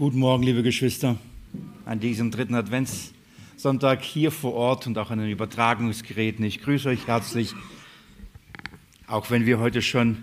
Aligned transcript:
Guten 0.00 0.18
Morgen, 0.18 0.44
liebe 0.44 0.62
Geschwister, 0.62 1.18
an 1.84 2.00
diesem 2.00 2.30
dritten 2.30 2.54
Adventssonntag 2.54 4.00
hier 4.00 4.30
vor 4.30 4.54
Ort 4.54 4.86
und 4.86 4.96
auch 4.96 5.10
an 5.10 5.18
den 5.18 5.28
Übertragungsgeräten. 5.28 6.42
Ich 6.42 6.62
grüße 6.62 6.88
euch 6.88 7.06
herzlich, 7.06 7.54
auch 9.06 9.30
wenn 9.30 9.44
wir 9.44 9.58
heute 9.58 9.82
schon 9.82 10.16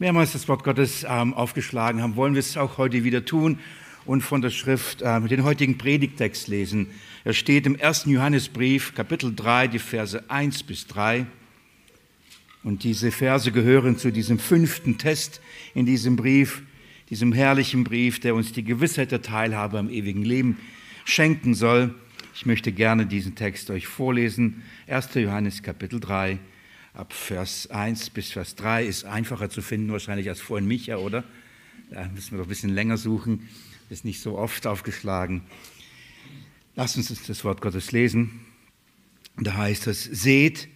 mehrmals 0.00 0.32
das 0.32 0.48
Wort 0.48 0.64
Gottes 0.64 1.06
ähm, 1.08 1.34
aufgeschlagen 1.34 2.02
haben, 2.02 2.16
wollen 2.16 2.34
wir 2.34 2.40
es 2.40 2.56
auch 2.56 2.78
heute 2.78 3.04
wieder 3.04 3.24
tun 3.24 3.60
und 4.06 4.22
von 4.22 4.42
der 4.42 4.50
Schrift 4.50 5.02
äh, 5.02 5.20
den 5.20 5.44
heutigen 5.44 5.78
Predigtext 5.78 6.48
lesen. 6.48 6.88
Er 7.22 7.32
steht 7.32 7.64
im 7.64 7.76
ersten 7.76 8.10
Johannesbrief, 8.10 8.92
Kapitel 8.92 9.32
3, 9.32 9.68
die 9.68 9.78
Verse 9.78 10.28
1 10.28 10.64
bis 10.64 10.88
3. 10.88 11.26
Und 12.64 12.82
diese 12.82 13.12
Verse 13.12 13.52
gehören 13.52 13.96
zu 13.98 14.10
diesem 14.10 14.40
fünften 14.40 14.98
Test 14.98 15.40
in 15.76 15.86
diesem 15.86 16.16
Brief 16.16 16.64
diesem 17.12 17.34
herrlichen 17.34 17.84
Brief, 17.84 18.20
der 18.20 18.34
uns 18.34 18.52
die 18.52 18.64
Gewissheit 18.64 19.12
der 19.12 19.20
Teilhabe 19.20 19.78
am 19.78 19.90
ewigen 19.90 20.22
Leben 20.22 20.56
schenken 21.04 21.52
soll. 21.52 21.94
Ich 22.34 22.46
möchte 22.46 22.72
gerne 22.72 23.04
diesen 23.04 23.34
Text 23.34 23.68
euch 23.68 23.86
vorlesen. 23.86 24.62
1. 24.86 25.10
Johannes 25.16 25.62
Kapitel 25.62 26.00
3, 26.00 26.38
ab 26.94 27.12
Vers 27.12 27.70
1 27.70 28.08
bis 28.08 28.30
Vers 28.30 28.54
3 28.54 28.86
ist 28.86 29.04
einfacher 29.04 29.50
zu 29.50 29.60
finden 29.60 29.92
wahrscheinlich 29.92 30.30
als 30.30 30.40
vorhin 30.40 30.66
Micha, 30.66 30.96
oder? 30.96 31.22
Da 31.90 32.08
müssen 32.14 32.30
wir 32.30 32.38
doch 32.38 32.46
ein 32.46 32.48
bisschen 32.48 32.72
länger 32.74 32.96
suchen. 32.96 33.46
Ist 33.90 34.06
nicht 34.06 34.22
so 34.22 34.38
oft 34.38 34.66
aufgeschlagen. 34.66 35.42
Lasst 36.76 36.96
uns 36.96 37.08
das 37.26 37.44
Wort 37.44 37.60
Gottes 37.60 37.92
lesen. 37.92 38.40
Da 39.36 39.58
heißt 39.58 39.86
es, 39.86 40.02
seht, 40.02 40.66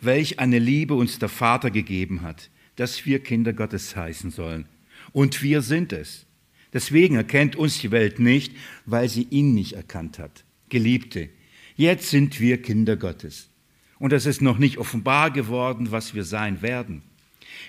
welch 0.00 0.38
eine 0.38 0.58
Liebe 0.58 0.94
uns 0.94 1.18
der 1.18 1.28
Vater 1.28 1.70
gegeben 1.70 2.22
hat, 2.22 2.48
dass 2.76 3.04
wir 3.04 3.22
Kinder 3.22 3.52
Gottes 3.52 3.94
heißen 3.94 4.30
sollen. 4.30 4.64
Und 5.12 5.42
wir 5.42 5.62
sind 5.62 5.92
es. 5.92 6.26
Deswegen 6.72 7.16
erkennt 7.16 7.56
uns 7.56 7.78
die 7.78 7.90
Welt 7.90 8.18
nicht, 8.18 8.54
weil 8.86 9.08
sie 9.08 9.26
ihn 9.30 9.54
nicht 9.54 9.74
erkannt 9.74 10.18
hat. 10.18 10.44
Geliebte, 10.68 11.28
jetzt 11.76 12.08
sind 12.08 12.40
wir 12.40 12.62
Kinder 12.62 12.96
Gottes. 12.96 13.50
Und 13.98 14.12
es 14.12 14.26
ist 14.26 14.40
noch 14.40 14.58
nicht 14.58 14.78
offenbar 14.78 15.30
geworden, 15.30 15.90
was 15.90 16.14
wir 16.14 16.24
sein 16.24 16.62
werden. 16.62 17.02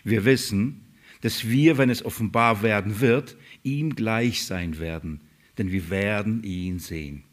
Wir 0.04 0.26
wissen, 0.26 0.86
dass 1.22 1.48
wir, 1.48 1.78
wenn 1.78 1.90
es 1.90 2.04
offenbar 2.04 2.64
werden 2.64 3.02
wird, 3.02 3.38
ihm 3.64 3.96
gleich 3.96 4.46
sein 4.46 4.80
werden, 4.80 5.22
denn 5.58 5.72
wir 5.72 5.90
werden 5.90 6.44
ihn 6.44 6.80
sehen, 6.80 7.24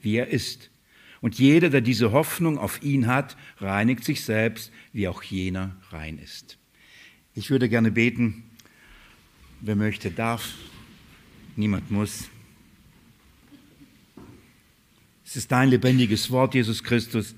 wie 0.00 0.16
er 0.16 0.28
ist. 0.28 0.70
Und 1.20 1.38
jeder, 1.38 1.70
der 1.70 1.80
diese 1.80 2.12
Hoffnung 2.12 2.58
auf 2.58 2.82
ihn 2.82 3.06
hat, 3.06 3.36
reinigt 3.58 4.04
sich 4.04 4.22
selbst, 4.22 4.70
wie 4.92 5.08
auch 5.08 5.22
jener 5.22 5.76
rein 5.90 6.18
ist. 6.18 6.58
Ich 7.34 7.50
würde 7.50 7.68
gerne 7.68 7.90
beten, 7.90 8.44
Wer 9.66 9.76
möchte, 9.76 10.10
darf. 10.10 10.56
Niemand 11.56 11.90
muss. 11.90 12.28
Es 15.24 15.36
ist 15.36 15.50
dein 15.50 15.70
lebendiges 15.70 16.30
Wort, 16.30 16.54
Jesus 16.54 16.84
Christus. 16.84 17.34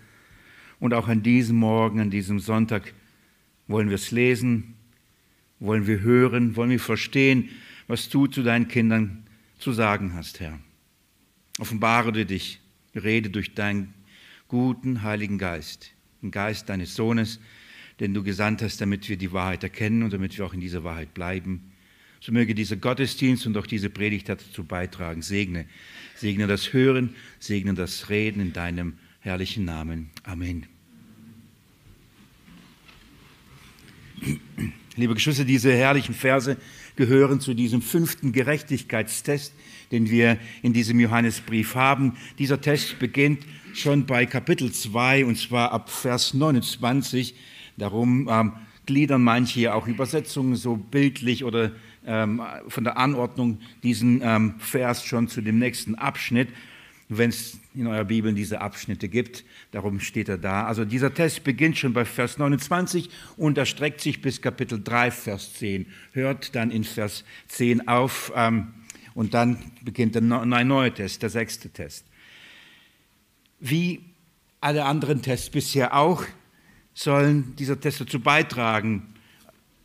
Und 0.81 0.93
auch 0.93 1.07
an 1.07 1.23
diesem 1.23 1.55
Morgen, 1.55 2.01
an 2.01 2.11
diesem 2.11 2.41
Sonntag 2.41 2.93
wollen 3.69 3.91
wir 3.91 3.95
es 3.95 4.11
lesen, 4.11 4.75
wollen 5.61 5.87
wir 5.87 6.01
hören, 6.01 6.57
wollen 6.57 6.71
wir 6.71 6.81
verstehen, 6.81 7.49
was 7.87 8.09
du 8.09 8.27
zu 8.27 8.43
deinen 8.43 8.67
Kindern 8.67 9.25
zu 9.61 9.73
sagen 9.73 10.13
hast, 10.15 10.41
Herr. 10.41 10.59
Offenbare 11.61 12.11
du 12.11 12.27
dich, 12.27 12.61
rede 12.97 13.31
durch 13.31 13.55
deinen 13.55 13.95
guten 14.49 15.03
Heiligen 15.03 15.39
Geist, 15.39 15.93
den 16.23 16.33
Geist 16.33 16.71
deines 16.71 16.97
Sohnes, 16.97 17.39
den 18.01 18.15
du 18.15 18.25
gesandt 18.25 18.63
hast, 18.63 18.81
damit 18.81 19.09
wir 19.09 19.17
die 19.17 19.31
Wahrheit 19.31 19.63
erkennen 19.63 20.03
und 20.03 20.13
damit 20.13 20.37
wir 20.37 20.45
auch 20.45 20.55
in 20.55 20.61
dieser 20.61 20.83
Wahrheit 20.83 21.15
bleiben. 21.15 21.71
So 22.27 22.33
möge 22.33 22.57
dieser 22.57 22.75
Gottesdienst 22.75 23.47
und 23.47 23.57
auch 23.57 23.69
diese 23.69 23.89
Predigt 23.89 24.29
dazu 24.29 24.65
beitragen. 24.65 25.23
Segne. 25.23 25.65
Segne 26.17 26.49
das 26.49 26.73
Hören, 26.73 27.15
segne 27.39 27.73
das 27.75 28.11
Reden 28.11 28.41
in 28.41 28.53
deinem 28.53 28.95
herrlichen 29.21 29.65
Namen. 29.65 30.11
Amen. 30.25 30.67
Liebe 34.97 35.15
Geschwister, 35.15 35.45
diese 35.45 35.73
herrlichen 35.73 36.17
Verse 36.17 36.57
gehören 36.97 37.39
zu 37.39 37.55
diesem 37.55 37.81
fünften 37.81 38.33
Gerechtigkeitstest, 38.33 39.55
den 39.92 40.11
wir 40.11 40.36
in 40.63 40.73
diesem 40.73 40.98
Johannesbrief 40.98 41.77
haben. 41.77 42.17
Dieser 42.41 42.61
Test 42.61 42.98
beginnt 42.98 43.47
schon 43.73 44.05
bei 44.05 44.27
Kapitel 44.27 44.73
2 44.73 45.27
und 45.27 45.39
zwar 45.39 45.70
ab 45.70 45.91
Vers 45.91 46.35
29. 46.35 47.36
Darum 47.77 48.29
ähm, 48.29 48.53
gliedern 48.85 49.23
manche 49.23 49.73
auch 49.75 49.86
Übersetzungen 49.86 50.57
so 50.57 50.75
bildlich 50.75 51.45
oder 51.45 51.70
ähm, 52.06 52.42
von 52.68 52.84
der 52.84 52.96
Anordnung 52.96 53.58
diesen 53.83 54.20
ähm, 54.22 54.55
Vers 54.58 55.05
schon 55.05 55.28
zu 55.28 55.40
dem 55.40 55.58
nächsten 55.58 55.94
Abschnitt, 55.94 56.48
wenn 57.08 57.30
es 57.30 57.58
in 57.74 57.86
eurer 57.86 58.05
Bibel 58.05 58.33
diese 58.33 58.61
Abschnitte 58.61 59.08
gibt. 59.08 59.44
Darum 59.72 60.00
steht 60.00 60.28
er 60.28 60.39
da. 60.39 60.67
Also 60.67 60.84
dieser 60.84 61.12
Test 61.12 61.44
beginnt 61.44 61.78
schon 61.78 61.92
bei 61.92 62.05
Vers 62.05 62.39
29 62.39 63.11
und 63.36 63.58
erstreckt 63.58 64.00
sich 64.00 64.22
bis 64.22 64.40
Kapitel 64.40 64.83
3, 64.83 65.11
Vers 65.11 65.55
10. 65.55 65.86
Hört 66.12 66.55
dann 66.55 66.70
in 66.70 66.84
Vers 66.84 67.24
10 67.48 67.89
auf 67.89 68.33
ähm, 68.34 68.74
und 69.14 69.34
dann 69.34 69.58
beginnt 69.83 70.14
der 70.14 70.23
neue 70.23 70.92
Test, 70.92 71.23
der 71.23 71.30
sechste 71.30 71.70
Test. 71.70 72.05
Wie 73.61 74.00
alle 74.61 74.84
anderen 74.84 75.23
Tests 75.23 75.50
bisher 75.50 75.96
auch, 75.96 76.24
sollen 76.92 77.55
dieser 77.56 77.78
Test 77.78 78.00
dazu 78.00 78.20
beitragen, 78.20 79.14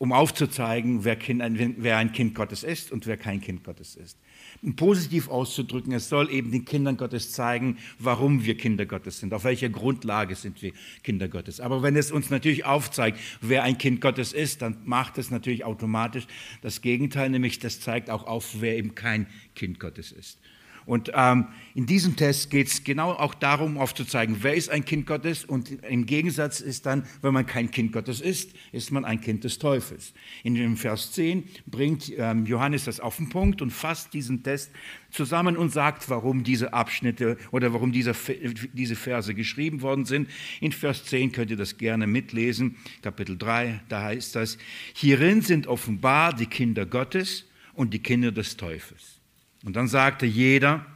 um 0.02 0.10
aufzuzeigen, 0.10 1.04
wer, 1.04 1.14
kind, 1.14 1.40
wer, 1.76 1.96
ein 1.96 2.10
Kind 2.10 2.34
Gottes 2.34 2.64
ist 2.64 2.90
und 2.90 3.06
wer 3.06 3.16
kein 3.16 3.40
Kind 3.40 3.62
Gottes 3.62 3.94
ist. 3.94 4.18
Um 4.60 4.74
positiv 4.74 5.28
auszudrücken, 5.28 5.92
es 5.92 6.08
soll 6.08 6.28
eben 6.28 6.50
den 6.50 6.64
Kindern 6.64 6.96
Gottes 6.96 7.30
zeigen, 7.30 7.78
warum 8.00 8.44
wir 8.44 8.56
Kinder 8.56 8.84
Gottes 8.84 9.20
sind, 9.20 9.32
auf 9.32 9.44
welcher 9.44 9.68
Grundlage 9.68 10.34
sind 10.34 10.60
wir 10.60 10.72
Kinder 11.04 11.28
Gottes. 11.28 11.60
Aber 11.60 11.84
wenn 11.84 11.94
es 11.94 12.10
uns 12.10 12.30
natürlich 12.30 12.64
aufzeigt, 12.64 13.16
wer 13.42 13.62
ein 13.62 13.78
Kind 13.78 14.00
Gottes 14.00 14.32
ist, 14.32 14.60
dann 14.60 14.78
macht 14.84 15.18
es 15.18 15.30
natürlich 15.30 15.64
automatisch 15.64 16.26
das 16.62 16.80
Gegenteil, 16.80 17.30
nämlich 17.30 17.60
das 17.60 17.78
zeigt 17.78 18.10
auch 18.10 18.26
auf, 18.26 18.56
wer 18.60 18.76
eben 18.76 18.96
kein 18.96 19.28
Kind 19.54 19.78
Gottes 19.78 20.10
ist. 20.10 20.40
Und 20.86 21.10
ähm, 21.14 21.46
in 21.74 21.86
diesem 21.86 22.16
Test 22.16 22.50
geht 22.50 22.68
es 22.68 22.84
genau 22.84 23.12
auch 23.12 23.34
darum, 23.34 23.78
aufzuzeigen, 23.78 24.38
wer 24.40 24.54
ist 24.54 24.70
ein 24.70 24.84
Kind 24.84 25.06
Gottes 25.06 25.44
und 25.44 25.70
im 25.84 26.06
Gegensatz 26.06 26.60
ist 26.60 26.86
dann, 26.86 27.06
wenn 27.22 27.32
man 27.32 27.46
kein 27.46 27.70
Kind 27.70 27.92
Gottes 27.92 28.20
ist, 28.20 28.52
ist 28.72 28.90
man 28.90 29.04
ein 29.04 29.20
Kind 29.20 29.44
des 29.44 29.58
Teufels. 29.58 30.12
In 30.42 30.54
dem 30.54 30.76
Vers 30.76 31.12
10 31.12 31.44
bringt 31.66 32.12
ähm, 32.16 32.46
Johannes 32.46 32.84
das 32.84 33.00
auf 33.00 33.16
den 33.16 33.28
Punkt 33.28 33.62
und 33.62 33.70
fasst 33.70 34.12
diesen 34.12 34.42
Test 34.42 34.70
zusammen 35.10 35.56
und 35.56 35.70
sagt, 35.70 36.08
warum 36.08 36.42
diese 36.42 36.72
Abschnitte 36.72 37.36
oder 37.50 37.72
warum 37.72 37.92
diese, 37.92 38.14
diese 38.72 38.96
Verse 38.96 39.34
geschrieben 39.34 39.82
worden 39.82 40.04
sind. 40.04 40.28
In 40.60 40.72
Vers 40.72 41.04
10 41.04 41.32
könnt 41.32 41.50
ihr 41.50 41.56
das 41.56 41.78
gerne 41.78 42.06
mitlesen, 42.06 42.76
Kapitel 43.02 43.36
3, 43.38 43.80
da 43.88 44.02
heißt 44.02 44.34
das, 44.36 44.58
hierin 44.94 45.42
sind 45.42 45.66
offenbar 45.66 46.34
die 46.34 46.46
Kinder 46.46 46.86
Gottes 46.86 47.46
und 47.74 47.94
die 47.94 48.00
Kinder 48.00 48.32
des 48.32 48.56
Teufels. 48.56 49.11
Und 49.64 49.76
dann 49.76 49.88
sagte 49.88 50.26
jeder, 50.26 50.86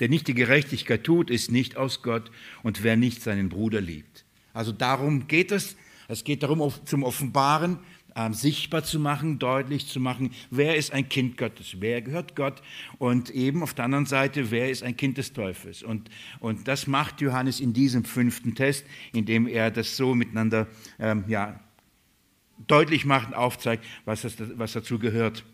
der 0.00 0.08
nicht 0.08 0.28
die 0.28 0.34
Gerechtigkeit 0.34 1.04
tut, 1.04 1.30
ist 1.30 1.50
nicht 1.50 1.76
aus 1.76 2.02
Gott 2.02 2.30
und 2.62 2.82
wer 2.82 2.96
nicht 2.96 3.22
seinen 3.22 3.48
Bruder 3.48 3.80
liebt. 3.80 4.24
Also 4.52 4.72
darum 4.72 5.28
geht 5.28 5.52
es. 5.52 5.76
Es 6.08 6.24
geht 6.24 6.42
darum, 6.42 6.72
zum 6.86 7.04
Offenbaren, 7.04 7.78
äh, 8.16 8.32
sichtbar 8.32 8.82
zu 8.82 8.98
machen, 8.98 9.38
deutlich 9.38 9.86
zu 9.86 10.00
machen, 10.00 10.32
wer 10.50 10.76
ist 10.76 10.92
ein 10.92 11.08
Kind 11.08 11.36
Gottes, 11.36 11.76
wer 11.78 12.02
gehört 12.02 12.34
Gott 12.34 12.62
und 12.98 13.30
eben 13.30 13.62
auf 13.62 13.74
der 13.74 13.84
anderen 13.84 14.06
Seite, 14.06 14.50
wer 14.50 14.70
ist 14.70 14.82
ein 14.82 14.96
Kind 14.96 15.18
des 15.18 15.32
Teufels. 15.32 15.84
Und, 15.84 16.10
und 16.40 16.66
das 16.66 16.88
macht 16.88 17.20
Johannes 17.20 17.60
in 17.60 17.72
diesem 17.72 18.04
fünften 18.04 18.56
Test, 18.56 18.84
indem 19.12 19.46
er 19.46 19.70
das 19.70 19.96
so 19.96 20.16
miteinander 20.16 20.66
ähm, 20.98 21.24
ja, 21.28 21.60
deutlich 22.66 23.04
macht 23.04 23.28
und 23.28 23.34
aufzeigt, 23.34 23.84
was, 24.04 24.22
das, 24.22 24.34
was 24.56 24.72
dazu 24.72 24.98
gehört. 24.98 25.44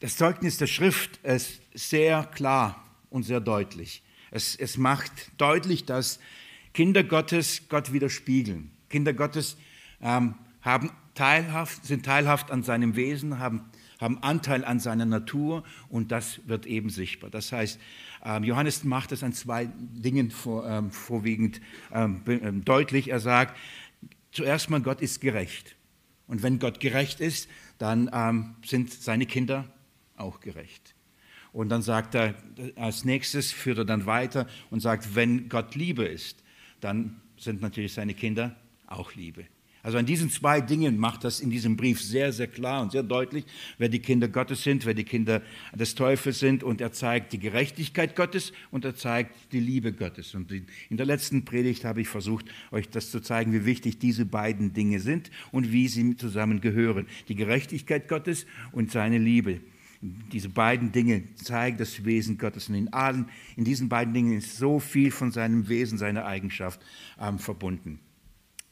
Das 0.00 0.16
Zeugnis 0.16 0.58
der 0.58 0.68
Schrift 0.68 1.16
ist 1.24 1.60
sehr 1.74 2.22
klar 2.24 2.84
und 3.10 3.24
sehr 3.24 3.40
deutlich. 3.40 4.02
Es, 4.30 4.54
es 4.54 4.78
macht 4.78 5.10
deutlich, 5.38 5.86
dass 5.86 6.20
Kinder 6.72 7.02
Gottes 7.02 7.62
Gott 7.68 7.92
widerspiegeln. 7.92 8.70
Kinder 8.88 9.12
Gottes 9.12 9.56
ähm, 10.00 10.36
haben 10.60 10.92
teilhaft, 11.14 11.84
sind 11.84 12.06
teilhaft 12.06 12.52
an 12.52 12.62
seinem 12.62 12.94
Wesen, 12.94 13.40
haben, 13.40 13.62
haben 14.00 14.22
Anteil 14.22 14.64
an 14.64 14.78
seiner 14.78 15.04
Natur 15.04 15.64
und 15.88 16.12
das 16.12 16.46
wird 16.46 16.66
eben 16.66 16.90
sichtbar. 16.90 17.30
Das 17.30 17.50
heißt, 17.50 17.80
ähm, 18.24 18.44
Johannes 18.44 18.84
macht 18.84 19.10
es 19.10 19.24
an 19.24 19.32
zwei 19.32 19.68
Dingen 19.76 20.30
vor, 20.30 20.64
ähm, 20.64 20.92
vorwiegend 20.92 21.60
ähm, 21.92 22.22
ähm, 22.28 22.64
deutlich. 22.64 23.10
Er 23.10 23.18
sagt, 23.18 23.56
zuerst 24.30 24.70
mal, 24.70 24.80
Gott 24.80 25.00
ist 25.00 25.20
gerecht. 25.20 25.74
Und 26.28 26.44
wenn 26.44 26.60
Gott 26.60 26.78
gerecht 26.78 27.18
ist, 27.18 27.48
dann 27.78 28.08
ähm, 28.12 28.54
sind 28.64 28.92
seine 28.92 29.26
Kinder 29.26 29.64
auch 30.20 30.40
gerecht. 30.40 30.94
Und 31.52 31.70
dann 31.70 31.82
sagt 31.82 32.14
er, 32.14 32.34
als 32.76 33.04
nächstes 33.04 33.52
führt 33.52 33.78
er 33.78 33.84
dann 33.84 34.06
weiter 34.06 34.46
und 34.70 34.80
sagt, 34.80 35.14
wenn 35.14 35.48
Gott 35.48 35.74
Liebe 35.74 36.04
ist, 36.04 36.42
dann 36.80 37.20
sind 37.36 37.62
natürlich 37.62 37.94
seine 37.94 38.14
Kinder 38.14 38.54
auch 38.86 39.14
Liebe. 39.14 39.44
Also 39.82 39.96
an 39.96 40.06
diesen 40.06 40.28
zwei 40.28 40.60
Dingen 40.60 40.98
macht 40.98 41.24
das 41.24 41.40
in 41.40 41.50
diesem 41.50 41.76
Brief 41.76 42.02
sehr, 42.02 42.32
sehr 42.32 42.48
klar 42.48 42.82
und 42.82 42.92
sehr 42.92 43.04
deutlich, 43.04 43.44
wer 43.78 43.88
die 43.88 44.00
Kinder 44.00 44.28
Gottes 44.28 44.62
sind, 44.62 44.84
wer 44.84 44.92
die 44.92 45.04
Kinder 45.04 45.40
des 45.72 45.94
Teufels 45.94 46.40
sind. 46.40 46.64
Und 46.64 46.80
er 46.80 46.92
zeigt 46.92 47.32
die 47.32 47.38
Gerechtigkeit 47.38 48.16
Gottes 48.16 48.52
und 48.70 48.84
er 48.84 48.96
zeigt 48.96 49.34
die 49.52 49.60
Liebe 49.60 49.92
Gottes. 49.92 50.34
Und 50.34 50.52
in 50.52 50.96
der 50.96 51.06
letzten 51.06 51.44
Predigt 51.44 51.84
habe 51.84 52.00
ich 52.00 52.08
versucht, 52.08 52.46
euch 52.72 52.90
das 52.90 53.10
zu 53.10 53.20
zeigen, 53.20 53.52
wie 53.52 53.64
wichtig 53.64 53.98
diese 53.98 54.26
beiden 54.26 54.74
Dinge 54.74 55.00
sind 55.00 55.30
und 55.52 55.72
wie 55.72 55.88
sie 55.88 56.16
zusammengehören. 56.16 57.06
Die 57.28 57.36
Gerechtigkeit 57.36 58.08
Gottes 58.08 58.46
und 58.72 58.90
seine 58.90 59.18
Liebe. 59.18 59.60
Diese 60.00 60.48
beiden 60.48 60.92
Dinge 60.92 61.34
zeigen 61.34 61.76
das 61.76 62.04
Wesen 62.04 62.38
Gottes. 62.38 62.68
Und 62.68 62.76
in, 62.76 62.92
allen, 62.92 63.28
in 63.56 63.64
diesen 63.64 63.88
beiden 63.88 64.14
Dingen 64.14 64.38
ist 64.38 64.56
so 64.56 64.78
viel 64.78 65.10
von 65.10 65.32
seinem 65.32 65.68
Wesen, 65.68 65.98
seiner 65.98 66.24
Eigenschaft 66.24 66.80
ähm, 67.20 67.38
verbunden. 67.38 68.00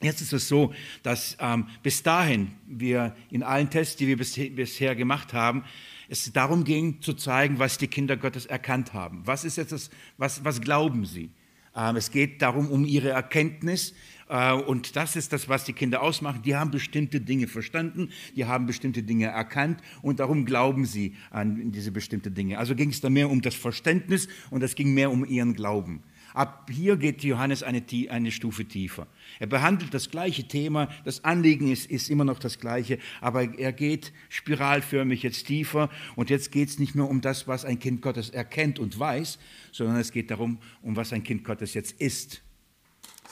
Jetzt 0.03 0.21
ist 0.21 0.33
es 0.33 0.47
so, 0.47 0.75
dass 1.03 1.37
ähm, 1.41 1.67
bis 1.83 2.03
dahin 2.03 2.53
wir 2.67 3.17
in 3.31 3.43
allen 3.43 3.71
Tests, 3.71 3.97
die 3.97 4.07
wir 4.07 4.17
bis, 4.17 4.35
bisher 4.35 4.95
gemacht 4.95 5.33
haben, 5.33 5.65
es 6.09 6.33
darum 6.33 6.65
ging 6.65 7.01
zu 7.01 7.15
zeigen, 7.15 7.59
was 7.59 7.79
die 7.79 7.89
Kinder 7.89 8.17
Gottes 8.17 8.47
erkannt 8.47 8.93
haben. 8.93 9.23
Was 9.25 9.45
ist 9.45 9.57
jetzt 9.57 9.73
das, 9.73 9.91
was, 10.19 10.45
was 10.45 10.61
glauben 10.61 11.07
sie? 11.07 11.31
Ähm, 11.75 11.97
es 11.97 12.11
geht 12.11 12.43
darum, 12.43 12.71
um 12.71 12.85
ihre 12.85 13.09
Erkenntnis. 13.09 13.95
Äh, 14.29 14.53
und 14.53 14.97
das 14.97 15.17
ist 15.17 15.33
das, 15.33 15.49
was 15.49 15.65
die 15.65 15.73
Kinder 15.73 16.03
ausmachen. 16.03 16.43
Die 16.43 16.57
haben 16.57 16.71
bestimmte 16.71 17.21
Dinge 17.21 17.47
verstanden, 17.47 18.11
die 18.35 18.45
haben 18.45 18.67
bestimmte 18.67 19.03
Dinge 19.03 19.27
erkannt 19.27 19.81
und 20.03 20.21
darum 20.21 20.45
glauben 20.45 20.85
sie 20.85 21.15
an 21.31 21.73
diese 21.73 21.93
bestimmten 21.93 22.35
Dinge. 22.35 22.59
Also 22.59 22.75
ging 22.75 22.91
es 22.91 23.01
da 23.01 23.11
mehr 23.11 23.31
um 23.31 23.43
das 23.43 23.55
Verständnis 23.55 24.29
und 24.51 24.63
es 24.63 24.75
ging 24.75 24.95
mehr 24.95 25.11
um 25.11 25.25
ihren 25.25 25.55
Glauben. 25.55 26.03
Ab 26.35 26.69
hier 26.71 26.99
geht 26.99 27.23
Johannes 27.25 27.63
eine, 27.63 27.83
eine, 28.11 28.31
Stufe 28.31 28.67
tiefer. 28.67 29.07
Er 29.39 29.47
behandelt 29.47 29.95
das 29.95 30.11
gleiche 30.11 30.47
Thema, 30.47 30.91
das 31.07 31.25
Anliegen 31.25 31.73
ist, 31.73 31.91
ist 31.91 32.11
immer 32.11 32.25
noch 32.25 32.39
das 32.39 32.59
gleiche, 32.59 32.99
aber 33.23 33.59
er 33.59 33.73
geht 33.73 34.13
spiralförmig 34.29 35.23
jetzt 35.23 35.47
tiefer 35.47 35.89
und 36.15 36.29
jetzt 36.29 36.53
geht 36.53 36.69
es 36.69 36.79
nicht 36.79 36.95
mehr 36.95 37.09
um 37.09 37.23
das, 37.23 37.49
was 37.49 37.65
ein 37.65 37.79
Kind 37.79 38.03
Gottes 38.03 38.29
erkennt 38.29 38.79
und 38.79 38.99
weiß, 38.99 39.39
sondern 39.73 39.97
es 39.97 40.13
geht 40.13 40.31
darum, 40.31 40.59
um 40.83 40.95
was 40.95 41.15
ein 41.15 41.23
Kind 41.23 41.43
Gottes 41.43 41.73
jetzt 41.73 41.99
ist. 42.03 42.43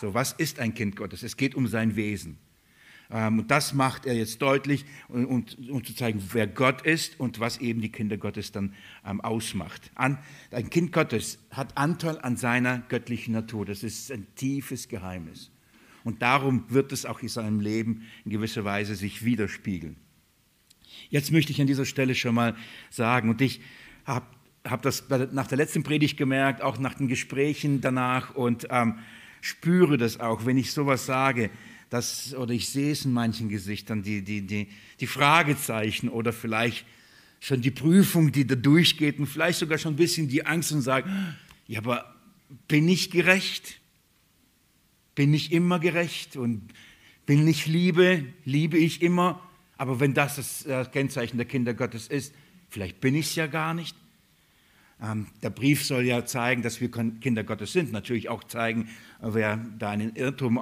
So, 0.04 0.12
was 0.12 0.32
ist 0.32 0.58
ein 0.58 0.74
Kind 0.74 0.96
Gottes? 0.96 1.22
Es 1.22 1.34
geht 1.34 1.54
um 1.54 1.66
sein 1.66 1.96
Wesen. 1.96 2.36
Ähm, 3.10 3.38
und 3.38 3.50
das 3.50 3.72
macht 3.72 4.04
er 4.04 4.12
jetzt 4.12 4.42
deutlich, 4.42 4.84
um, 5.08 5.46
um, 5.70 5.82
zu 5.82 5.94
zeigen, 5.94 6.22
wer 6.34 6.46
Gott 6.46 6.82
ist 6.82 7.18
und 7.18 7.40
was 7.40 7.56
eben 7.56 7.80
die 7.80 7.88
Kinder 7.88 8.18
Gottes 8.18 8.52
dann 8.52 8.74
ähm, 9.06 9.22
ausmacht. 9.22 9.90
Ein 9.94 10.18
Kind 10.68 10.92
Gottes 10.92 11.38
hat 11.50 11.78
Anteil 11.78 12.18
an 12.18 12.36
seiner 12.36 12.80
göttlichen 12.90 13.32
Natur. 13.32 13.64
Das 13.64 13.82
ist 13.82 14.12
ein 14.12 14.26
tiefes 14.34 14.88
Geheimnis. 14.88 15.50
Und 16.04 16.20
darum 16.20 16.66
wird 16.68 16.92
es 16.92 17.06
auch 17.06 17.22
in 17.22 17.28
seinem 17.28 17.60
Leben 17.60 18.02
in 18.26 18.30
gewisser 18.30 18.66
Weise 18.66 18.96
sich 18.96 19.24
widerspiegeln. 19.24 19.96
Jetzt 21.08 21.32
möchte 21.32 21.50
ich 21.50 21.62
an 21.62 21.66
dieser 21.66 21.86
Stelle 21.86 22.14
schon 22.14 22.34
mal 22.34 22.54
sagen, 22.90 23.30
und 23.30 23.40
ich 23.40 23.62
habe 24.04 24.26
hab 24.68 24.82
das 24.82 25.04
nach 25.32 25.46
der 25.46 25.56
letzten 25.56 25.82
Predigt 25.82 26.18
gemerkt, 26.18 26.60
auch 26.60 26.78
nach 26.78 26.92
den 26.92 27.08
Gesprächen 27.08 27.80
danach 27.80 28.34
und 28.34 28.66
ähm, 28.68 28.98
spüre 29.44 29.99
das 29.99 30.20
auch, 30.20 30.46
wenn 30.46 30.56
ich 30.56 30.73
sowas 30.73 31.05
sage, 31.05 31.50
dass, 31.91 32.35
oder 32.35 32.55
ich 32.55 32.70
sehe 32.70 32.93
es 32.93 33.05
in 33.05 33.12
manchen 33.12 33.50
Gesichtern, 33.50 34.02
die, 34.02 34.23
die, 34.23 34.41
die, 34.41 34.69
die 35.00 35.06
Fragezeichen 35.06 36.08
oder 36.08 36.32
vielleicht 36.32 36.87
schon 37.41 37.61
die 37.61 37.70
Prüfung, 37.70 38.32
die 38.32 38.46
da 38.46 38.55
durchgeht 38.55 39.19
und 39.19 39.26
vielleicht 39.26 39.58
sogar 39.58 39.76
schon 39.76 39.93
ein 39.93 39.96
bisschen 39.96 40.29
die 40.29 40.46
Angst 40.46 40.73
und 40.73 40.81
sagen, 40.81 41.37
ja, 41.67 41.79
aber 41.81 42.14
bin 42.69 42.88
ich 42.88 43.11
gerecht? 43.11 43.81
Bin 45.14 45.35
ich 45.35 45.52
immer 45.52 45.79
gerecht? 45.79 46.37
Und 46.37 46.73
bin 47.26 47.46
ich 47.46 47.67
Liebe? 47.67 48.25
Liebe 48.46 48.79
ich 48.79 49.02
immer? 49.02 49.46
Aber 49.76 50.00
wenn 50.00 50.14
das 50.14 50.37
das 50.37 50.64
äh, 50.64 50.87
Kennzeichen 50.91 51.37
der 51.37 51.46
Kinder 51.46 51.75
Gottes 51.75 52.08
ist, 52.08 52.35
vielleicht 52.70 52.99
bin 53.02 53.14
ich 53.14 53.26
es 53.26 53.35
ja 53.35 53.46
gar 53.46 53.75
nicht. 53.75 53.94
Ähm, 55.02 55.26
der 55.43 55.50
Brief 55.50 55.85
soll 55.85 56.05
ja 56.05 56.25
zeigen, 56.25 56.62
dass 56.62 56.81
wir 56.81 56.91
Kinder 56.91 57.44
Gottes 57.44 57.73
sind, 57.73 57.93
natürlich 57.93 58.29
auch 58.29 58.44
zeigen, 58.44 58.88
wer 59.20 59.56
da 59.79 59.91
einen 59.91 60.14
Irrtum 60.14 60.58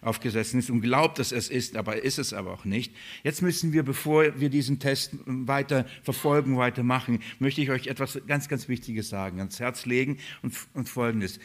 aufgesessen 0.00 0.58
ist 0.58 0.70
und 0.70 0.80
glaubt, 0.80 1.18
dass 1.18 1.30
es 1.32 1.48
ist, 1.48 1.76
aber 1.76 2.02
ist 2.02 2.18
es 2.18 2.32
aber 2.32 2.52
auch 2.52 2.64
nicht. 2.64 2.94
Jetzt 3.22 3.42
müssen 3.42 3.72
wir, 3.72 3.82
bevor 3.82 4.40
wir 4.40 4.48
diesen 4.50 4.78
Test 4.78 5.12
weiter 5.26 5.86
verfolgen, 6.02 6.56
weitermachen, 6.56 7.20
möchte 7.38 7.60
ich 7.60 7.70
euch 7.70 7.86
etwas 7.86 8.20
ganz, 8.26 8.48
ganz 8.48 8.68
Wichtiges 8.68 9.08
sagen, 9.08 9.38
ans 9.38 9.60
Herz 9.60 9.86
legen 9.86 10.18
und, 10.42 10.54
und 10.74 10.88
Folgendes. 10.88 11.38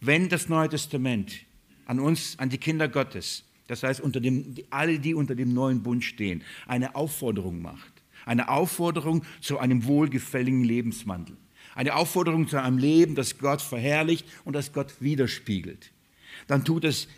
Wenn 0.00 0.28
das 0.28 0.48
Neue 0.48 0.70
Testament 0.70 1.40
an 1.84 2.00
uns, 2.00 2.38
an 2.38 2.48
die 2.48 2.58
Kinder 2.58 2.88
Gottes, 2.88 3.44
das 3.66 3.82
heißt 3.82 4.00
unter 4.00 4.20
dem, 4.20 4.54
alle, 4.70 4.98
die 4.98 5.14
unter 5.14 5.34
dem 5.34 5.52
neuen 5.52 5.82
Bund 5.82 6.04
stehen, 6.04 6.42
eine 6.66 6.94
Aufforderung 6.94 7.60
macht, 7.60 7.92
eine 8.24 8.48
Aufforderung 8.48 9.24
zu 9.40 9.58
einem 9.58 9.84
wohlgefälligen 9.84 10.64
Lebenswandel, 10.64 11.36
eine 11.74 11.94
Aufforderung 11.94 12.48
zu 12.48 12.60
einem 12.60 12.78
Leben, 12.78 13.14
das 13.14 13.38
Gott 13.38 13.62
verherrlicht 13.62 14.26
und 14.44 14.54
das 14.54 14.72
Gott 14.72 15.00
widerspiegelt. 15.00 15.92
Dann 16.46 16.64
tut 16.64 16.84
es 16.84 17.08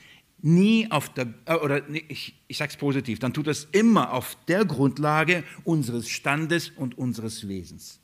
nie 0.42 0.90
auf 0.90 1.08
der, 1.14 1.32
äh, 1.46 1.54
oder 1.54 1.88
ich, 1.88 2.34
ich 2.48 2.56
sage 2.58 2.70
es 2.70 2.76
positiv, 2.76 3.18
dann 3.18 3.32
tut 3.32 3.46
es 3.46 3.68
immer 3.72 4.12
auf 4.12 4.36
der 4.48 4.64
Grundlage 4.64 5.44
unseres 5.64 6.08
Standes 6.08 6.70
und 6.70 6.98
unseres 6.98 7.48
Wesens. 7.48 8.00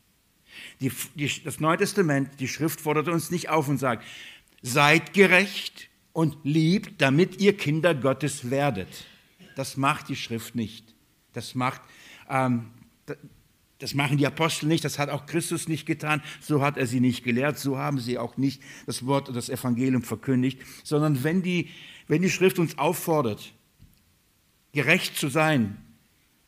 Die, 0.81 0.91
die, 1.15 1.31
das 1.45 1.61
Neue 1.61 1.77
Testament, 1.77 2.41
die 2.41 2.49
Schrift 2.49 2.81
fordert 2.81 3.09
uns 3.09 3.31
nicht 3.31 3.49
auf 3.49 3.69
und 3.69 3.79
sagt, 3.79 4.05
seid 4.63 5.13
gerecht 5.13 5.89
und 6.13 6.37
liebt, 6.43 7.01
damit 7.01 7.41
ihr 7.41 7.57
Kinder 7.57 7.95
Gottes 7.95 8.51
werdet. 8.51 8.89
Das 9.57 9.77
macht 9.77 10.09
die 10.09 10.17
Schrift 10.17 10.55
nicht. 10.55 10.95
Das 11.33 11.55
macht, 11.55 11.81
ähm, 12.29 12.71
das 13.79 13.95
machen 13.95 14.19
die 14.19 14.27
Apostel 14.27 14.67
nicht, 14.67 14.85
das 14.85 14.99
hat 14.99 15.09
auch 15.09 15.27
Christus 15.27 15.69
nicht 15.69 15.87
getan, 15.87 16.23
so 16.41 16.63
hat 16.63 16.77
er 16.77 16.87
sie 16.87 17.01
nicht 17.01 17.25
gelehrt, 17.25 17.59
so 17.59 17.79
haben 17.79 18.01
sie 18.01 18.19
auch 18.19 18.37
nicht 18.37 18.61
das 18.87 19.07
Wort 19.07 19.29
und 19.29 19.35
das 19.35 19.49
Evangelium 19.49 20.03
verkündigt, 20.03 20.61
sondern 20.83 21.23
wenn 21.23 21.43
die, 21.43 21.69
wenn 22.09 22.23
die 22.23 22.31
Schrift 22.31 22.59
uns 22.59 22.77
auffordert, 22.79 23.53
gerecht 24.73 25.17
zu 25.17 25.29
sein, 25.29 25.79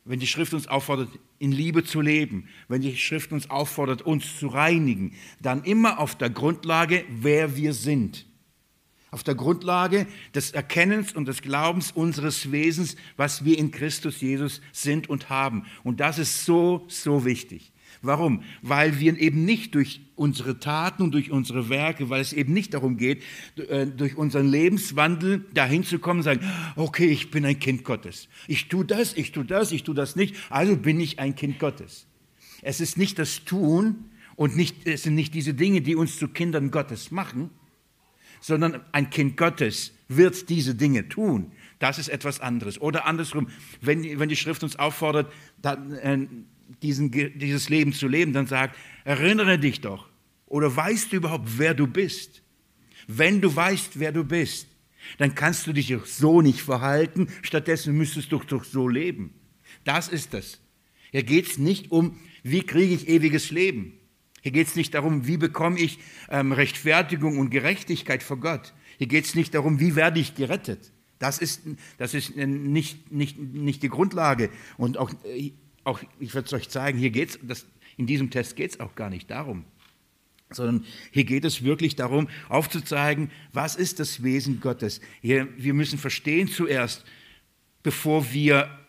wenn 0.03 0.19
die 0.19 0.27
Schrift 0.27 0.53
uns 0.53 0.67
auffordert, 0.67 1.09
in 1.39 1.51
Liebe 1.51 1.83
zu 1.83 2.01
leben, 2.01 2.47
wenn 2.67 2.81
die 2.81 2.95
Schrift 2.97 3.31
uns 3.31 3.49
auffordert, 3.49 4.01
uns 4.01 4.37
zu 4.37 4.47
reinigen, 4.47 5.13
dann 5.41 5.63
immer 5.63 5.99
auf 5.99 6.15
der 6.15 6.29
Grundlage, 6.29 7.05
wer 7.09 7.55
wir 7.55 7.73
sind 7.73 8.25
auf 9.11 9.23
der 9.23 9.35
Grundlage 9.35 10.07
des 10.33 10.51
Erkennens 10.51 11.11
und 11.13 11.27
des 11.27 11.41
Glaubens 11.41 11.91
unseres 11.91 12.51
Wesens, 12.53 12.95
was 13.17 13.43
wir 13.43 13.57
in 13.57 13.71
Christus 13.71 14.21
Jesus 14.21 14.61
sind 14.71 15.09
und 15.09 15.29
haben. 15.29 15.65
Und 15.83 15.99
das 15.99 16.17
ist 16.17 16.45
so, 16.45 16.85
so 16.87 17.25
wichtig. 17.25 17.73
Warum? 18.01 18.43
Weil 18.61 18.99
wir 18.99 19.19
eben 19.19 19.43
nicht 19.43 19.75
durch 19.75 20.01
unsere 20.15 20.59
Taten 20.59 21.03
und 21.03 21.11
durch 21.11 21.29
unsere 21.29 21.67
Werke, 21.67 22.09
weil 22.09 22.21
es 22.21 22.31
eben 22.31 22.53
nicht 22.53 22.73
darum 22.73 22.95
geht, 22.97 23.21
äh, 23.57 23.85
durch 23.85 24.15
unseren 24.15 24.47
Lebenswandel 24.47 25.45
dahin 25.53 25.83
zu 25.83 25.99
kommen 25.99 26.23
sagen, 26.23 26.41
okay, 26.77 27.07
ich 27.07 27.31
bin 27.31 27.45
ein 27.45 27.59
Kind 27.59 27.83
Gottes. 27.83 28.29
Ich 28.47 28.69
tue 28.69 28.85
das, 28.85 29.15
ich 29.15 29.33
tue 29.33 29.45
das, 29.45 29.73
ich 29.73 29.83
tue 29.83 29.93
das 29.93 30.15
nicht, 30.15 30.35
also 30.49 30.77
bin 30.77 30.99
ich 31.01 31.19
ein 31.19 31.35
Kind 31.35 31.59
Gottes. 31.59 32.07
Es 32.61 32.79
ist 32.79 32.97
nicht 32.97 33.19
das 33.19 33.43
Tun 33.43 34.05
und 34.35 34.55
nicht, 34.55 34.87
es 34.87 35.03
sind 35.03 35.15
nicht 35.15 35.33
diese 35.33 35.53
Dinge, 35.53 35.81
die 35.81 35.95
uns 35.95 36.17
zu 36.17 36.29
Kindern 36.29 36.71
Gottes 36.71 37.11
machen, 37.11 37.49
sondern 38.41 38.81
ein 38.91 39.09
Kind 39.09 39.37
Gottes 39.37 39.93
wird 40.09 40.49
diese 40.49 40.75
Dinge 40.75 41.07
tun. 41.07 41.53
Das 41.79 41.97
ist 41.97 42.09
etwas 42.09 42.41
anderes. 42.41 42.81
Oder 42.81 43.05
andersrum, 43.05 43.47
wenn, 43.79 44.19
wenn 44.19 44.29
die 44.29 44.35
Schrift 44.35 44.63
uns 44.63 44.77
auffordert, 44.77 45.31
dann, 45.61 45.93
äh, 45.93 46.27
diesen, 46.83 47.11
dieses 47.11 47.69
Leben 47.69 47.93
zu 47.93 48.07
leben, 48.07 48.33
dann 48.33 48.47
sagt, 48.47 48.75
erinnere 49.03 49.57
dich 49.57 49.81
doch. 49.81 50.09
Oder 50.47 50.75
weißt 50.75 51.11
du 51.11 51.17
überhaupt, 51.17 51.57
wer 51.57 51.73
du 51.73 51.87
bist? 51.87 52.41
Wenn 53.07 53.41
du 53.41 53.55
weißt, 53.55 53.99
wer 53.99 54.11
du 54.11 54.23
bist, 54.23 54.67
dann 55.17 55.33
kannst 55.33 55.65
du 55.65 55.73
dich 55.73 55.93
so 56.05 56.41
nicht 56.41 56.61
verhalten, 56.61 57.27
stattdessen 57.41 57.97
müsstest 57.97 58.31
du 58.31 58.39
doch 58.39 58.63
so 58.63 58.87
leben. 58.87 59.33
Das 59.83 60.07
ist 60.07 60.33
das. 60.33 60.59
Hier 61.11 61.23
geht 61.23 61.47
es 61.47 61.57
nicht 61.57 61.91
um, 61.91 62.19
wie 62.43 62.63
kriege 62.63 62.93
ich 62.93 63.07
ewiges 63.07 63.51
Leben. 63.51 63.93
Hier 64.41 64.51
geht 64.51 64.67
es 64.67 64.75
nicht 64.75 64.93
darum, 64.93 65.27
wie 65.27 65.37
bekomme 65.37 65.79
ich 65.79 65.99
ähm, 66.29 66.51
Rechtfertigung 66.51 67.37
und 67.37 67.51
Gerechtigkeit 67.51 68.23
vor 68.23 68.37
Gott. 68.37 68.73
Hier 68.97 69.07
geht 69.07 69.25
es 69.25 69.35
nicht 69.35 69.53
darum, 69.53 69.79
wie 69.79 69.95
werde 69.95 70.19
ich 70.19 70.35
gerettet. 70.35 70.91
Das 71.19 71.37
ist, 71.37 71.61
das 71.99 72.15
ist 72.15 72.35
nicht, 72.35 73.11
nicht, 73.11 73.37
nicht 73.37 73.83
die 73.83 73.89
Grundlage. 73.89 74.49
Und 74.77 74.97
auch, 74.97 75.11
äh, 75.23 75.51
auch 75.83 76.01
ich 76.19 76.33
werde 76.33 76.47
es 76.47 76.53
euch 76.53 76.69
zeigen, 76.69 76.97
hier 76.97 77.11
geht's, 77.11 77.37
das, 77.43 77.67
in 77.97 78.07
diesem 78.07 78.31
Test 78.31 78.55
geht 78.55 78.71
es 78.71 78.79
auch 78.79 78.95
gar 78.95 79.11
nicht 79.11 79.29
darum. 79.29 79.65
Sondern 80.49 80.85
hier 81.11 81.23
geht 81.23 81.45
es 81.45 81.63
wirklich 81.63 81.95
darum, 81.95 82.27
aufzuzeigen, 82.49 83.29
was 83.53 83.75
ist 83.75 83.99
das 83.99 84.23
Wesen 84.23 84.59
Gottes. 84.59 84.99
Hier, 85.21 85.47
wir 85.55 85.75
müssen 85.75 85.99
verstehen 85.99 86.47
zuerst, 86.47 87.05
bevor 87.83 88.33
wir 88.33 88.79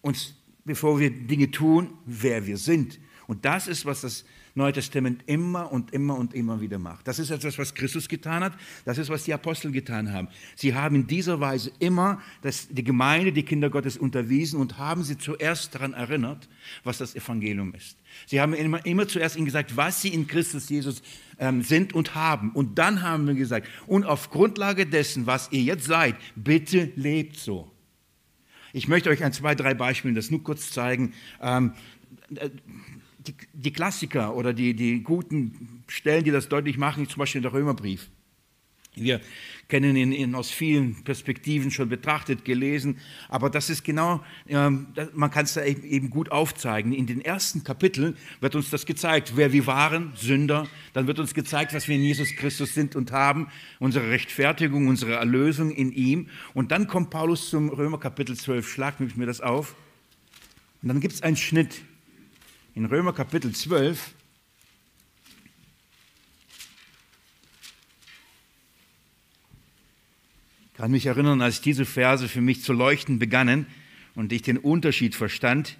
uns, 0.00 0.34
bevor 0.64 0.98
wir 0.98 1.10
Dinge 1.10 1.52
tun, 1.52 1.94
wer 2.04 2.46
wir 2.46 2.56
sind. 2.56 2.98
Und 3.30 3.44
das 3.44 3.68
ist, 3.68 3.86
was 3.86 4.00
das 4.00 4.24
Neue 4.56 4.72
Testament 4.72 5.22
immer 5.26 5.70
und 5.70 5.92
immer 5.92 6.16
und 6.16 6.34
immer 6.34 6.60
wieder 6.60 6.80
macht. 6.80 7.06
Das 7.06 7.20
ist 7.20 7.30
etwas, 7.30 7.58
was 7.58 7.76
Christus 7.76 8.08
getan 8.08 8.42
hat. 8.42 8.54
Das 8.84 8.98
ist, 8.98 9.08
was 9.08 9.22
die 9.22 9.32
Apostel 9.32 9.70
getan 9.70 10.12
haben. 10.12 10.26
Sie 10.56 10.74
haben 10.74 10.96
in 10.96 11.06
dieser 11.06 11.38
Weise 11.38 11.70
immer 11.78 12.20
das, 12.42 12.66
die 12.68 12.82
Gemeinde, 12.82 13.30
die 13.30 13.44
Kinder 13.44 13.70
Gottes 13.70 13.96
unterwiesen 13.96 14.58
und 14.58 14.78
haben 14.78 15.04
sie 15.04 15.16
zuerst 15.16 15.76
daran 15.76 15.92
erinnert, 15.92 16.48
was 16.82 16.98
das 16.98 17.14
Evangelium 17.14 17.72
ist. 17.72 17.96
Sie 18.26 18.40
haben 18.40 18.52
immer, 18.52 18.84
immer 18.84 19.06
zuerst 19.06 19.36
ihnen 19.36 19.44
gesagt, 19.44 19.76
was 19.76 20.02
sie 20.02 20.08
in 20.08 20.26
Christus 20.26 20.68
Jesus 20.68 21.00
ähm, 21.38 21.62
sind 21.62 21.92
und 21.92 22.16
haben. 22.16 22.50
Und 22.50 22.80
dann 22.80 23.02
haben 23.02 23.28
wir 23.28 23.34
gesagt, 23.34 23.68
und 23.86 24.04
auf 24.06 24.30
Grundlage 24.30 24.86
dessen, 24.86 25.28
was 25.28 25.52
ihr 25.52 25.62
jetzt 25.62 25.84
seid, 25.84 26.16
bitte 26.34 26.90
lebt 26.96 27.36
so. 27.36 27.70
Ich 28.72 28.88
möchte 28.88 29.08
euch 29.08 29.22
ein, 29.22 29.32
zwei, 29.32 29.54
drei 29.54 29.74
Beispiele 29.74 30.14
das 30.14 30.32
nur 30.32 30.42
kurz 30.42 30.72
zeigen. 30.72 31.12
Ähm, 31.40 31.74
die, 33.26 33.34
die 33.52 33.72
Klassiker 33.72 34.34
oder 34.34 34.52
die, 34.52 34.74
die 34.74 35.02
guten 35.02 35.82
Stellen, 35.88 36.24
die 36.24 36.30
das 36.30 36.48
deutlich 36.48 36.78
machen, 36.78 37.08
zum 37.08 37.20
Beispiel 37.20 37.42
der 37.42 37.52
Römerbrief. 37.52 38.08
Wir 38.96 39.20
kennen 39.68 39.94
ihn, 39.94 40.10
ihn, 40.10 40.34
aus 40.34 40.50
vielen 40.50 41.04
Perspektiven 41.04 41.70
schon 41.70 41.88
betrachtet, 41.88 42.44
gelesen, 42.44 42.98
aber 43.28 43.48
das 43.48 43.70
ist 43.70 43.84
genau, 43.84 44.20
ähm, 44.48 44.88
man 45.12 45.30
kann 45.30 45.44
es 45.44 45.54
da 45.54 45.64
eben 45.64 46.10
gut 46.10 46.32
aufzeigen. 46.32 46.92
In 46.92 47.06
den 47.06 47.20
ersten 47.20 47.62
Kapiteln 47.62 48.16
wird 48.40 48.56
uns 48.56 48.68
das 48.68 48.86
gezeigt, 48.86 49.34
wer 49.36 49.52
wir 49.52 49.66
waren, 49.68 50.12
Sünder, 50.16 50.66
dann 50.92 51.06
wird 51.06 51.20
uns 51.20 51.34
gezeigt, 51.34 51.72
was 51.72 51.86
wir 51.86 51.94
in 51.94 52.02
Jesus 52.02 52.34
Christus 52.34 52.74
sind 52.74 52.96
und 52.96 53.12
haben, 53.12 53.46
unsere 53.78 54.10
Rechtfertigung, 54.10 54.88
unsere 54.88 55.14
Erlösung 55.14 55.70
in 55.70 55.92
ihm. 55.92 56.28
Und 56.52 56.72
dann 56.72 56.88
kommt 56.88 57.10
Paulus 57.10 57.48
zum 57.48 57.68
Römer 57.68 57.98
Kapitel 57.98 58.36
12, 58.36 58.68
schlag 58.68 58.98
mir 58.98 59.26
das 59.26 59.40
auf. 59.40 59.76
Und 60.82 60.88
dann 60.88 60.98
gibt 60.98 61.14
es 61.14 61.22
einen 61.22 61.36
Schnitt 61.36 61.82
in 62.74 62.84
Römer 62.84 63.12
Kapitel 63.12 63.52
12. 63.52 64.14
Ich 70.66 70.74
kann 70.74 70.90
mich 70.92 71.06
erinnern, 71.06 71.42
als 71.42 71.60
diese 71.60 71.84
Verse 71.84 72.28
für 72.28 72.40
mich 72.40 72.62
zu 72.62 72.72
leuchten 72.72 73.18
begannen 73.18 73.66
und 74.14 74.32
ich 74.32 74.42
den 74.42 74.56
Unterschied 74.56 75.14
verstand, 75.14 75.76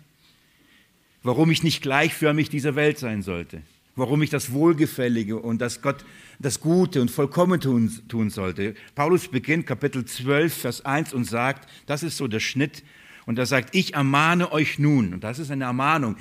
warum 1.23 1.51
ich 1.51 1.63
nicht 1.63 1.81
gleichförmig 1.81 2.51
dieser 2.51 2.75
Welt 2.75 2.99
sein 2.99 3.23
sollte, 3.23 3.63
warum 3.97 4.21
ich 4.23 4.31
das 4.31 4.53
Wohlgefällige 4.53 5.39
und 5.39 5.61
das 5.61 5.81
Gott 5.81 6.05
das 6.39 6.61
Gute 6.61 7.01
und 7.01 7.11
vollkommen 7.11 7.61
tun, 7.61 7.91
tun 8.09 8.31
sollte. 8.31 8.75
Paulus 8.95 9.29
beginnt 9.29 9.67
Kapitel 9.67 10.05
12, 10.05 10.55
Vers 10.55 10.85
1 10.85 11.15
und 11.15 11.25
sagt, 11.25 11.69
das 11.87 12.03
ist 12.03 12.17
so 12.17 12.27
der 12.29 12.41
Schnitt, 12.41 12.83
und 13.27 13.39
er 13.39 13.47
sagt, 13.47 13.75
ich 13.77 13.95
ermahne 13.95 14.51
euch 14.51 14.79
nun, 14.79 15.15
und 15.15 15.23
das 15.23 15.39
ist 15.39 15.51
eine 15.51 15.65
Ermahnung, 15.65 16.17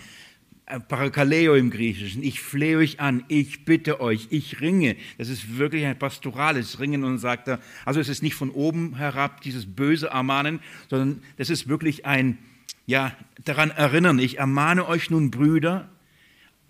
Parakaleo 0.88 1.56
im 1.56 1.72
Griechischen. 1.72 2.22
Ich 2.22 2.42
flehe 2.42 2.78
euch 2.78 3.00
an, 3.00 3.24
ich 3.28 3.66
bitte 3.66 4.02
euch, 4.02 4.28
ich 4.30 4.62
ringe. 4.62 4.96
Das 5.18 5.28
ist 5.28 5.58
wirklich 5.58 5.86
ein 5.86 5.98
pastorales 5.98 6.80
Ringen 6.80 7.04
und 7.04 7.18
sagt 7.18 7.48
er, 7.48 7.60
also 7.86 8.00
es 8.00 8.08
ist 8.08 8.22
nicht 8.22 8.36
von 8.36 8.52
oben 8.52 8.96
herab 8.96 9.42
dieses 9.42 9.66
böse 9.66 10.08
Ermahnen, 10.08 10.60
sondern 10.90 11.24
das 11.38 11.50
ist 11.50 11.68
wirklich 11.68 12.06
ein, 12.06 12.38
ja, 12.86 13.16
daran 13.44 13.72
erinnern. 13.72 14.20
Ich 14.20 14.38
ermahne 14.38 14.88
euch 14.88 15.10
nun, 15.10 15.32
Brüder, 15.32 15.90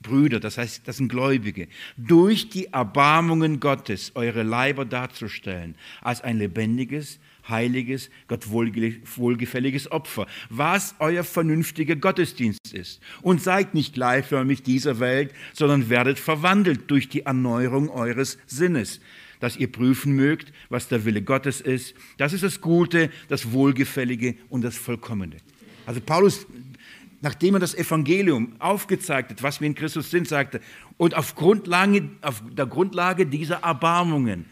Brüder, 0.02 0.40
das 0.40 0.58
heißt, 0.58 0.88
das 0.88 0.98
sind 0.98 1.10
Gläubige, 1.10 1.68
durch 1.98 2.50
die 2.50 2.68
Erbarmungen 2.68 3.60
Gottes 3.60 4.14
eure 4.16 4.44
Leiber 4.44 4.86
darzustellen 4.86 5.76
als 6.02 6.22
ein 6.22 6.38
lebendiges, 6.38 7.20
heiliges, 7.50 8.10
Gott 8.28 8.50
wohlgefälliges 8.50 9.92
Opfer, 9.92 10.28
was 10.50 10.96
euer 11.00 11.24
vernünftiger 11.24 11.96
Gottesdienst 11.96 12.74
ist. 12.74 13.02
Und 13.22 13.42
seid 13.42 13.74
nicht 13.74 13.94
gleichförmig 13.94 14.64
dieser 14.64 15.00
Welt, 15.00 15.34
sondern 15.54 15.90
werdet 15.90 16.20
verwandelt 16.20 16.90
durch 16.92 17.10
die 17.10 17.22
Erneuerung 17.22 17.90
eures 17.90 18.38
Sinnes, 18.48 19.00
dass 19.40 19.58
ihr 19.58 19.72
prüfen 19.72 20.14
mögt, 20.14 20.52
was 20.70 20.88
der 20.88 21.06
Wille 21.06 21.22
Gottes 21.22 21.62
ist. 21.62 21.96
Das 22.18 22.34
ist 22.34 22.44
das 22.44 22.62
Gute, 22.62 23.10
das 23.30 23.52
Wohlgefällige 23.52 24.36
und 24.50 24.62
das 24.64 24.78
Vollkommene. 24.78 25.38
Also 25.86 26.02
Paulus, 26.02 26.46
nachdem 27.22 27.56
er 27.56 27.60
das 27.60 27.74
Evangelium 27.74 28.54
aufgezeigt 28.60 29.32
hat, 29.32 29.44
was 29.44 29.60
wir 29.60 29.68
in 29.68 29.76
Christus 29.76 30.12
sind, 30.12 30.28
sagte, 30.28 30.62
und 30.98 31.16
auf, 31.16 31.36
Grundlage, 31.36 32.10
auf 32.22 32.44
der 32.52 32.66
Grundlage 32.66 33.26
dieser 33.26 33.64
Erbarmungen, 33.64 34.46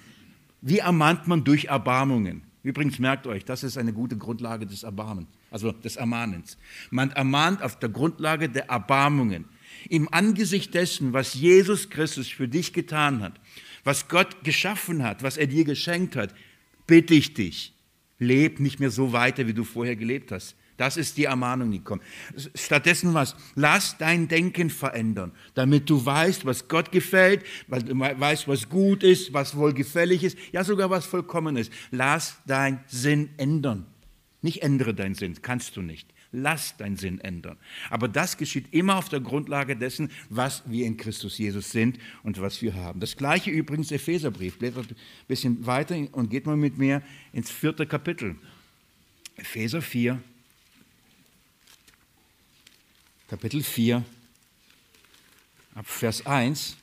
wie 0.61 0.79
ermahnt 0.79 1.27
man 1.27 1.43
durch 1.43 1.65
Erbarmungen? 1.65 2.46
Übrigens 2.67 2.99
merkt 2.99 3.27
euch, 3.27 3.45
das 3.45 3.63
ist 3.63 3.77
eine 3.77 3.93
gute 3.93 4.17
Grundlage 4.17 4.65
des 4.65 4.83
Erbarmens, 4.83 5.29
also 5.51 5.71
des 5.71 5.95
Ermahnens. 5.95 6.57
Man 6.89 7.11
ermahnt 7.11 7.61
auf 7.61 7.79
der 7.79 7.87
Grundlage 7.87 8.49
der 8.49 8.65
Erbarmungen. 8.65 9.45
Im 9.87 10.11
Angesicht 10.11 10.73
dessen, 10.73 11.13
was 11.13 11.33
Jesus 11.33 11.89
Christus 11.89 12.27
für 12.27 12.49
dich 12.49 12.73
getan 12.73 13.21
hat, 13.21 13.39
was 13.85 14.09
Gott 14.09 14.43
geschaffen 14.43 15.01
hat, 15.01 15.23
was 15.23 15.37
er 15.37 15.47
dir 15.47 15.63
geschenkt 15.63 16.17
hat, 16.17 16.35
bitte 16.87 17.13
ich 17.13 17.33
dich, 17.33 17.73
leb 18.19 18.59
nicht 18.59 18.81
mehr 18.81 18.91
so 18.91 19.13
weiter, 19.13 19.47
wie 19.47 19.53
du 19.53 19.63
vorher 19.63 19.95
gelebt 19.95 20.33
hast. 20.33 20.57
Das 20.77 20.95
ist 20.95 21.17
die 21.17 21.25
Ermahnung, 21.25 21.71
die 21.71 21.79
kommt. 21.79 22.03
Stattdessen 22.53 23.13
was? 23.15 23.35
Lass 23.55 23.97
dein 23.97 24.27
Denken 24.27 24.69
verändern, 24.69 25.31
damit 25.55 25.89
du 25.89 26.05
weißt, 26.05 26.45
was 26.45 26.67
Gott 26.67 26.91
gefällt, 26.91 27.43
weil 27.67 27.81
du 27.81 27.99
weißt, 27.99 28.47
was 28.47 28.69
gut 28.69 29.03
ist, 29.03 29.33
was 29.33 29.57
wohlgefällig 29.57 30.23
ist, 30.23 30.37
ja 30.51 30.63
sogar 30.63 30.89
was 30.91 31.05
vollkommen 31.05 31.57
ist. 31.57 31.73
Lass 31.89 32.37
dein 32.45 32.83
Sinn 32.87 33.29
ändern. 33.37 33.87
Nicht 34.43 34.61
ändere 34.61 34.93
deinen 34.93 35.15
Sinn, 35.15 35.41
kannst 35.41 35.75
du 35.75 35.81
nicht. 35.81 36.13
Lass 36.31 36.77
deinen 36.77 36.97
Sinn 36.97 37.19
ändern. 37.21 37.57
Aber 37.89 38.07
das 38.07 38.37
geschieht 38.37 38.71
immer 38.71 38.97
auf 38.97 39.09
der 39.09 39.21
Grundlage 39.21 39.75
dessen, 39.75 40.11
was 40.29 40.61
wir 40.67 40.85
in 40.85 40.97
Christus 40.97 41.37
Jesus 41.37 41.71
sind 41.71 41.97
und 42.21 42.39
was 42.39 42.61
wir 42.61 42.75
haben. 42.75 42.99
Das 42.99 43.17
gleiche 43.17 43.49
übrigens 43.49 43.91
Epheserbrief. 43.91 44.59
Blättert 44.59 44.91
ein 44.91 44.95
bisschen 45.27 45.65
weiter 45.65 45.95
und 46.11 46.29
geht 46.29 46.45
mal 46.45 46.57
mit 46.57 46.77
mir 46.77 47.01
ins 47.33 47.49
vierte 47.49 47.87
Kapitel. 47.87 48.35
Epheser 49.37 49.81
4. 49.81 50.21
Kapitel 53.27 53.61
4, 53.61 54.05
ab 55.75 55.85
Vers 55.85 56.25
1. 56.25 56.77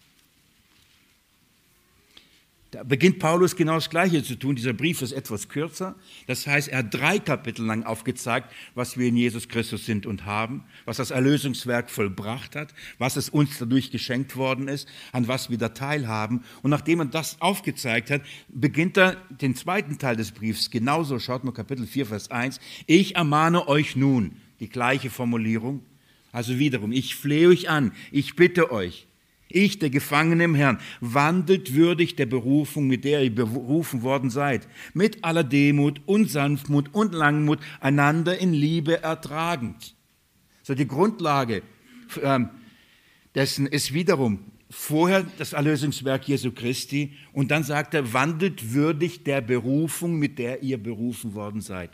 Da 2.71 2.83
beginnt 2.83 3.19
Paulus 3.19 3.57
genau 3.57 3.77
das 3.77 3.89
Gleiche 3.89 4.23
zu 4.23 4.35
tun. 4.35 4.55
Dieser 4.55 4.75
Brief 4.75 5.01
ist 5.01 5.13
etwas 5.13 5.49
kürzer. 5.49 5.95
Das 6.27 6.47
heißt, 6.47 6.69
er 6.69 6.81
hat 6.81 6.93
drei 6.93 7.19
Kapitel 7.19 7.65
lang 7.65 7.85
aufgezeigt, 7.85 8.53
was 8.75 8.99
wir 8.99 9.09
in 9.09 9.17
Jesus 9.17 9.49
Christus 9.49 9.87
sind 9.87 10.05
und 10.05 10.27
haben, 10.27 10.65
was 10.85 10.99
das 10.99 11.13
Erlösungswerk 11.13 11.89
vollbracht 11.89 12.57
hat, 12.57 12.75
was 12.99 13.17
es 13.17 13.31
uns 13.31 13.57
dadurch 13.57 13.91
geschenkt 13.91 14.37
worden 14.37 14.69
ist, 14.69 14.87
an 15.13 15.29
was 15.29 15.49
wir 15.49 15.57
da 15.57 15.71
teilhaben. 15.71 16.45
Und 16.63 16.71
nachdem 16.71 16.99
er 17.01 17.07
das 17.07 17.41
aufgezeigt 17.41 18.11
hat, 18.11 18.21
beginnt 18.49 18.99
er 18.99 19.17
den 19.31 19.55
zweiten 19.55 19.97
Teil 19.97 20.17
des 20.17 20.33
Briefs 20.33 20.71
genauso. 20.71 21.19
Schaut 21.21 21.43
mal 21.43 21.53
Kapitel 21.53 21.87
4, 21.87 22.05
Vers 22.05 22.31
1. 22.31 22.61
Ich 22.87 23.17
ermahne 23.17 23.67
euch 23.67 23.97
nun, 23.97 24.37
die 24.61 24.69
gleiche 24.69 25.09
Formulierung, 25.09 25.81
also 26.35 26.59
wiederum, 26.59 26.91
ich 26.91 27.15
flehe 27.15 27.47
euch 27.47 27.69
an, 27.71 27.93
ich 28.11 28.35
bitte 28.35 28.73
euch, 28.73 29.07
ich, 29.49 29.79
der 29.79 29.89
Gefangene 29.89 30.43
im 30.43 30.57
Herrn, 30.57 30.81
wandelt 31.01 31.75
würdig 31.75 32.17
der 32.17 32.27
Berufung, 32.27 32.89
mit 32.89 33.05
der 33.05 33.23
ihr 33.23 33.33
berufen 33.33 34.03
worden 34.03 34.31
seid, 34.31 34.67
mit 34.95 35.23
aller 35.23 35.45
Demut 35.45 36.01
und 36.07 36.29
Sanftmut 36.29 36.93
und 36.93 37.15
Langmut, 37.15 37.61
einander 37.81 38.37
in 38.37 38.53
Liebe 38.53 39.01
ertragend. 39.01 39.95
So 40.65 40.75
die 40.75 40.89
Grundlage 40.89 41.63
ähm, 42.21 42.49
dessen 43.37 43.69
ist 43.69 43.95
wiederum 43.95 44.41
vorher 44.69 45.25
das 45.39 45.53
Erlösungswerk 45.53 46.27
Jesu 46.27 46.51
Christi 46.51 47.13
und 47.33 47.53
dann 47.53 47.63
sagt 47.63 47.95
er, 47.95 48.13
wandelt 48.13 48.73
würdig 48.73 49.23
der 49.23 49.41
Berufung, 49.41 50.19
mit 50.19 50.41
der 50.41 50.65
ihr 50.65 50.83
berufen 50.83 51.35
worden 51.35 51.61
seid. 51.61 51.91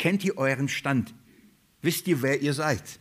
Kennt 0.00 0.24
ihr 0.24 0.38
euren 0.38 0.68
Stand? 0.68 1.14
Wisst 1.82 2.08
ihr, 2.08 2.20
wer 2.20 2.42
ihr 2.42 2.52
seid? 2.52 2.98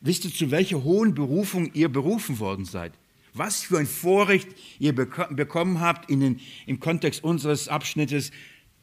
Wisst 0.00 0.24
ihr, 0.24 0.32
zu 0.32 0.50
welcher 0.50 0.82
hohen 0.82 1.14
Berufung 1.14 1.72
ihr 1.74 1.88
berufen 1.88 2.38
worden 2.38 2.64
seid? 2.64 2.92
Was 3.32 3.62
für 3.62 3.78
ein 3.78 3.86
Vorrecht 3.86 4.48
ihr 4.78 4.94
bekommen 4.94 5.80
habt, 5.80 6.10
in 6.10 6.20
den, 6.20 6.40
im 6.66 6.80
Kontext 6.80 7.22
unseres 7.22 7.68
Abschnittes 7.68 8.32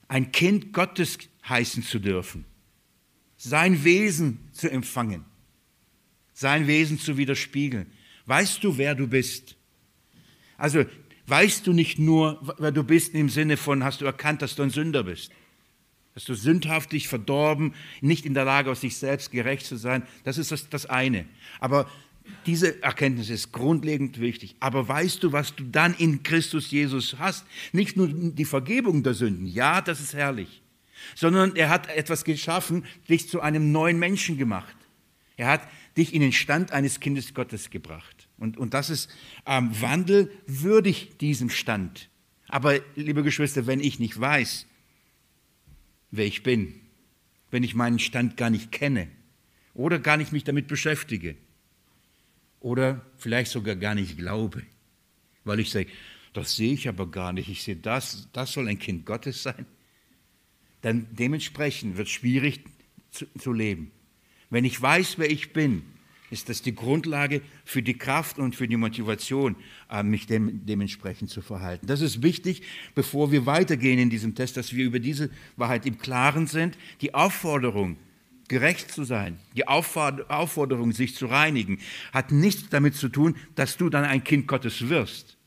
ein 0.08 0.32
Kind 0.32 0.74
Gottes 0.74 1.18
heißen 1.48 1.84
zu 1.84 2.00
dürfen, 2.00 2.46
sein 3.36 3.84
Wesen 3.84 4.40
zu 4.54 4.70
empfangen, 4.72 5.26
sein 6.34 6.68
Wesen 6.68 7.00
zu 7.00 7.18
widerspiegeln. 7.18 7.92
Weißt 8.26 8.64
du, 8.64 8.78
wer 8.78 8.96
du 8.96 9.08
bist? 9.08 9.58
Also 10.58 10.86
weißt 11.28 11.68
du 11.68 11.74
nicht 11.74 12.00
nur, 12.00 12.56
wer 12.58 12.72
du 12.72 12.84
bist 12.84 13.14
im 13.16 13.30
Sinne 13.30 13.58
von, 13.58 13.84
hast 13.84 14.02
du 14.02 14.06
erkannt, 14.06 14.42
dass 14.42 14.56
du 14.56 14.64
ein 14.64 14.70
Sünder 14.70 15.04
bist? 15.04 15.32
Dass 16.18 16.24
du 16.24 16.34
sündhaftig, 16.34 17.08
verdorben, 17.08 17.76
nicht 18.02 18.26
in 18.26 18.34
der 18.34 18.44
Lage, 18.44 18.72
aus 18.72 18.82
sich 18.82 18.98
selbst 18.98 19.30
gerecht 19.30 19.68
zu 19.68 19.76
sein. 19.76 20.02
Das 20.24 20.40
ist 20.40 20.52
das, 20.52 20.68
das 20.68 20.88
eine. 20.88 21.28
Aber 21.60 21.88
diese 22.48 22.82
Erkenntnis 22.82 23.30
ist 23.30 23.52
grundlegend 23.52 24.20
wichtig. 24.20 24.56
Aber 24.60 24.88
weißt 24.88 25.22
du, 25.22 25.32
was 25.32 25.56
du 25.56 25.64
dann 25.66 25.94
in 25.94 26.24
Christus 26.24 26.72
Jesus 26.72 27.18
hast? 27.20 27.46
Nicht 27.72 27.98
nur 27.98 28.08
die 28.08 28.46
Vergebung 28.46 29.04
der 29.04 29.14
Sünden, 29.14 29.46
ja, 29.46 29.80
das 29.80 30.00
ist 30.00 30.16
herrlich, 30.16 30.64
sondern 31.14 31.56
er 31.56 31.70
hat 31.70 31.88
etwas 31.88 32.24
geschaffen, 32.24 32.84
dich 33.08 33.30
zu 33.30 33.42
einem 33.42 33.72
neuen 33.72 34.00
Menschen 34.00 34.40
gemacht. 34.40 34.76
Er 35.36 35.50
hat 35.50 35.68
dich 35.98 36.16
in 36.16 36.22
den 36.22 36.34
Stand 36.34 36.72
eines 36.72 37.00
Kindes 37.00 37.36
Gottes 37.36 37.70
gebracht. 37.70 38.28
Und, 38.40 38.58
und 38.58 38.74
das 38.74 38.90
ist 38.90 39.12
ähm, 39.46 39.70
Wandel 39.80 40.32
würdig 40.48 41.20
diesem 41.20 41.52
Stand. 41.52 42.10
Aber, 42.48 42.80
liebe 42.96 43.22
Geschwister, 43.22 43.68
wenn 43.68 43.82
ich 43.82 44.00
nicht 44.00 44.20
weiß, 44.20 44.66
wer 46.12 46.26
ich 46.26 46.44
bin, 46.44 46.74
wenn 47.52 47.64
ich 47.64 47.76
meinen 47.76 48.00
Stand 48.00 48.38
gar 48.38 48.50
nicht 48.50 48.72
kenne 48.72 49.08
oder 49.74 50.00
gar 50.00 50.18
nicht 50.18 50.32
mich 50.32 50.44
damit 50.44 50.68
beschäftige 50.68 51.36
oder 52.60 53.06
vielleicht 53.18 53.52
sogar 53.52 53.76
gar 53.76 53.96
nicht 53.96 54.18
glaube, 54.18 54.64
weil 55.44 55.60
ich 55.60 55.70
sage, 55.70 55.88
das 56.34 56.56
sehe 56.56 56.74
ich 56.74 56.88
aber 56.88 57.10
gar 57.10 57.34
nicht, 57.34 57.50
ich 57.50 57.64
sehe 57.64 57.76
das, 57.76 58.30
das 58.34 58.54
soll 58.54 58.68
ein 58.68 58.80
Kind 58.80 59.06
Gottes 59.06 59.44
sein, 59.44 59.66
dann 60.82 61.08
dementsprechend 61.12 61.98
wird 61.98 62.08
es 62.08 62.14
schwierig 62.14 62.64
zu, 63.12 63.26
zu 63.38 63.52
leben. 63.52 63.92
Wenn 64.50 64.66
ich 64.66 64.82
weiß, 64.82 65.18
wer 65.18 65.30
ich 65.30 65.54
bin, 65.54 65.84
ist 66.30 66.50
das 66.50 66.62
die 66.62 66.76
Grundlage 66.76 67.42
für 67.64 67.82
die 67.82 67.98
Kraft 67.98 68.38
und 68.38 68.56
für 68.56 68.68
die 68.68 68.78
Motivation, 68.78 69.56
äh, 69.90 70.04
mich 70.04 70.28
dem, 70.28 70.66
dementsprechend 70.66 71.30
zu 71.30 71.42
verhalten. 71.42 71.88
Das 71.88 72.02
ist 72.02 72.22
wichtig, 72.22 72.64
bevor 72.96 73.32
wir 73.32 73.46
weitergehen 73.46 74.00
in 74.00 74.10
diesem 74.10 74.36
Test, 74.36 74.58
dass 74.58 74.74
wir 74.74 74.86
über 74.86 75.00
diese 75.00 75.30
Wahrheit 75.56 75.86
im 75.86 75.98
Klaren 75.98 76.48
sind. 76.48 76.78
Die 77.02 77.14
Aufforderung, 77.14 77.98
gerecht 78.50 78.92
zu 78.92 79.04
sein, 79.04 79.38
die 79.56 79.68
Aufforderung, 79.68 80.92
sich 80.92 81.16
zu 81.16 81.28
reinigen, 81.28 81.80
hat 82.14 82.32
nichts 82.32 82.70
damit 82.70 82.96
zu 82.96 83.10
tun, 83.10 83.36
dass 83.56 83.78
du 83.78 83.90
dann 83.90 84.04
ein 84.04 84.24
Kind 84.24 84.48
Gottes 84.48 84.90
wirst 84.90 85.38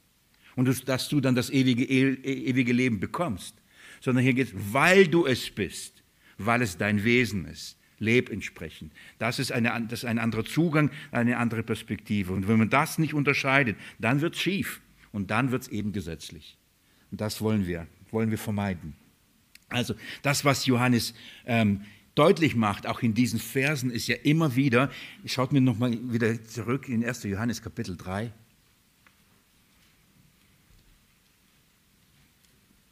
und 0.56 0.88
dass 0.88 1.08
du 1.08 1.20
dann 1.20 1.34
das 1.34 1.50
ewige, 1.50 1.84
e, 1.84 2.14
ewige 2.24 2.72
Leben 2.72 3.00
bekommst, 3.00 3.54
sondern 4.00 4.24
hier 4.24 4.34
geht 4.34 4.48
es, 4.48 4.54
weil 4.72 5.08
du 5.08 5.26
es 5.26 5.50
bist, 5.50 6.02
weil 6.38 6.62
es 6.62 6.76
dein 6.76 7.04
Wesen 7.04 7.46
ist 7.46 7.79
leb 8.00 8.30
entsprechend. 8.30 8.92
Das 9.18 9.38
ist, 9.38 9.52
eine, 9.52 9.86
das 9.88 10.00
ist 10.00 10.04
ein 10.06 10.18
anderer 10.18 10.44
Zugang, 10.44 10.90
eine 11.12 11.36
andere 11.36 11.62
Perspektive. 11.62 12.32
Und 12.32 12.48
wenn 12.48 12.58
man 12.58 12.70
das 12.70 12.98
nicht 12.98 13.14
unterscheidet, 13.14 13.76
dann 14.00 14.20
wird 14.20 14.34
es 14.34 14.40
schief 14.40 14.80
und 15.12 15.30
dann 15.30 15.52
wird 15.52 15.62
es 15.62 15.68
eben 15.68 15.92
gesetzlich. 15.92 16.56
Und 17.12 17.20
das 17.20 17.40
wollen 17.40 17.66
wir, 17.66 17.86
wollen 18.10 18.30
wir 18.30 18.38
vermeiden. 18.38 18.94
Also 19.68 19.94
das, 20.22 20.44
was 20.44 20.66
Johannes 20.66 21.14
ähm, 21.46 21.82
deutlich 22.14 22.56
macht, 22.56 22.86
auch 22.86 23.02
in 23.02 23.14
diesen 23.14 23.38
Versen, 23.38 23.90
ist 23.90 24.08
ja 24.08 24.16
immer 24.16 24.56
wieder, 24.56 24.90
schaut 25.26 25.52
mir 25.52 25.60
nochmal 25.60 25.96
wieder 26.12 26.42
zurück 26.44 26.88
in 26.88 27.04
1. 27.04 27.22
Johannes 27.24 27.62
Kapitel 27.62 27.96
3. 27.96 28.32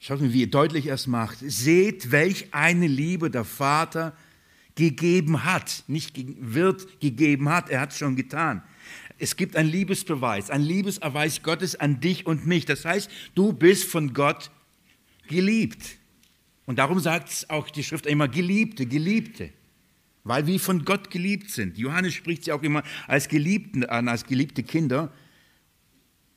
Schaut 0.01 0.21
mir, 0.21 0.33
wie 0.33 0.45
er 0.45 0.49
deutlich 0.49 0.87
es 0.87 1.07
macht. 1.07 1.39
Seht, 1.41 2.13
welch 2.13 2.55
eine 2.55 2.87
Liebe 2.87 3.31
der 3.31 3.45
Vater 3.45 4.17
gegeben 4.79 5.45
hat, 5.45 5.83
nicht 5.89 6.15
wird 6.39 7.01
gegeben 7.01 7.49
hat, 7.49 7.69
er 7.69 7.81
hat 7.81 7.91
es 7.91 7.99
schon 7.99 8.15
getan. 8.15 8.63
Es 9.19 9.35
gibt 9.35 9.57
einen 9.57 9.69
Liebesbeweis, 9.69 10.51
ein 10.51 10.63
Liebeserweis 10.63 11.43
Gottes 11.43 11.75
an 11.75 11.99
dich 11.99 12.27
und 12.27 12.47
mich. 12.47 12.65
Das 12.65 12.85
heißt, 12.85 13.11
du 13.35 13.53
bist 13.53 13.85
von 13.85 14.15
Gott 14.15 14.53
geliebt. 15.27 15.97
Und 16.65 16.79
darum 16.79 17.01
sagt 17.01 17.29
es 17.29 17.51
auch 17.51 17.69
die 17.71 17.83
Schrift 17.83 18.07
immer 18.07 18.29
Geliebte, 18.29 18.87
Geliebte, 18.87 19.51
weil 20.23 20.47
wir 20.47 20.61
von 20.61 20.85
Gott 20.85 21.11
geliebt 21.11 21.51
sind. 21.51 21.77
Johannes 21.77 22.15
spricht 22.15 22.45
sie 22.45 22.53
auch 22.53 22.63
immer 22.63 22.85
als 23.09 23.27
Geliebten 23.27 23.85
an, 23.85 24.07
als 24.07 24.27
geliebte 24.27 24.63
Kinder. 24.63 25.13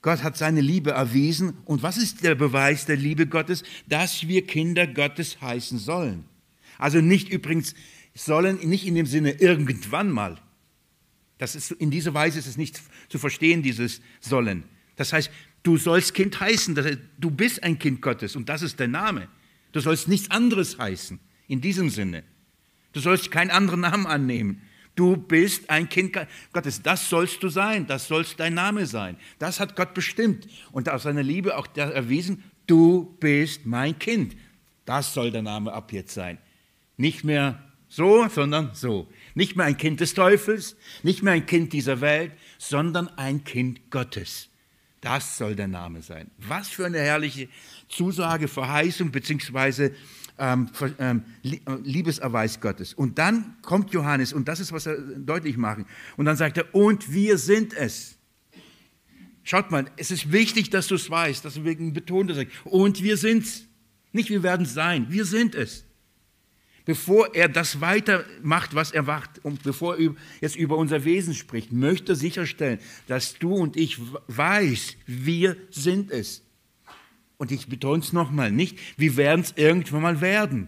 Gott 0.01 0.23
hat 0.23 0.35
seine 0.35 0.61
Liebe 0.61 0.91
erwiesen. 0.91 1.57
Und 1.65 1.83
was 1.83 1.97
ist 1.97 2.23
der 2.23 2.33
Beweis 2.33 2.87
der 2.87 2.97
Liebe 2.97 3.27
Gottes? 3.27 3.61
Dass 3.87 4.27
wir 4.27 4.47
Kinder 4.47 4.87
Gottes 4.87 5.39
heißen 5.41 5.77
sollen. 5.77 6.25
Also 6.79 6.99
nicht 6.99 7.29
übrigens 7.29 7.75
sollen 8.13 8.57
nicht 8.67 8.85
in 8.85 8.95
dem 8.95 9.05
Sinne 9.05 9.31
irgendwann 9.33 10.11
mal. 10.11 10.37
Das 11.37 11.55
ist, 11.55 11.71
in 11.71 11.89
dieser 11.89 12.13
Weise 12.13 12.39
ist 12.39 12.47
es 12.47 12.57
nicht 12.57 12.79
zu 13.09 13.17
verstehen, 13.17 13.63
dieses 13.63 14.01
sollen. 14.19 14.63
Das 14.95 15.13
heißt, 15.13 15.31
du 15.63 15.77
sollst 15.77 16.13
Kind 16.13 16.39
heißen, 16.39 16.77
heißt, 16.77 16.99
du 17.17 17.31
bist 17.31 17.63
ein 17.63 17.79
Kind 17.79 18.01
Gottes 18.01 18.35
und 18.35 18.47
das 18.49 18.61
ist 18.61 18.79
dein 18.79 18.91
Name. 18.91 19.27
Du 19.71 19.79
sollst 19.79 20.07
nichts 20.07 20.29
anderes 20.29 20.77
heißen, 20.77 21.19
in 21.47 21.61
diesem 21.61 21.89
Sinne. 21.89 22.23
Du 22.93 22.99
sollst 22.99 23.31
keinen 23.31 23.51
anderen 23.51 23.81
Namen 23.81 24.05
annehmen. 24.05 24.61
Du 24.95 25.15
bist 25.15 25.69
ein 25.69 25.87
Kind 25.87 26.15
Gottes. 26.51 26.81
Das 26.81 27.09
sollst 27.09 27.41
du 27.41 27.49
sein. 27.49 27.87
Das 27.87 28.07
sollst 28.07 28.39
dein 28.39 28.53
Name 28.53 28.85
sein. 28.85 29.15
Das 29.39 29.59
hat 29.59 29.75
Gott 29.75 29.93
bestimmt 29.93 30.47
und 30.71 30.89
aus 30.89 31.03
seiner 31.03 31.23
Liebe 31.23 31.57
auch 31.57 31.67
erwiesen. 31.75 32.43
Du 32.67 33.15
bist 33.19 33.65
mein 33.65 33.97
Kind. 33.97 34.35
Das 34.85 35.13
soll 35.13 35.31
der 35.31 35.41
Name 35.41 35.71
ab 35.71 35.93
jetzt 35.93 36.13
sein. 36.13 36.37
Nicht 36.97 37.23
mehr 37.23 37.70
so, 37.91 38.25
sondern 38.29 38.71
so. 38.73 39.09
Nicht 39.35 39.57
mehr 39.57 39.65
ein 39.65 39.75
Kind 39.75 39.99
des 39.99 40.13
Teufels, 40.13 40.77
nicht 41.03 41.23
mehr 41.23 41.33
ein 41.33 41.45
Kind 41.45 41.73
dieser 41.73 41.99
Welt, 41.99 42.31
sondern 42.57 43.09
ein 43.17 43.43
Kind 43.43 43.91
Gottes. 43.91 44.47
Das 45.01 45.37
soll 45.37 45.55
der 45.55 45.67
Name 45.67 46.01
sein. 46.01 46.31
Was 46.37 46.69
für 46.69 46.85
eine 46.85 46.99
herrliche 46.99 47.49
Zusage, 47.89 48.47
Verheißung 48.47 49.11
beziehungsweise 49.11 49.93
ähm, 50.37 50.69
ähm, 50.99 51.23
äh, 51.43 51.57
Liebeserweis 51.83 52.61
Gottes. 52.61 52.93
Und 52.93 53.17
dann 53.17 53.57
kommt 53.61 53.91
Johannes 53.91 54.31
und 54.31 54.47
das 54.47 54.61
ist, 54.61 54.71
was 54.71 54.85
er 54.85 54.97
deutlich 54.97 55.57
machen. 55.57 55.85
Und 56.15 56.25
dann 56.25 56.37
sagt 56.37 56.57
er, 56.57 56.73
und 56.73 57.11
wir 57.11 57.37
sind 57.37 57.73
es. 57.73 58.17
Schaut 59.43 59.69
mal, 59.69 59.91
es 59.97 60.11
ist 60.11 60.31
wichtig, 60.31 60.69
dass 60.69 60.87
du 60.87 60.95
es 60.95 61.09
weißt, 61.09 61.43
dass 61.43 61.55
du 61.55 61.65
wegen 61.65 61.91
betont 61.91 62.31
hast. 62.31 62.47
Und 62.63 63.03
wir 63.03 63.17
sind 63.17 63.43
es. 63.43 63.65
Nicht 64.13 64.29
wir 64.29 64.43
werden 64.43 64.65
es 64.65 64.73
sein, 64.73 65.07
wir 65.09 65.25
sind 65.25 65.55
es 65.55 65.85
bevor 66.85 67.33
er 67.35 67.49
das 67.49 67.81
weitermacht, 67.81 68.75
was 68.75 68.91
er 68.91 69.03
macht, 69.03 69.43
und 69.43 69.63
bevor 69.63 69.97
er 69.97 70.15
jetzt 70.41 70.55
über 70.55 70.77
unser 70.77 71.03
Wesen 71.05 71.33
spricht, 71.33 71.71
möchte 71.71 72.13
er 72.13 72.15
sicherstellen, 72.15 72.79
dass 73.07 73.37
du 73.37 73.53
und 73.53 73.77
ich 73.77 73.99
weiß, 74.27 74.95
wir 75.05 75.57
sind 75.69 76.11
es. 76.11 76.43
Und 77.37 77.51
ich 77.51 77.67
betone 77.67 78.03
es 78.03 78.13
nochmal, 78.13 78.51
nicht, 78.51 78.77
wir 78.97 79.17
werden 79.17 79.41
es 79.41 79.53
irgendwann 79.55 80.01
mal 80.01 80.21
werden. 80.21 80.67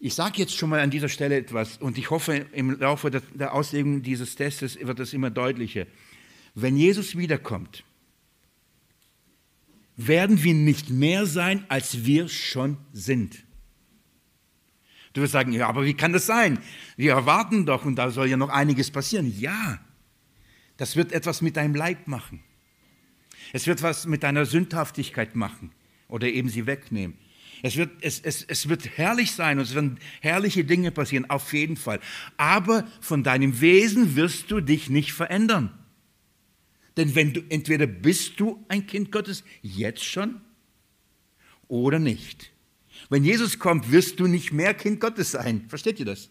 Ich 0.00 0.14
sage 0.14 0.38
jetzt 0.38 0.56
schon 0.56 0.70
mal 0.70 0.80
an 0.80 0.90
dieser 0.90 1.08
Stelle 1.08 1.36
etwas 1.36 1.76
und 1.76 1.96
ich 1.96 2.10
hoffe, 2.10 2.46
im 2.52 2.78
Laufe 2.80 3.10
der 3.10 3.54
Auslegung 3.54 4.02
dieses 4.02 4.34
Testes 4.34 4.76
wird 4.80 4.98
das 4.98 5.12
immer 5.12 5.30
deutlicher. 5.30 5.86
Wenn 6.54 6.76
Jesus 6.76 7.16
wiederkommt, 7.16 7.84
werden 9.96 10.42
wir 10.42 10.54
nicht 10.54 10.90
mehr 10.90 11.26
sein, 11.26 11.64
als 11.68 12.04
wir 12.04 12.28
schon 12.28 12.78
sind. 12.92 13.44
Du 15.12 15.20
wirst 15.20 15.32
sagen, 15.32 15.52
ja, 15.52 15.68
aber 15.68 15.84
wie 15.84 15.94
kann 15.94 16.12
das 16.12 16.26
sein? 16.26 16.58
Wir 16.96 17.12
erwarten 17.12 17.66
doch 17.66 17.84
und 17.84 17.96
da 17.96 18.10
soll 18.10 18.28
ja 18.28 18.36
noch 18.36 18.48
einiges 18.48 18.90
passieren. 18.90 19.32
Ja, 19.38 19.78
das 20.76 20.96
wird 20.96 21.12
etwas 21.12 21.42
mit 21.42 21.56
deinem 21.56 21.74
Leib 21.74 22.08
machen. 22.08 22.42
Es 23.52 23.66
wird 23.66 23.82
was 23.82 24.06
mit 24.06 24.22
deiner 24.22 24.46
Sündhaftigkeit 24.46 25.34
machen 25.36 25.72
oder 26.08 26.28
eben 26.28 26.48
sie 26.48 26.66
wegnehmen. 26.66 27.18
Es 27.62 27.76
wird, 27.76 27.90
es, 28.00 28.20
es, 28.20 28.42
es 28.42 28.68
wird 28.68 28.98
herrlich 28.98 29.32
sein 29.32 29.58
und 29.58 29.64
es 29.64 29.74
werden 29.74 29.98
herrliche 30.20 30.64
Dinge 30.64 30.90
passieren, 30.90 31.30
auf 31.30 31.52
jeden 31.52 31.76
Fall. 31.76 32.00
Aber 32.36 32.88
von 33.00 33.22
deinem 33.22 33.60
Wesen 33.60 34.16
wirst 34.16 34.50
du 34.50 34.60
dich 34.60 34.90
nicht 34.90 35.12
verändern. 35.12 35.72
Denn 36.96 37.14
wenn 37.14 37.32
du, 37.32 37.40
entweder 37.48 37.86
bist 37.86 38.40
du 38.40 38.64
ein 38.68 38.86
Kind 38.86 39.12
Gottes 39.12 39.44
jetzt 39.62 40.04
schon 40.04 40.40
oder 41.68 41.98
nicht. 41.98 42.51
Wenn 43.12 43.24
Jesus 43.24 43.58
kommt, 43.58 43.92
wirst 43.92 44.20
du 44.20 44.26
nicht 44.26 44.54
mehr 44.54 44.72
Kind 44.72 44.98
Gottes 44.98 45.32
sein. 45.32 45.66
Versteht 45.68 46.00
ihr 46.00 46.06
das? 46.06 46.30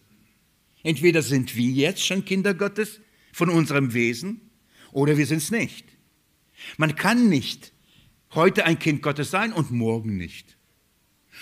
Entweder 0.82 1.22
sind 1.22 1.56
wir 1.56 1.70
jetzt 1.70 2.04
schon 2.04 2.26
Kinder 2.26 2.56
Gottes 2.56 3.02
von 3.34 3.52
unserem 3.52 3.94
Wesen 3.94 4.50
oder 4.92 5.16
wir 5.16 5.28
sind 5.28 5.38
es 5.38 5.52
nicht. 5.52 5.86
Man 6.78 6.96
kann 6.96 7.30
nicht 7.30 7.72
heute 8.34 8.66
ein 8.66 8.80
Kind 8.80 9.04
Gottes 9.04 9.30
sein 9.30 9.54
und 9.54 9.70
morgen 9.70 10.18
nicht. 10.18 10.58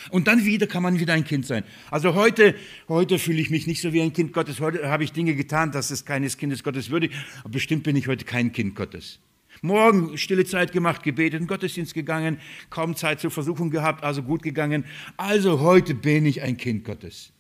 Und 0.10 0.28
dann 0.28 0.43
wieder 0.43 0.67
kann 0.67 0.84
man 0.84 0.99
wieder 0.99 1.13
ein 1.13 1.23
Kind 1.23 1.45
sein. 1.45 1.63
Also 1.89 2.15
heute, 2.15 2.54
heute 2.89 3.17
fühle 3.17 3.39
ich 3.39 3.49
mich 3.49 3.65
nicht 3.65 3.80
so 3.80 3.93
wie 3.93 4.02
ein 4.02 4.12
Kind 4.12 4.34
Gottes. 4.34 4.60
Heute 4.60 4.89
habe 4.89 5.06
ich 5.06 5.13
Dinge 5.13 5.36
getan, 5.36 5.71
dass 5.71 5.89
es 5.89 6.04
keines 6.04 6.36
Kindes 6.36 6.65
Gottes 6.65 6.89
würdig. 6.89 7.13
Aber 7.39 7.52
bestimmt 7.52 7.84
bin 7.84 7.95
ich 7.95 8.10
heute 8.10 8.25
kein 8.25 8.52
Kind 8.52 8.75
Gottes. 8.75 9.19
Morgen 9.62 10.17
stille 10.17 10.45
Zeit 10.45 10.72
gemacht, 10.72 11.04
gebetet, 11.04 11.41
in 11.41 11.48
Gottesdienst 11.48 11.93
gegangen, 11.93 12.39
kaum 12.69 12.95
Zeit 12.95 13.19
zur 13.19 13.32
Versuchung 13.32 13.69
gehabt, 13.72 14.04
also 14.04 14.24
gut 14.24 14.41
gegangen. 14.41 14.86
Also 15.17 15.60
heute 15.60 15.95
bin 15.95 16.26
ich 16.26 16.41
ein 16.41 16.58
Kind 16.58 16.86
Gottes. 16.86 17.34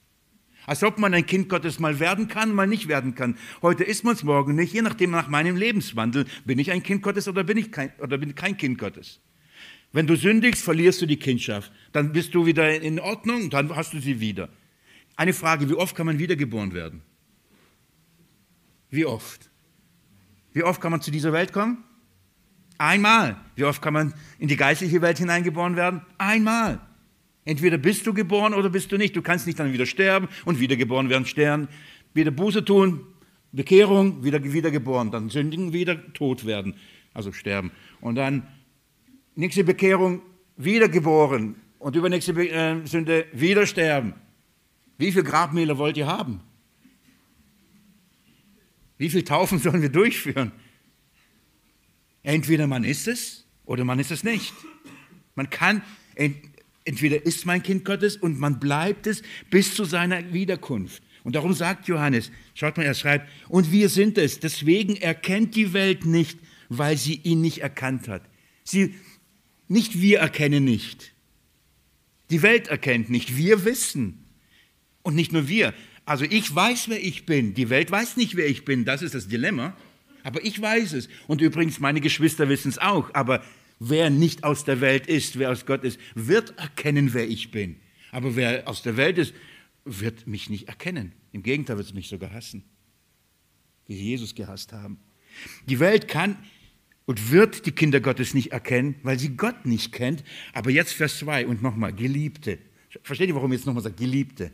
Als 0.65 0.83
ob 0.83 0.99
man 0.99 1.13
ein 1.13 1.25
Kind 1.25 1.49
Gottes 1.49 1.79
mal 1.79 1.99
werden 1.99 2.27
kann, 2.27 2.53
mal 2.53 2.67
nicht 2.67 2.87
werden 2.87 3.15
kann. 3.15 3.37
Heute 3.61 3.83
ist 3.83 4.03
man 4.03 4.13
es, 4.13 4.23
morgen 4.23 4.55
nicht. 4.55 4.73
Je 4.73 4.81
nachdem, 4.81 5.11
nach 5.11 5.27
meinem 5.27 5.55
Lebenswandel, 5.55 6.25
bin 6.45 6.59
ich 6.59 6.71
ein 6.71 6.83
Kind 6.83 7.01
Gottes 7.01 7.27
oder 7.27 7.43
bin 7.43 7.57
ich 7.57 7.71
kein, 7.71 7.91
oder 7.99 8.17
bin 8.17 8.35
kein 8.35 8.55
Kind 8.55 8.77
Gottes. 8.77 9.19
Wenn 9.91 10.05
du 10.05 10.15
sündigst, 10.15 10.63
verlierst 10.63 11.01
du 11.01 11.05
die 11.05 11.17
Kindschaft. 11.17 11.71
Dann 11.91 12.11
bist 12.11 12.35
du 12.35 12.45
wieder 12.45 12.81
in 12.81 12.99
Ordnung, 12.99 13.49
dann 13.49 13.75
hast 13.75 13.93
du 13.93 13.99
sie 13.99 14.19
wieder. 14.19 14.49
Eine 15.15 15.33
Frage, 15.33 15.67
wie 15.69 15.73
oft 15.73 15.95
kann 15.95 16.05
man 16.05 16.19
wiedergeboren 16.19 16.73
werden? 16.73 17.01
Wie 18.91 19.05
oft? 19.05 19.49
Wie 20.53 20.63
oft 20.63 20.81
kann 20.81 20.91
man 20.91 21.01
zu 21.01 21.09
dieser 21.09 21.33
Welt 21.33 21.51
kommen? 21.51 21.83
Einmal. 22.79 23.35
Wie 23.55 23.65
oft 23.65 23.81
kann 23.81 23.93
man 23.93 24.13
in 24.39 24.47
die 24.47 24.55
geistliche 24.55 25.01
Welt 25.01 25.19
hineingeboren 25.19 25.75
werden? 25.75 26.01
Einmal. 26.17 26.79
Entweder 27.43 27.77
bist 27.77 28.07
du 28.07 28.13
geboren 28.13 28.53
oder 28.53 28.69
bist 28.69 28.91
du 28.91 28.97
nicht. 28.97 29.15
Du 29.15 29.21
kannst 29.21 29.45
nicht 29.45 29.59
dann 29.59 29.73
wieder 29.73 29.85
sterben 29.85 30.29
und 30.45 30.59
wiedergeboren 30.59 31.09
werden, 31.09 31.25
sterben, 31.25 31.67
wieder 32.13 32.31
Buße 32.31 32.63
tun, 32.63 33.05
Bekehrung, 33.51 34.23
wieder 34.23 34.41
wiedergeboren, 34.41 35.11
dann 35.11 35.29
sündigen, 35.29 35.73
wieder 35.73 36.13
tot 36.13 36.45
werden, 36.45 36.75
also 37.13 37.33
sterben. 37.33 37.71
Und 37.99 38.15
dann 38.15 38.47
nächste 39.35 39.65
Bekehrung, 39.65 40.21
wiedergeboren 40.55 41.55
und 41.79 41.95
übernächste 41.97 42.31
äh, 42.31 42.85
Sünde, 42.85 43.25
wieder 43.33 43.65
sterben. 43.65 44.13
Wie 44.97 45.11
viele 45.11 45.23
Grabmäler 45.25 45.77
wollt 45.77 45.97
ihr 45.97 46.07
haben? 46.07 46.39
Wie 48.97 49.09
viele 49.09 49.25
Taufen 49.25 49.59
sollen 49.59 49.81
wir 49.81 49.89
durchführen? 49.89 50.53
Entweder 52.23 52.67
man 52.67 52.83
ist 52.83 53.07
es 53.07 53.45
oder 53.65 53.85
man 53.85 53.99
ist 53.99 54.11
es 54.11 54.23
nicht. 54.23 54.53
Man 55.35 55.49
kann, 55.49 55.81
entweder 56.83 57.25
ist 57.25 57.45
mein 57.45 57.63
Kind 57.63 57.85
Gottes 57.85 58.17
und 58.17 58.39
man 58.39 58.59
bleibt 58.59 59.07
es 59.07 59.21
bis 59.49 59.73
zu 59.73 59.85
seiner 59.85 60.33
Wiederkunft. 60.33 61.01
Und 61.23 61.35
darum 61.35 61.53
sagt 61.53 61.87
Johannes, 61.87 62.31
schaut 62.55 62.77
mal, 62.77 62.83
er 62.83 62.93
schreibt, 62.93 63.29
und 63.49 63.71
wir 63.71 63.89
sind 63.89 64.17
es, 64.17 64.39
deswegen 64.39 64.95
erkennt 64.95 65.55
die 65.55 65.73
Welt 65.73 66.05
nicht, 66.05 66.39
weil 66.69 66.97
sie 66.97 67.15
ihn 67.23 67.41
nicht 67.41 67.59
erkannt 67.59 68.07
hat. 68.07 68.23
Sie, 68.63 68.95
nicht 69.67 70.01
wir 70.01 70.19
erkennen 70.19 70.63
nicht. 70.63 71.13
Die 72.29 72.41
Welt 72.41 72.67
erkennt 72.67 73.09
nicht, 73.09 73.37
wir 73.37 73.65
wissen. 73.65 74.25
Und 75.01 75.15
nicht 75.15 75.31
nur 75.31 75.47
wir. 75.47 75.73
Also 76.05 76.25
ich 76.25 76.53
weiß, 76.53 76.89
wer 76.89 77.03
ich 77.03 77.25
bin. 77.25 77.53
Die 77.53 77.69
Welt 77.69 77.91
weiß 77.91 78.17
nicht, 78.17 78.35
wer 78.35 78.47
ich 78.47 78.65
bin. 78.65 78.85
Das 78.85 79.01
ist 79.01 79.15
das 79.15 79.27
Dilemma. 79.27 79.75
Aber 80.23 80.43
ich 80.43 80.61
weiß 80.61 80.93
es. 80.93 81.09
Und 81.27 81.41
übrigens, 81.41 81.79
meine 81.79 82.01
Geschwister 82.01 82.49
wissen 82.49 82.69
es 82.69 82.77
auch. 82.77 83.13
Aber 83.13 83.43
wer 83.79 84.09
nicht 84.09 84.43
aus 84.43 84.65
der 84.65 84.81
Welt 84.81 85.07
ist, 85.07 85.39
wer 85.39 85.51
aus 85.51 85.65
Gott 85.65 85.83
ist, 85.83 85.99
wird 86.15 86.57
erkennen, 86.57 87.13
wer 87.13 87.27
ich 87.27 87.51
bin. 87.51 87.77
Aber 88.11 88.35
wer 88.35 88.67
aus 88.67 88.81
der 88.81 88.97
Welt 88.97 89.17
ist, 89.17 89.33
wird 89.85 90.27
mich 90.27 90.49
nicht 90.49 90.67
erkennen. 90.67 91.13
Im 91.31 91.43
Gegenteil 91.43 91.77
wird 91.77 91.87
es 91.87 91.93
mich 91.93 92.09
sogar 92.09 92.31
hassen, 92.31 92.63
wie 93.87 93.95
sie 93.95 94.03
Jesus 94.03 94.35
gehasst 94.35 94.73
haben. 94.73 94.99
Die 95.67 95.79
Welt 95.79 96.07
kann 96.07 96.37
und 97.05 97.31
wird 97.31 97.65
die 97.65 97.71
Kinder 97.71 97.99
Gottes 98.01 98.33
nicht 98.33 98.51
erkennen, 98.51 98.95
weil 99.03 99.17
sie 99.17 99.35
Gott 99.35 99.65
nicht 99.65 99.91
kennt. 99.91 100.23
Aber 100.53 100.69
jetzt 100.69 100.93
Vers 100.93 101.19
2 101.19 101.47
und 101.47 101.61
nochmal, 101.61 101.93
Geliebte. 101.93 102.59
Versteht 103.03 103.29
ihr, 103.29 103.35
warum 103.35 103.51
ich 103.51 103.59
jetzt 103.59 103.65
nochmal 103.65 103.83
sage, 103.83 103.95
Geliebte? 103.95 104.51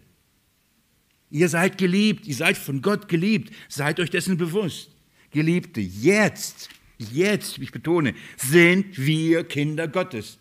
Ihr 1.29 1.49
seid 1.49 1.77
geliebt, 1.77 2.27
ihr 2.27 2.35
seid 2.35 2.57
von 2.57 2.81
Gott 2.81 3.07
geliebt, 3.07 3.53
seid 3.67 3.99
euch 3.99 4.09
dessen 4.09 4.37
bewusst. 4.37 4.94
Geliebte, 5.35 5.81
jetzt, 5.81 6.69
jetzt, 6.97 7.57
ich 7.57 7.73
betone, 7.73 8.15
sind 8.37 8.97
wir 8.97 9.43
Kinder 9.43 9.89
Gottes. 9.89 10.39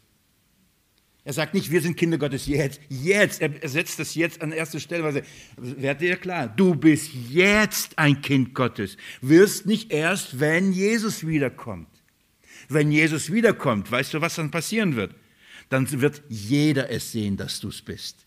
Er 1.24 1.32
sagt 1.32 1.52
nicht, 1.52 1.72
wir 1.72 1.80
sind 1.80 1.96
Kinder 1.96 2.16
Gottes 2.16 2.46
jetzt, 2.46 2.80
jetzt. 2.88 3.40
Er 3.40 3.68
setzt 3.68 3.98
das 3.98 4.14
jetzt 4.14 4.40
an 4.40 4.52
erste 4.52 4.78
Stelle, 4.78 5.02
weil 5.02 5.16
er, 5.16 5.24
werd 5.56 6.00
dir 6.00 6.16
klar, 6.16 6.46
du 6.46 6.76
bist 6.76 7.10
jetzt 7.28 7.98
ein 7.98 8.22
Kind 8.22 8.54
Gottes. 8.54 8.96
Wirst 9.20 9.66
nicht 9.66 9.90
erst, 9.90 10.38
wenn 10.38 10.72
Jesus 10.72 11.26
wiederkommt. 11.26 11.88
Wenn 12.68 12.92
Jesus 12.92 13.32
wiederkommt, 13.32 13.90
weißt 13.90 14.14
du, 14.14 14.20
was 14.20 14.36
dann 14.36 14.52
passieren 14.52 14.94
wird? 14.94 15.12
Dann 15.70 15.90
wird 16.00 16.22
jeder 16.28 16.88
es 16.88 17.10
sehen, 17.10 17.36
dass 17.36 17.58
du 17.58 17.68
es 17.68 17.82
bist. 17.82 18.26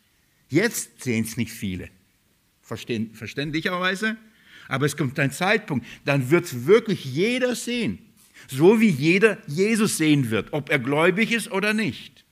Jetzt 0.50 1.02
sehen 1.04 1.24
es 1.24 1.38
nicht 1.38 1.54
viele. 1.54 1.90
verständlicherweise. 2.62 4.18
Aber 4.68 4.86
es 4.86 4.98
kommt 4.98 5.20
ein 5.20 5.32
Zeitpunkt, 5.32 5.86
dann 6.06 6.30
wird 6.30 6.66
wirklich 6.66 7.06
jeder 7.06 7.56
sehen. 7.56 8.00
So 8.48 8.80
wie 8.80 8.90
jeder 8.90 9.38
Jesus 9.48 9.98
sehen 9.98 10.30
wird, 10.30 10.54
ob 10.54 10.70
er 10.70 10.80
gläubig 10.80 11.32
ist 11.32 11.52
oder 11.52 11.74
nicht. 11.74 12.26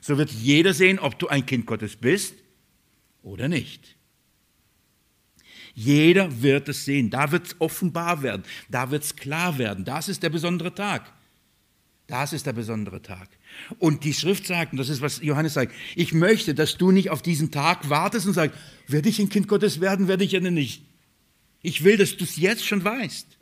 So 0.00 0.18
wird 0.18 0.30
jeder 0.30 0.74
sehen, 0.74 0.98
ob 0.98 1.18
du 1.18 1.28
ein 1.28 1.46
Kind 1.46 1.66
Gottes 1.66 1.96
bist 1.96 2.34
oder 3.22 3.48
nicht. 3.48 3.96
Jeder 5.74 6.42
wird 6.42 6.68
es 6.68 6.84
sehen. 6.84 7.10
Da 7.10 7.32
wird 7.32 7.48
es 7.48 7.56
offenbar 7.58 8.22
werden. 8.22 8.44
Da 8.68 8.90
wird 8.90 9.02
es 9.02 9.16
klar 9.16 9.58
werden. 9.58 9.84
Das 9.84 10.08
ist 10.08 10.22
der 10.22 10.30
besondere 10.30 10.74
Tag. 10.74 11.12
Das 12.06 12.32
ist 12.32 12.46
der 12.46 12.52
besondere 12.52 13.00
Tag. 13.02 13.28
Und 13.78 14.04
die 14.04 14.12
Schrift 14.12 14.46
sagt, 14.46 14.72
und 14.72 14.78
das 14.78 14.88
ist, 14.88 15.00
was 15.00 15.22
Johannes 15.22 15.54
sagt, 15.54 15.72
ich 15.96 16.12
möchte, 16.12 16.54
dass 16.54 16.76
du 16.76 16.90
nicht 16.90 17.10
auf 17.10 17.22
diesen 17.22 17.50
Tag 17.50 17.88
wartest 17.88 18.26
und 18.26 18.34
sagst, 18.34 18.58
werde 18.86 19.08
ich 19.08 19.18
ein 19.18 19.30
Kind 19.30 19.48
Gottes 19.48 19.80
werden, 19.80 20.06
werde 20.06 20.24
ich 20.24 20.32
ja 20.32 20.40
nicht. 20.40 20.82
Ich 21.64 21.82
will, 21.82 21.96
dass 21.96 22.16
du 22.18 22.24
es 22.24 22.36
jetzt 22.36 22.64
schon 22.64 22.84
weißt. 22.84 23.38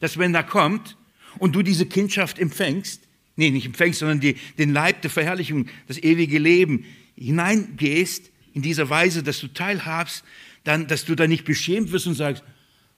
Dass 0.00 0.18
wenn 0.18 0.34
er 0.34 0.42
kommt 0.42 0.96
und 1.38 1.54
du 1.54 1.62
diese 1.62 1.84
Kindschaft 1.84 2.38
empfängst, 2.38 3.02
nee, 3.36 3.50
nicht 3.50 3.66
empfängst, 3.66 4.00
sondern 4.00 4.18
die, 4.18 4.36
den 4.58 4.72
Leib 4.72 5.02
der 5.02 5.10
Verherrlichung, 5.10 5.68
das 5.86 5.98
ewige 5.98 6.38
Leben 6.38 6.86
hineingehst, 7.16 8.32
in 8.54 8.62
dieser 8.62 8.88
Weise, 8.88 9.22
dass 9.22 9.40
du 9.40 9.48
teilhabst, 9.48 10.24
dann, 10.64 10.86
dass 10.86 11.04
du 11.04 11.14
da 11.14 11.26
nicht 11.26 11.44
beschämt 11.44 11.92
wirst 11.92 12.06
und 12.06 12.14
sagst, 12.14 12.42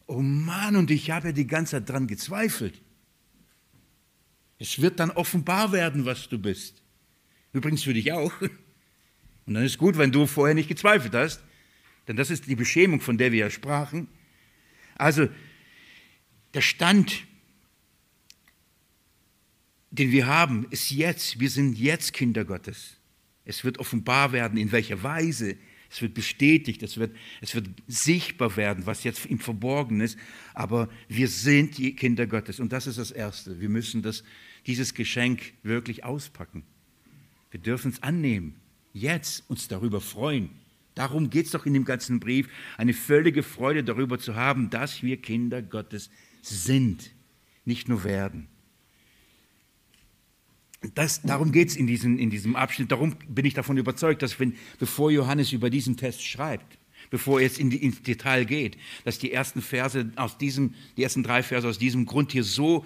oh 0.06 0.22
Mann, 0.22 0.76
und 0.76 0.92
ich 0.92 1.10
habe 1.10 1.28
ja 1.28 1.32
die 1.32 1.48
ganze 1.48 1.72
Zeit 1.72 1.88
dran 1.88 2.06
gezweifelt. 2.06 2.80
Es 4.60 4.80
wird 4.80 5.00
dann 5.00 5.10
offenbar 5.10 5.72
werden, 5.72 6.04
was 6.04 6.28
du 6.28 6.38
bist. 6.38 6.82
Übrigens 7.52 7.82
für 7.82 7.94
dich 7.94 8.12
auch. 8.12 8.32
Und 9.46 9.54
dann 9.54 9.64
ist 9.64 9.78
gut, 9.78 9.98
wenn 9.98 10.12
du 10.12 10.26
vorher 10.26 10.54
nicht 10.54 10.68
gezweifelt 10.68 11.14
hast, 11.14 11.42
denn 12.06 12.14
das 12.14 12.30
ist 12.30 12.46
die 12.46 12.54
Beschämung, 12.54 13.00
von 13.00 13.18
der 13.18 13.32
wir 13.32 13.40
ja 13.40 13.50
sprachen. 13.50 14.06
Also 14.98 15.28
der 16.54 16.61
Stand, 16.61 17.24
den 19.90 20.11
wir 20.11 20.26
haben, 20.26 20.66
ist 20.70 20.90
jetzt. 20.90 21.40
Wir 21.40 21.50
sind 21.50 21.78
jetzt 21.78 22.12
Kinder 22.12 22.44
Gottes. 22.44 22.96
Es 23.44 23.64
wird 23.64 23.78
offenbar 23.78 24.32
werden, 24.32 24.58
in 24.58 24.72
welcher 24.72 25.02
Weise. 25.02 25.56
Es 25.90 26.02
wird 26.02 26.12
bestätigt, 26.12 26.82
es 26.82 26.98
wird, 26.98 27.16
es 27.40 27.54
wird 27.54 27.70
sichtbar 27.87 28.54
werden, 28.56 28.84
was 28.84 29.04
jetzt 29.04 29.24
im 29.24 29.38
Verborgenen 29.38 30.02
ist. 30.02 30.18
Aber 30.52 30.90
wir 31.08 31.28
sind 31.28 31.78
die 31.78 31.96
Kinder 31.96 32.26
Gottes. 32.26 32.61
Und 32.61 32.72
das 32.72 32.87
ist 32.87 32.98
das 32.98 33.11
Erste. 33.11 33.58
Wir 33.61 33.70
müssen 33.70 34.02
das, 34.02 34.22
dieses 34.66 34.92
Geschenk 34.92 35.54
wirklich 35.62 36.04
auspacken. 36.04 36.64
Wir 37.50 37.61
dürfen 37.61 37.92
es 37.92 38.02
annehmen. 38.02 38.61
Jetzt 38.92 39.48
uns 39.48 39.68
darüber 39.68 40.02
freuen. 40.02 40.50
Darum 40.98 41.30
geht 41.30 41.46
es 41.46 41.52
doch 41.52 41.64
in 41.64 41.74
dem 41.74 41.84
ganzen 41.84 42.18
Brief, 42.18 42.48
eine 42.76 42.92
völlige 42.92 43.44
Freude 43.44 43.84
darüber 43.84 44.18
zu 44.18 44.34
haben, 44.34 44.68
dass 44.68 45.00
wir 45.00 45.16
Kinder 45.18 45.62
Gottes 45.62 46.11
sind, 46.42 47.12
nicht 47.64 47.88
nur 47.88 48.02
werden. 48.02 48.48
Das, 50.96 51.22
darum 51.22 51.52
geht 51.52 51.68
es 51.68 51.76
in 51.76 51.87
diesem, 51.87 52.18
in 52.18 52.30
diesem 52.30 52.56
Abschnitt. 52.56 52.90
Darum 52.90 53.14
bin 53.28 53.44
ich 53.44 53.54
davon 53.54 53.76
überzeugt, 53.76 54.22
dass 54.22 54.40
wenn, 54.40 54.56
bevor 54.80 55.12
Johannes 55.12 55.52
über 55.52 55.70
diesen 55.70 55.96
Test 55.96 56.26
schreibt, 56.26 56.78
bevor 57.11 57.38
er 57.38 57.44
jetzt 57.44 57.61
in 57.61 57.70
die, 57.70 57.76
ins 57.76 58.02
Detail 58.02 58.44
geht, 58.44 58.76
dass 59.04 59.20
die 59.20 59.30
ersten 59.30 59.62
Verse 59.62 60.11
aus 60.16 60.37
diesem, 60.37 60.74
die 60.96 61.04
ersten 61.04 61.22
drei 61.22 61.44
Verse 61.44 61.68
aus 61.68 61.78
diesem 61.78 62.06
Grund 62.06 62.32
hier 62.32 62.42
so 62.42 62.84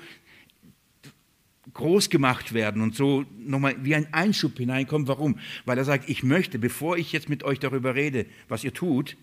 groß 1.72 2.11
gemacht 2.11 2.55
werden 2.55 2.83
und 2.83 2.96
so 2.96 3.25
nochmal 3.38 3.77
wie 3.85 3.94
ein 3.94 4.12
Einschub 4.12 4.59
hineinkommt. 4.59 5.09
Warum? 5.09 5.38
Weil 5.64 5.79
er 5.79 5.85
sagt, 5.85 6.09
ich 6.09 6.22
möchte, 6.22 6.59
bevor 6.59 6.96
ich 6.96 7.12
jetzt 7.12 7.29
mit 7.29 7.44
euch 7.44 7.59
darüber 7.59 7.94
rede, 7.94 8.27
was 8.48 8.64
ihr 8.64 8.75
tut 8.75 9.16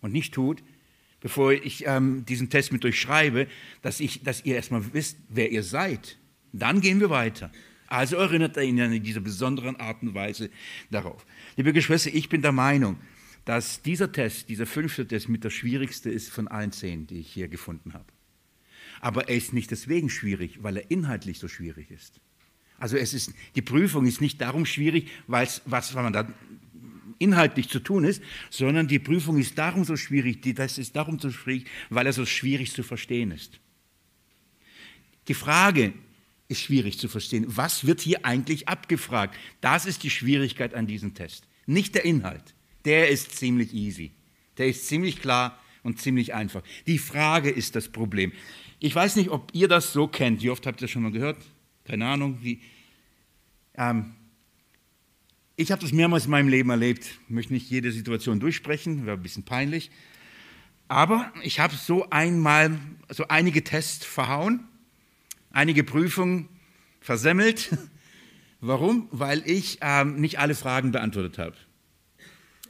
und 0.00 0.12
nicht 0.12 0.32
tut, 0.32 0.62
bevor 1.20 1.52
ich 1.52 1.86
ähm, 1.86 2.24
diesen 2.24 2.48
Test 2.48 2.72
mit 2.72 2.84
euch 2.84 2.98
schreibe, 2.98 3.46
dass, 3.82 4.00
ich, 4.00 4.22
dass 4.22 4.44
ihr 4.44 4.54
erstmal 4.54 4.94
wisst, 4.94 5.18
wer 5.28 5.50
ihr 5.50 5.62
seid. 5.62 6.18
Dann 6.52 6.80
gehen 6.80 6.98
wir 6.98 7.10
weiter. 7.10 7.52
Also 7.86 8.16
erinnert 8.16 8.56
er 8.56 8.62
ihn 8.62 8.78
in 8.78 9.02
dieser 9.02 9.20
besonderen 9.20 9.76
Art 9.76 10.02
und 10.02 10.14
Weise 10.14 10.48
darauf. 10.90 11.26
Liebe 11.56 11.72
Geschwister, 11.72 12.10
ich 12.14 12.28
bin 12.28 12.40
der 12.40 12.52
Meinung, 12.52 12.96
dass 13.44 13.82
dieser 13.82 14.12
Test, 14.12 14.48
dieser 14.48 14.66
fünfte 14.66 15.06
Test 15.06 15.28
mit 15.28 15.44
der 15.44 15.50
schwierigste 15.50 16.08
ist 16.08 16.30
von 16.30 16.48
allen 16.48 16.72
zehn, 16.72 17.06
die 17.06 17.18
ich 17.18 17.32
hier 17.32 17.48
gefunden 17.48 17.92
habe. 17.92 18.06
Aber 19.00 19.28
er 19.28 19.36
ist 19.36 19.52
nicht 19.52 19.70
deswegen 19.70 20.10
schwierig, 20.10 20.62
weil 20.62 20.76
er 20.76 20.90
inhaltlich 20.90 21.38
so 21.38 21.48
schwierig 21.48 21.90
ist. 21.90 22.20
Also 22.78 22.96
es 22.96 23.12
ist, 23.12 23.32
die 23.54 23.62
Prüfung 23.62 24.06
ist 24.06 24.20
nicht 24.20 24.40
darum 24.40 24.64
schwierig, 24.64 25.08
weil 25.26 25.48
was 25.66 25.94
man 25.94 26.12
da 26.12 26.28
inhaltlich 27.18 27.68
zu 27.68 27.80
tun 27.80 28.04
ist, 28.04 28.22
sondern 28.48 28.88
die 28.88 28.98
Prüfung 28.98 29.38
ist 29.38 29.58
darum 29.58 29.84
so 29.84 29.96
schwierig, 29.96 30.40
die, 30.40 30.54
das 30.54 30.78
ist 30.78 30.96
darum 30.96 31.18
so 31.18 31.30
schwierig, 31.30 31.66
weil 31.90 32.06
er 32.06 32.12
so 32.12 32.24
schwierig 32.24 32.72
zu 32.72 32.82
verstehen 32.82 33.30
ist. 33.30 33.60
Die 35.28 35.34
Frage 35.34 35.92
ist 36.48 36.62
schwierig 36.62 36.98
zu 36.98 37.08
verstehen. 37.08 37.44
Was 37.46 37.86
wird 37.86 38.00
hier 38.00 38.24
eigentlich 38.24 38.68
abgefragt? 38.68 39.36
Das 39.60 39.86
ist 39.86 40.02
die 40.02 40.10
Schwierigkeit 40.10 40.74
an 40.74 40.86
diesem 40.86 41.14
Test. 41.14 41.46
Nicht 41.66 41.94
der 41.94 42.04
Inhalt. 42.04 42.54
Der 42.86 43.10
ist 43.10 43.36
ziemlich 43.36 43.72
easy. 43.74 44.12
Der 44.56 44.68
ist 44.68 44.88
ziemlich 44.88 45.20
klar 45.20 45.60
und 45.82 46.00
ziemlich 46.00 46.34
einfach. 46.34 46.62
Die 46.86 46.98
Frage 46.98 47.50
ist 47.50 47.76
das 47.76 47.88
Problem. 47.88 48.32
Ich 48.82 48.94
weiß 48.94 49.16
nicht, 49.16 49.28
ob 49.28 49.50
ihr 49.52 49.68
das 49.68 49.92
so 49.92 50.08
kennt. 50.08 50.42
Wie 50.42 50.48
oft 50.48 50.66
habt 50.66 50.80
ihr 50.80 50.86
das 50.86 50.90
schon 50.90 51.02
mal 51.02 51.12
gehört? 51.12 51.36
Keine 51.84 52.06
Ahnung. 52.06 52.38
Wie, 52.40 52.62
ähm, 53.74 54.14
ich 55.54 55.70
habe 55.70 55.82
das 55.82 55.92
mehrmals 55.92 56.24
in 56.24 56.30
meinem 56.30 56.48
Leben 56.48 56.70
erlebt. 56.70 57.04
Ich 57.24 57.30
möchte 57.30 57.52
nicht 57.52 57.68
jede 57.68 57.92
Situation 57.92 58.40
durchsprechen, 58.40 59.04
wäre 59.04 59.18
ein 59.18 59.22
bisschen 59.22 59.44
peinlich. 59.44 59.90
Aber 60.88 61.30
ich 61.42 61.60
habe 61.60 61.74
so 61.74 62.08
einmal, 62.08 62.78
so 63.10 63.28
einige 63.28 63.62
Tests 63.62 64.06
verhauen, 64.06 64.66
einige 65.50 65.84
Prüfungen 65.84 66.48
versemmelt. 67.02 67.76
Warum? 68.62 69.08
Weil 69.10 69.42
ich 69.44 69.76
ähm, 69.82 70.16
nicht 70.16 70.38
alle 70.38 70.54
Fragen 70.54 70.90
beantwortet 70.90 71.36
habe. 71.36 71.56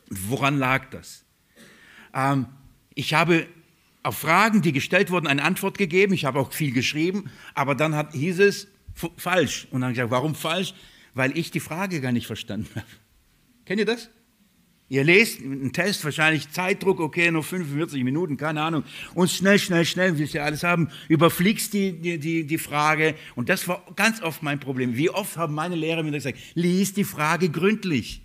Woran 0.09 0.59
lag 0.59 0.91
das? 0.91 1.25
Ähm, 2.13 2.47
ich 2.97 3.15
habe 3.15 3.47
auf 4.03 4.19
Fragen, 4.19 4.63
die 4.63 4.73
gestellt 4.73 5.11
wurden, 5.11 5.27
eine 5.27 5.43
Antwort 5.43 5.79
gegeben. 5.79 6.15
Ich 6.15 6.25
habe 6.25 6.39
auch 6.39 6.53
viel 6.53 6.73
geschrieben, 6.73 7.31
aber 7.55 7.75
dann 7.75 7.95
hat, 7.95 8.13
hieß 8.13 8.41
es 8.41 8.69
falsch. 9.17 9.67
Und 9.71 9.81
dann 9.81 9.85
habe 9.85 9.93
ich 9.93 9.97
gesagt, 9.97 10.11
warum 10.11 10.35
falsch? 10.35 10.75
Weil 11.15 11.37
ich 11.37 11.51
die 11.51 11.61
Frage 11.61 12.01
gar 12.01 12.13
nicht 12.13 12.27
verstanden 12.27 12.71
habe. 12.75 12.87
Kennt 13.65 13.81
ihr 13.81 13.87
das? 13.87 14.11
Ihr 14.89 15.05
lest 15.05 15.41
einen 15.41 15.73
Test, 15.73 16.05
wahrscheinlich 16.05 16.51
Zeitdruck, 16.51 16.99
okay, 16.99 17.31
nur 17.31 17.45
45 17.45 18.03
Minuten, 18.03 18.37
keine 18.37 18.63
Ahnung. 18.63 18.83
Und 19.15 19.31
schnell, 19.31 19.61
schnell, 19.61 19.85
schnell, 19.85 20.19
wie 20.19 20.27
Sie 20.27 20.41
alles 20.41 20.65
haben, 20.65 20.89
überfliegst 21.07 21.73
die, 21.73 21.93
die, 21.93 22.19
die, 22.19 22.45
die 22.45 22.59
Frage. 22.59 23.15
Und 23.37 23.49
das 23.49 23.69
war 23.69 23.87
ganz 23.95 24.21
oft 24.21 24.43
mein 24.43 24.59
Problem. 24.59 24.97
Wie 24.97 25.09
oft 25.09 25.37
haben 25.37 25.55
meine 25.55 25.77
Lehrer 25.77 26.03
mir 26.03 26.11
gesagt, 26.11 26.39
lies 26.55 26.93
die 26.93 27.05
Frage 27.05 27.51
gründlich. 27.51 28.23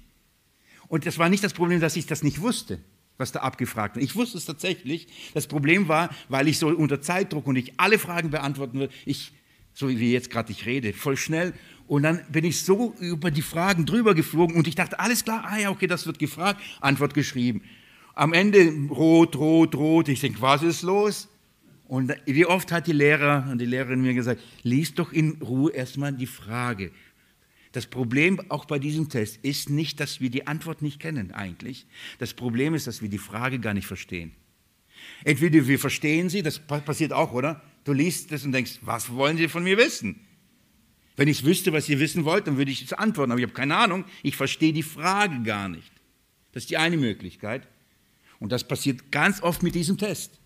Und 0.88 1.06
das 1.06 1.20
war 1.20 1.30
nicht 1.30 1.44
das 1.44 1.54
Problem, 1.54 1.80
dass 1.80 1.96
ich 1.96 2.08
das 2.08 2.24
nicht 2.24 2.42
wusste, 2.42 2.80
was 3.18 3.32
da 3.32 3.40
abgefragt 3.40 3.96
wird. 3.96 4.06
Ich 4.06 4.16
wusste 4.16 4.38
es 4.38 4.46
tatsächlich. 4.46 5.08
Das 5.34 5.48
Problem 5.48 5.88
war, 5.88 6.10
weil 6.30 6.48
ich 6.48 6.60
so 6.60 6.68
unter 6.68 7.02
Zeitdruck 7.02 7.48
und 7.48 7.56
ich 7.56 7.74
alle 7.78 8.00
Fragen 8.00 8.30
beantworten 8.30 8.80
würde, 8.80 8.94
ich, 9.06 9.32
so 9.74 9.90
wie 9.90 10.12
jetzt 10.12 10.30
gerade 10.30 10.52
ich 10.52 10.66
rede, 10.66 10.94
voll 10.94 11.18
schnell 11.18 11.54
und 11.88 12.04
dann 12.04 12.22
bin 12.30 12.46
ich 12.46 12.64
so 12.64 12.96
über 13.00 13.32
die 13.32 13.42
Fragen 13.42 13.86
drüber 13.86 14.16
geflogen 14.16 14.56
und 14.56 14.68
ich 14.68 14.76
dachte, 14.76 15.00
alles 15.00 15.24
klar, 15.24 15.46
ah 15.48 15.58
ja, 15.58 15.70
okay, 15.70 15.88
das 15.88 16.08
wird 16.08 16.18
gefragt, 16.18 16.62
Antwort 16.82 17.14
geschrieben. 17.14 17.62
Am 18.16 18.34
Ende 18.34 18.72
rot, 18.90 19.36
rot, 19.36 19.76
rot. 19.76 20.08
Ich 20.08 20.22
denke, 20.22 20.42
was 20.42 20.64
ist 20.64 20.82
los? 20.82 21.28
Und 21.88 22.16
wie 22.26 22.46
oft 22.46 22.72
hat 22.72 22.88
die 22.88 22.94
Lehrer 22.94 23.48
und 23.52 23.60
die 23.60 23.66
Lehrerin 23.66 24.02
mir 24.02 24.14
gesagt, 24.16 24.42
lies 24.64 24.96
doch 24.96 25.12
in 25.12 25.38
Ruhe 25.42 25.72
erstmal 25.72 26.14
die 26.14 26.26
Frage. 26.26 26.92
Das 27.76 27.88
Problem 27.88 28.40
auch 28.48 28.64
bei 28.64 28.80
diesem 28.80 29.10
Test 29.10 29.40
ist 29.42 29.70
nicht, 29.70 30.00
dass 30.00 30.22
wir 30.22 30.30
die 30.30 30.48
Antwort 30.48 30.82
nicht 30.82 30.98
kennen 30.98 31.34
eigentlich. 31.34 31.86
Das 32.20 32.34
Problem 32.34 32.74
ist, 32.74 32.88
dass 32.88 33.02
wir 33.02 33.10
die 33.10 33.18
Frage 33.18 33.60
gar 33.60 33.74
nicht 33.74 33.86
verstehen. 33.86 34.32
Entweder 35.26 35.68
wir 35.68 35.78
verstehen 35.78 36.30
sie, 36.30 36.42
das 36.42 36.58
passiert 36.58 37.12
auch, 37.12 37.34
oder? 37.34 37.62
Du 37.84 37.92
liest 37.92 38.32
das 38.32 38.46
und 38.46 38.54
denkst, 38.54 38.80
was 38.84 39.14
wollen 39.14 39.36
sie 39.36 39.50
von 39.50 39.66
mir 39.66 39.76
wissen? 39.76 40.22
Wenn 41.18 41.28
ich 41.28 41.44
wüsste, 41.44 41.74
was 41.74 41.90
ihr 41.90 42.00
wissen 42.00 42.24
wollt, 42.24 42.48
dann 42.48 42.56
würde 42.56 42.72
ich 42.72 42.82
es 42.82 42.94
antworten, 42.94 43.34
aber 43.34 43.42
ich 43.42 43.46
habe 43.46 43.54
keine 43.54 43.76
Ahnung, 43.76 44.06
ich 44.24 44.38
verstehe 44.38 44.72
die 44.72 44.82
Frage 44.82 45.44
gar 45.44 45.68
nicht. 45.68 45.92
Das 46.54 46.64
ist 46.64 46.70
die 46.70 46.78
eine 46.78 46.96
Möglichkeit. 46.96 47.68
Und 48.40 48.54
das 48.54 48.66
passiert 48.66 49.12
ganz 49.12 49.44
oft 49.44 49.64
mit 49.64 49.76
diesem 49.76 49.98
Test. 49.98 50.40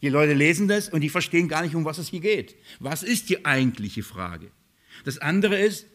Die 0.00 0.10
Leute 0.10 0.34
lesen 0.34 0.68
das 0.68 0.88
und 0.88 1.00
die 1.00 1.08
verstehen 1.08 1.48
gar 1.48 1.62
nicht, 1.62 1.74
um 1.74 1.84
was 1.84 1.98
es 1.98 2.10
hier 2.10 2.20
geht. 2.20 2.54
Was 2.78 3.02
ist 3.02 3.30
die 3.30 3.44
eigentliche 3.44 4.04
Frage? 4.04 4.52
Das 5.04 5.18
andere 5.18 5.58
ist, 5.58 5.86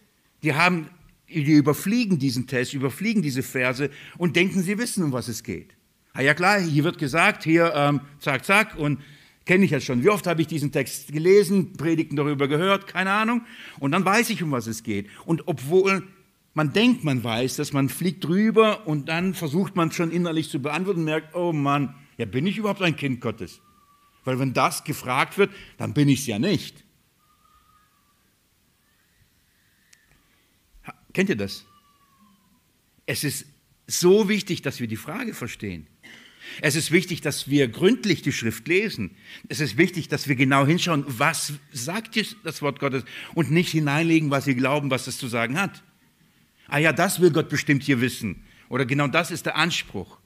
die 0.44 0.54
haben, 0.54 0.90
die 1.28 1.54
überfliegen 1.54 2.20
diesen 2.20 2.48
Test, 2.48 2.74
überfliegen 2.74 3.22
diese 3.22 3.44
Verse 3.44 3.90
und 4.18 4.36
denken, 4.36 4.62
sie 4.62 4.78
wissen, 4.78 5.04
um 5.04 5.12
was 5.12 5.28
es 5.28 5.44
geht. 5.44 5.76
Ah 6.14 6.22
ja 6.22 6.34
klar, 6.34 6.60
hier 6.60 6.84
wird 6.84 6.98
gesagt, 6.98 7.44
hier 7.44 7.74
ähm, 7.76 8.02
zack, 8.20 8.46
zack 8.46 8.78
und 8.78 9.00
Kenne 9.48 9.64
ich 9.64 9.72
ja 9.72 9.80
schon. 9.80 10.04
Wie 10.04 10.10
oft 10.10 10.28
habe 10.28 10.42
ich 10.42 10.48
diesen 10.48 10.74
Text 10.74 11.08
gelesen, 11.14 11.72
Predigten 11.72 12.18
darüber 12.18 12.50
gehört, 12.50 12.86
keine 12.86 13.12
Ahnung. 13.12 13.44
Und 13.80 13.94
dann 13.94 14.04
weiß 14.04 14.30
ich, 14.30 14.44
um 14.44 14.52
was 14.52 14.68
es 14.68 14.84
geht. 14.84 15.08
Und 15.26 15.48
obwohl 15.48 16.04
man 16.54 16.74
denkt, 16.74 17.06
man 17.06 17.24
weiß 17.24 17.56
das, 17.56 17.72
man 17.72 17.88
fliegt 17.88 18.26
drüber 18.26 18.86
und 18.88 19.08
dann 19.08 19.34
versucht 19.34 19.78
man 19.78 19.94
schon 19.94 20.12
innerlich 20.12 20.50
zu 20.50 20.62
beantworten 20.62 21.06
merkt, 21.06 21.34
oh 21.34 21.54
Mann, 21.54 21.96
ja, 22.18 22.26
bin 22.26 22.46
ich 22.46 22.58
überhaupt 22.58 22.82
ein 22.82 22.98
Kind 22.98 23.22
Gottes? 23.22 23.62
Weil 24.26 24.38
wenn 24.38 24.52
das 24.52 24.84
gefragt 24.84 25.38
wird, 25.38 25.52
dann 25.78 25.94
bin 25.94 26.10
ich 26.10 26.20
es 26.20 26.28
ja 26.28 26.40
nicht. 26.40 26.84
Kennt 31.18 31.30
ihr 31.30 31.36
das? 31.36 31.66
Es 33.08 33.24
ist 33.24 33.48
so 33.88 34.30
wichtig, 34.30 34.62
dass 34.62 34.80
wir 34.80 34.86
die 34.86 34.98
Frage 34.98 35.34
verstehen. 35.34 35.88
Es 36.62 36.76
ist 36.76 36.92
wichtig, 36.92 37.22
dass 37.22 37.50
wir 37.50 37.70
gründlich 37.70 38.22
die 38.22 38.32
Schrift 38.32 38.68
lesen. 38.68 39.16
Es 39.50 39.60
ist 39.60 39.80
wichtig, 39.80 40.10
dass 40.10 40.28
wir 40.28 40.36
genau 40.36 40.68
hinschauen, 40.68 41.06
was 41.08 41.54
sagt 41.74 42.24
das 42.44 42.62
Wort 42.62 42.80
Gottes 42.80 43.04
und 43.34 43.50
nicht 43.50 43.72
hineinlegen, 43.72 44.30
was 44.30 44.46
wir 44.46 44.54
glauben, 44.54 44.92
was 44.92 45.08
es 45.08 45.18
zu 45.18 45.28
sagen 45.28 45.60
hat. 45.60 45.82
Ah 46.68 46.78
ja, 46.78 46.94
das 46.94 47.20
will 47.20 47.32
Gott 47.32 47.50
bestimmt 47.50 47.82
hier 47.82 48.00
wissen. 48.00 48.44
Oder 48.70 48.86
genau 48.86 49.08
das 49.08 49.32
ist 49.32 49.48
der 49.48 49.56
Anspruch. 49.56 50.20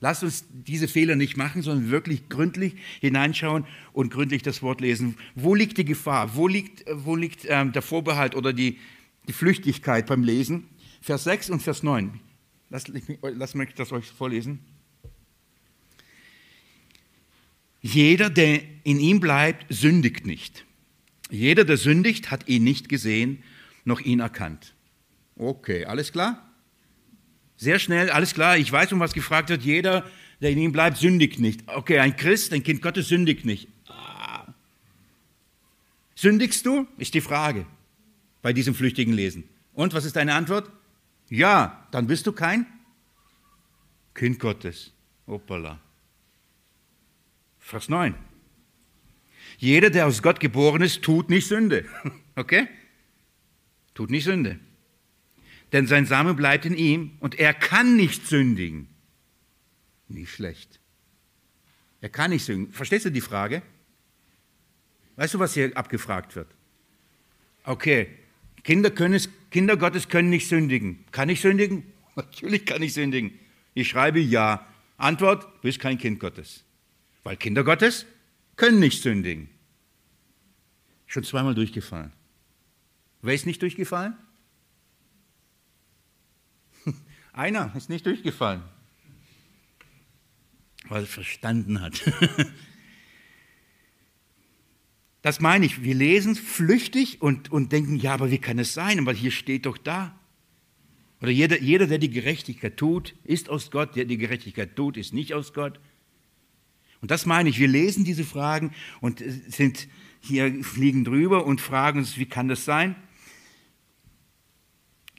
Lasst 0.00 0.24
uns 0.24 0.46
diese 0.50 0.88
Fehler 0.88 1.14
nicht 1.14 1.36
machen, 1.36 1.62
sondern 1.62 1.92
wirklich 1.92 2.28
gründlich 2.28 2.74
hineinschauen 2.98 3.66
und 3.92 4.12
gründlich 4.12 4.42
das 4.42 4.62
Wort 4.62 4.80
lesen. 4.80 5.16
Wo 5.36 5.54
liegt 5.54 5.78
die 5.78 5.84
Gefahr? 5.84 6.34
Wo 6.34 6.48
liegt, 6.48 6.82
wo 6.90 7.14
liegt 7.14 7.46
ähm, 7.48 7.70
der 7.70 7.82
Vorbehalt 7.82 8.34
oder 8.34 8.52
die, 8.52 8.80
die 9.28 9.32
Flüchtigkeit 9.32 10.06
beim 10.06 10.24
Lesen? 10.24 10.68
Vers 11.00 11.24
6 11.24 11.50
und 11.50 11.62
Vers 11.62 11.82
9. 11.82 12.20
Lasst, 12.70 12.90
lasst 13.22 13.54
mich 13.54 13.74
das 13.74 13.92
euch 13.92 14.06
vorlesen. 14.06 14.60
Jeder, 17.80 18.30
der 18.30 18.62
in 18.84 19.00
ihm 19.00 19.20
bleibt, 19.20 19.66
sündigt 19.68 20.24
nicht. 20.26 20.64
Jeder, 21.30 21.64
der 21.64 21.76
sündigt, 21.76 22.30
hat 22.30 22.48
ihn 22.48 22.62
nicht 22.62 22.88
gesehen, 22.88 23.42
noch 23.84 24.00
ihn 24.00 24.20
erkannt. 24.20 24.74
Okay, 25.36 25.84
alles 25.86 26.12
klar? 26.12 26.48
Sehr 27.56 27.78
schnell, 27.78 28.10
alles 28.10 28.34
klar. 28.34 28.56
Ich 28.56 28.70
weiß, 28.70 28.92
um 28.92 29.00
was 29.00 29.12
gefragt 29.12 29.48
wird. 29.48 29.62
Jeder, 29.62 30.08
der 30.40 30.50
in 30.50 30.58
ihm 30.58 30.72
bleibt, 30.72 30.98
sündigt 30.98 31.40
nicht. 31.40 31.68
Okay, 31.68 31.98
ein 31.98 32.16
Christ, 32.16 32.52
ein 32.52 32.62
Kind 32.62 32.80
Gottes 32.80 33.08
sündigt 33.08 33.44
nicht. 33.44 33.68
Ah. 33.88 34.54
Sündigst 36.14 36.64
du? 36.64 36.86
Ist 36.98 37.14
die 37.14 37.20
Frage 37.20 37.66
bei 38.42 38.52
diesem 38.52 38.74
flüchtigen 38.74 39.14
Lesen. 39.14 39.48
Und 39.72 39.94
was 39.94 40.04
ist 40.04 40.16
deine 40.16 40.34
Antwort? 40.34 40.70
Ja, 41.30 41.86
dann 41.92 42.06
bist 42.06 42.26
du 42.26 42.32
kein 42.32 42.66
Kind 44.14 44.38
Gottes. 44.38 44.92
Hoppala. 45.26 45.80
Vers 47.58 47.88
9. 47.88 48.14
Jeder, 49.56 49.90
der 49.90 50.06
aus 50.06 50.22
Gott 50.22 50.40
geboren 50.40 50.82
ist, 50.82 51.02
tut 51.02 51.30
nicht 51.30 51.46
Sünde. 51.46 51.86
Okay? 52.34 52.66
Tut 53.92 54.08
nicht 54.08 54.24
Sünde. 54.24 54.58
Denn 55.72 55.86
sein 55.86 56.06
Same 56.06 56.32
bleibt 56.32 56.64
in 56.64 56.74
ihm 56.74 57.18
und 57.20 57.34
er 57.34 57.52
kann 57.52 57.94
nicht 57.94 58.26
sündigen. 58.26 58.88
Nicht 60.08 60.32
schlecht. 60.32 60.80
Er 62.00 62.08
kann 62.08 62.30
nicht 62.30 62.46
sündigen. 62.46 62.72
Verstehst 62.72 63.04
du 63.04 63.10
die 63.10 63.20
Frage? 63.20 63.60
Weißt 65.16 65.34
du, 65.34 65.38
was 65.38 65.52
hier 65.52 65.76
abgefragt 65.76 66.36
wird? 66.36 66.48
Okay, 67.64 68.08
Kinder, 68.64 68.90
können 68.90 69.14
es, 69.14 69.28
Kinder 69.50 69.76
Gottes 69.76 70.08
können 70.08 70.30
nicht 70.30 70.48
sündigen. 70.48 71.04
Kann 71.10 71.28
ich 71.28 71.40
sündigen? 71.40 71.84
Natürlich 72.16 72.64
kann 72.64 72.82
ich 72.82 72.94
sündigen. 72.94 73.38
Ich 73.74 73.88
schreibe 73.88 74.20
ja. 74.20 74.66
Antwort, 74.96 75.44
du 75.44 75.62
bist 75.62 75.80
kein 75.80 75.98
Kind 75.98 76.20
Gottes. 76.20 76.64
Weil 77.24 77.36
Kinder 77.36 77.64
Gottes 77.64 78.06
können 78.56 78.78
nicht 78.78 79.02
sündigen. 79.02 79.48
Schon 81.06 81.24
zweimal 81.24 81.54
durchgefallen. 81.54 82.12
Wer 83.20 83.34
ist 83.34 83.46
nicht 83.46 83.62
durchgefallen? 83.62 84.16
Einer 87.32 87.74
ist 87.76 87.88
nicht 87.88 88.06
durchgefallen, 88.06 88.62
weil 90.88 91.02
er 91.02 91.06
verstanden 91.06 91.80
hat. 91.80 92.00
Das 95.22 95.40
meine 95.40 95.64
ich, 95.64 95.84
wir 95.84 95.94
lesen 95.94 96.34
flüchtig 96.34 97.22
und, 97.22 97.50
und 97.50 97.70
denken, 97.70 97.96
ja, 97.96 98.14
aber 98.14 98.30
wie 98.30 98.38
kann 98.38 98.58
es 98.58 98.74
sein? 98.74 98.98
Aber 98.98 99.12
hier 99.12 99.30
steht 99.30 99.66
doch 99.66 99.78
da. 99.78 100.18
Oder 101.20 101.30
jeder, 101.30 101.60
jeder, 101.60 101.86
der 101.86 101.98
die 101.98 102.10
Gerechtigkeit 102.10 102.76
tut, 102.76 103.14
ist 103.22 103.48
aus 103.48 103.70
Gott, 103.70 103.94
der 103.94 104.04
die 104.04 104.18
Gerechtigkeit 104.18 104.74
tut, 104.74 104.96
ist 104.96 105.14
nicht 105.14 105.32
aus 105.34 105.52
Gott. 105.52 105.78
Und 107.00 107.12
das 107.12 107.26
meine 107.26 107.48
ich, 107.48 107.60
wir 107.60 107.68
lesen 107.68 108.04
diese 108.04 108.24
Fragen 108.24 108.72
und 109.00 109.22
sind 109.48 109.88
hier, 110.20 110.64
fliegen 110.64 111.04
drüber 111.04 111.46
und 111.46 111.60
fragen 111.60 112.00
uns, 112.00 112.18
wie 112.18 112.26
kann 112.26 112.48
das 112.48 112.64
sein? 112.64 112.96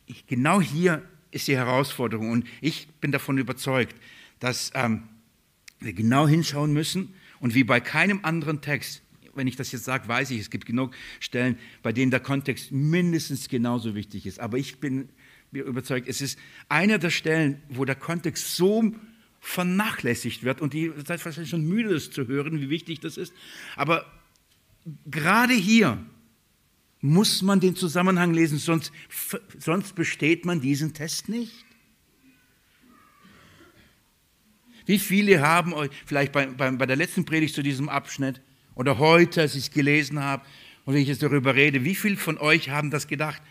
Ich, 0.05 0.27
genau 0.27 0.59
hier 0.59 1.07
ist 1.31 1.47
die 1.47 1.55
Herausforderung 1.55 2.29
und 2.29 2.47
ich 2.59 2.87
bin 2.99 3.13
davon 3.13 3.37
überzeugt, 3.37 3.95
dass 4.39 4.71
ähm, 4.75 5.03
wir 5.79 5.93
genau 5.93 6.27
hinschauen 6.27 6.73
müssen 6.73 7.13
und 7.39 7.55
wie 7.55 7.63
bei 7.63 7.79
keinem 7.79 8.19
anderen 8.23 8.61
Text, 8.61 9.02
wenn 9.35 9.47
ich 9.47 9.55
das 9.55 9.71
jetzt 9.71 9.85
sage, 9.85 10.07
weiß 10.07 10.31
ich, 10.31 10.39
es 10.39 10.49
gibt 10.49 10.65
genug 10.65 10.93
Stellen, 11.19 11.57
bei 11.81 11.91
denen 11.91 12.11
der 12.11 12.19
Kontext 12.19 12.71
mindestens 12.71 13.49
genauso 13.49 13.95
wichtig 13.95 14.25
ist. 14.25 14.39
Aber 14.39 14.57
ich 14.57 14.79
bin 14.79 15.09
überzeugt, 15.51 16.07
es 16.07 16.21
ist 16.21 16.39
einer 16.69 16.97
der 16.97 17.09
Stellen, 17.09 17.61
wo 17.69 17.85
der 17.85 17.95
Kontext 17.95 18.55
so 18.55 18.93
vernachlässigt 19.39 20.43
wird. 20.43 20.61
Und 20.61 20.73
ihr 20.73 20.93
seid 21.05 21.23
wahrscheinlich 21.23 21.49
schon 21.49 21.67
müde, 21.67 21.93
das 21.93 22.11
zu 22.11 22.27
hören, 22.27 22.61
wie 22.61 22.69
wichtig 22.69 23.01
das 23.01 23.17
ist. 23.17 23.33
Aber 23.75 24.05
gerade 25.05 25.53
hier 25.53 26.03
muss 27.01 27.41
man 27.41 27.59
den 27.59 27.75
Zusammenhang 27.75 28.33
lesen, 28.33 28.57
sonst, 28.57 28.93
sonst 29.59 29.93
besteht 29.95 30.45
man 30.45 30.61
diesen 30.61 30.93
Test 30.93 31.27
nicht. 31.27 31.65
Wie 34.85 34.99
viele 34.99 35.41
haben 35.41 35.73
euch, 35.73 35.91
vielleicht 36.05 36.31
bei, 36.31 36.45
bei, 36.47 36.71
bei 36.71 36.85
der 36.85 36.95
letzten 36.95 37.25
Predigt 37.25 37.55
zu 37.55 37.61
diesem 37.61 37.89
Abschnitt 37.89 38.41
oder 38.75 38.97
heute, 38.97 39.41
als 39.41 39.55
ich 39.55 39.65
es 39.65 39.71
gelesen 39.71 40.19
habe 40.19 40.43
und 40.85 40.93
wenn 40.93 41.01
ich 41.01 41.07
jetzt 41.07 41.23
darüber 41.23 41.55
rede, 41.55 41.83
wie 41.85 41.95
viele 41.95 42.17
von 42.17 42.37
euch 42.37 42.69
haben 42.69 42.91
das 42.91 43.07
gedacht? 43.07 43.41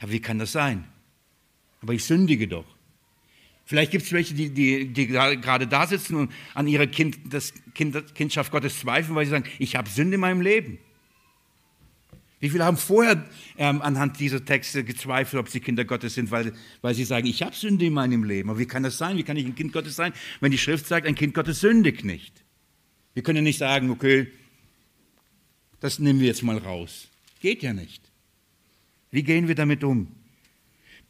Ja, 0.00 0.10
wie 0.10 0.20
kann 0.20 0.38
das 0.38 0.52
sein? 0.52 0.84
Aber 1.82 1.92
ich 1.92 2.04
sündige 2.04 2.48
doch. 2.48 2.64
Vielleicht 3.64 3.92
gibt 3.92 4.04
es 4.04 4.12
welche, 4.12 4.34
die, 4.34 4.50
die, 4.50 4.88
die, 4.88 5.06
gerade 5.06 5.66
da 5.66 5.86
sitzen 5.86 6.16
und 6.16 6.32
an 6.54 6.66
ihrer 6.66 6.88
kind, 6.88 7.18
das 7.28 7.54
kind, 7.74 8.14
Kindschaft 8.14 8.50
Gottes 8.50 8.80
zweifeln, 8.80 9.14
weil 9.14 9.26
sie 9.26 9.30
sagen, 9.30 9.44
ich 9.58 9.76
habe 9.76 9.88
Sünde 9.88 10.16
in 10.16 10.20
meinem 10.20 10.40
Leben. 10.40 10.78
Wie 12.40 12.48
viele 12.48 12.64
haben 12.64 12.78
vorher 12.78 13.24
ähm, 13.58 13.82
anhand 13.82 14.18
dieser 14.18 14.44
Texte 14.44 14.82
gezweifelt, 14.82 15.38
ob 15.38 15.48
sie 15.50 15.60
Kinder 15.60 15.84
Gottes 15.84 16.14
sind, 16.14 16.30
weil, 16.30 16.54
weil 16.80 16.94
sie 16.94 17.04
sagen, 17.04 17.26
ich 17.26 17.42
habe 17.42 17.54
Sünde 17.54 17.84
in 17.84 17.92
meinem 17.92 18.24
Leben. 18.24 18.48
Aber 18.48 18.58
wie 18.58 18.66
kann 18.66 18.82
das 18.82 18.98
sein? 18.98 19.18
Wie 19.18 19.22
kann 19.22 19.36
ich 19.36 19.44
ein 19.44 19.54
Kind 19.54 19.72
Gottes 19.72 19.94
sein, 19.94 20.14
wenn 20.40 20.50
die 20.50 20.58
Schrift 20.58 20.86
sagt, 20.86 21.06
ein 21.06 21.14
Kind 21.14 21.34
Gottes 21.34 21.60
sündigt 21.60 22.04
nicht? 22.04 22.42
Wir 23.12 23.22
können 23.22 23.44
nicht 23.44 23.58
sagen, 23.58 23.90
okay, 23.90 24.28
das 25.80 25.98
nehmen 25.98 26.20
wir 26.20 26.28
jetzt 26.28 26.42
mal 26.42 26.58
raus. 26.58 27.08
Geht 27.40 27.62
ja 27.62 27.72
nicht. 27.72 28.02
Wie 29.10 29.22
gehen 29.22 29.48
wir 29.48 29.54
damit 29.54 29.82
um? 29.82 30.08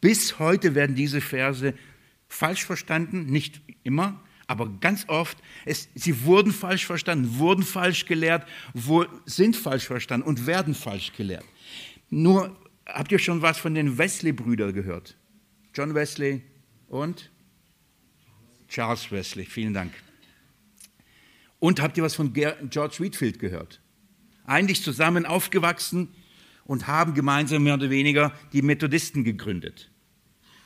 Bis 0.00 0.38
heute 0.38 0.74
werden 0.74 0.96
diese 0.96 1.20
Verse 1.20 1.74
falsch 2.28 2.64
verstanden, 2.64 3.26
nicht 3.26 3.60
immer, 3.82 4.20
aber 4.46 4.68
ganz 4.80 5.04
oft, 5.08 5.38
es, 5.64 5.88
sie 5.94 6.24
wurden 6.24 6.52
falsch 6.52 6.86
verstanden, 6.86 7.38
wurden 7.38 7.62
falsch 7.62 8.06
gelehrt, 8.06 8.46
sind 9.26 9.56
falsch 9.56 9.86
verstanden 9.86 10.26
und 10.26 10.46
werden 10.46 10.74
falsch 10.74 11.12
gelehrt. 11.12 11.44
Nur, 12.08 12.56
habt 12.86 13.12
ihr 13.12 13.18
schon 13.18 13.42
was 13.42 13.58
von 13.58 13.74
den 13.74 13.98
Wesley-Brüdern 13.98 14.72
gehört? 14.72 15.16
John 15.74 15.94
Wesley 15.94 16.42
und 16.88 17.30
Charles 18.68 19.10
Wesley, 19.12 19.44
vielen 19.44 19.74
Dank. 19.74 19.92
Und 21.58 21.80
habt 21.80 21.96
ihr 21.98 22.02
was 22.02 22.14
von 22.14 22.32
George 22.32 22.96
Wheatfield 22.98 23.38
gehört? 23.38 23.80
Eigentlich 24.50 24.82
zusammen 24.82 25.26
aufgewachsen 25.26 26.08
und 26.64 26.88
haben 26.88 27.14
gemeinsam 27.14 27.62
mehr 27.62 27.74
oder 27.74 27.88
weniger 27.88 28.32
die 28.52 28.62
Methodisten 28.62 29.22
gegründet. 29.22 29.90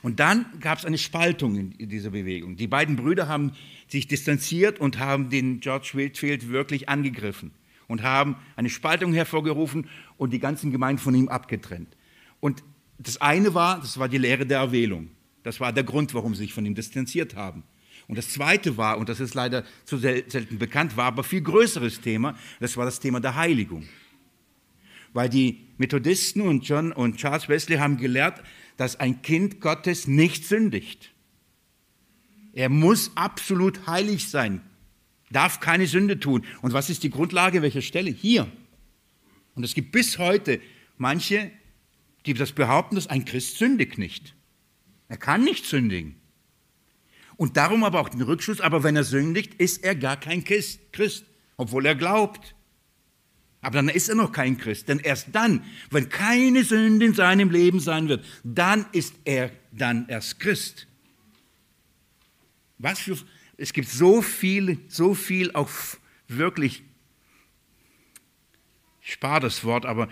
Und 0.01 0.19
dann 0.19 0.45
gab 0.59 0.79
es 0.79 0.85
eine 0.85 0.97
Spaltung 0.97 1.55
in 1.55 1.89
dieser 1.89 2.09
Bewegung. 2.09 2.55
Die 2.55 2.65
beiden 2.65 2.95
Brüder 2.95 3.27
haben 3.27 3.51
sich 3.87 4.07
distanziert 4.07 4.79
und 4.79 4.97
haben 4.97 5.29
den 5.29 5.59
George 5.59 5.91
Whitfield 5.93 6.49
wirklich 6.49 6.89
angegriffen 6.89 7.51
und 7.87 8.01
haben 8.01 8.37
eine 8.55 8.71
Spaltung 8.71 9.13
hervorgerufen 9.13 9.87
und 10.17 10.33
die 10.33 10.39
ganzen 10.39 10.71
Gemeinden 10.71 11.01
von 11.01 11.13
ihm 11.13 11.29
abgetrennt. 11.29 11.95
Und 12.39 12.63
das 12.97 13.21
eine 13.21 13.53
war, 13.53 13.79
das 13.81 13.99
war 13.99 14.09
die 14.09 14.17
Lehre 14.17 14.47
der 14.47 14.59
Erwählung. 14.59 15.09
Das 15.43 15.59
war 15.59 15.71
der 15.71 15.83
Grund, 15.83 16.15
warum 16.15 16.33
sie 16.33 16.43
sich 16.43 16.53
von 16.53 16.65
ihm 16.65 16.73
distanziert 16.73 17.35
haben. 17.35 17.61
Und 18.07 18.17
das 18.17 18.29
zweite 18.29 18.77
war, 18.77 18.97
und 18.97 19.09
das 19.09 19.19
ist 19.19 19.33
leider 19.33 19.63
zu 19.85 19.97
selten 19.97 20.59
bekannt, 20.59 20.95
war 20.95 21.05
aber 21.05 21.23
viel 21.23 21.41
größeres 21.41 22.01
Thema, 22.01 22.37
das 22.59 22.77
war 22.77 22.85
das 22.85 22.99
Thema 22.99 23.19
der 23.19 23.35
Heiligung. 23.35 23.87
Weil 25.13 25.29
die 25.29 25.67
Methodisten 25.77 26.41
und 26.41 26.67
John 26.67 26.91
und 26.91 27.17
Charles 27.17 27.49
Wesley 27.49 27.77
haben 27.77 27.97
gelehrt, 27.97 28.43
dass 28.77 28.99
ein 28.99 29.21
Kind 29.21 29.61
Gottes 29.61 30.07
nicht 30.07 30.45
sündigt. 30.45 31.13
Er 32.53 32.69
muss 32.69 33.11
absolut 33.15 33.87
heilig 33.87 34.29
sein, 34.29 34.61
darf 35.31 35.59
keine 35.59 35.87
Sünde 35.87 36.19
tun. 36.19 36.45
Und 36.61 36.73
was 36.73 36.89
ist 36.89 37.03
die 37.03 37.09
Grundlage? 37.09 37.61
Welcher 37.61 37.81
Stelle? 37.81 38.11
Hier. 38.11 38.47
Und 39.55 39.63
es 39.63 39.73
gibt 39.73 39.91
bis 39.91 40.17
heute 40.17 40.61
manche, 40.97 41.51
die 42.25 42.33
das 42.33 42.51
behaupten, 42.51 42.95
dass 42.95 43.07
ein 43.07 43.25
Christ 43.25 43.57
sündigt 43.57 43.97
nicht. 43.97 44.35
Er 45.07 45.17
kann 45.17 45.43
nicht 45.43 45.65
sündigen. 45.65 46.15
Und 47.37 47.57
darum 47.57 47.83
aber 47.83 47.99
auch 47.99 48.09
den 48.09 48.21
Rückschluss, 48.21 48.61
aber 48.61 48.83
wenn 48.83 48.95
er 48.95 49.03
sündigt, 49.03 49.55
ist 49.55 49.83
er 49.83 49.95
gar 49.95 50.17
kein 50.17 50.43
Christ, 50.43 51.25
obwohl 51.57 51.85
er 51.85 51.95
glaubt. 51.95 52.55
Aber 53.61 53.77
dann 53.77 53.89
ist 53.89 54.09
er 54.09 54.15
noch 54.15 54.31
kein 54.31 54.57
Christ, 54.57 54.89
denn 54.89 54.99
erst 54.99 55.29
dann, 55.31 55.63
wenn 55.89 56.07
keine 56.07 56.63
Sünde 56.63 57.05
in 57.07 57.13
seinem 57.15 57.49
Leben 57.49 57.79
sein 57.79 58.07
wird, 58.07 58.23
dann 58.43 58.85
ist 58.91 59.15
er 59.25 59.51
dann 59.71 60.07
erst 60.07 60.39
Christ. 60.39 60.87
Was 62.77 62.99
für, 62.99 63.17
es 63.57 63.73
gibt 63.73 63.89
so 63.89 64.21
viel, 64.21 64.79
so 64.87 65.15
viel 65.15 65.51
auch 65.53 65.69
wirklich, 66.27 66.83
ich 69.01 69.13
spare 69.13 69.41
das 69.41 69.63
Wort, 69.63 69.85
aber 69.85 70.09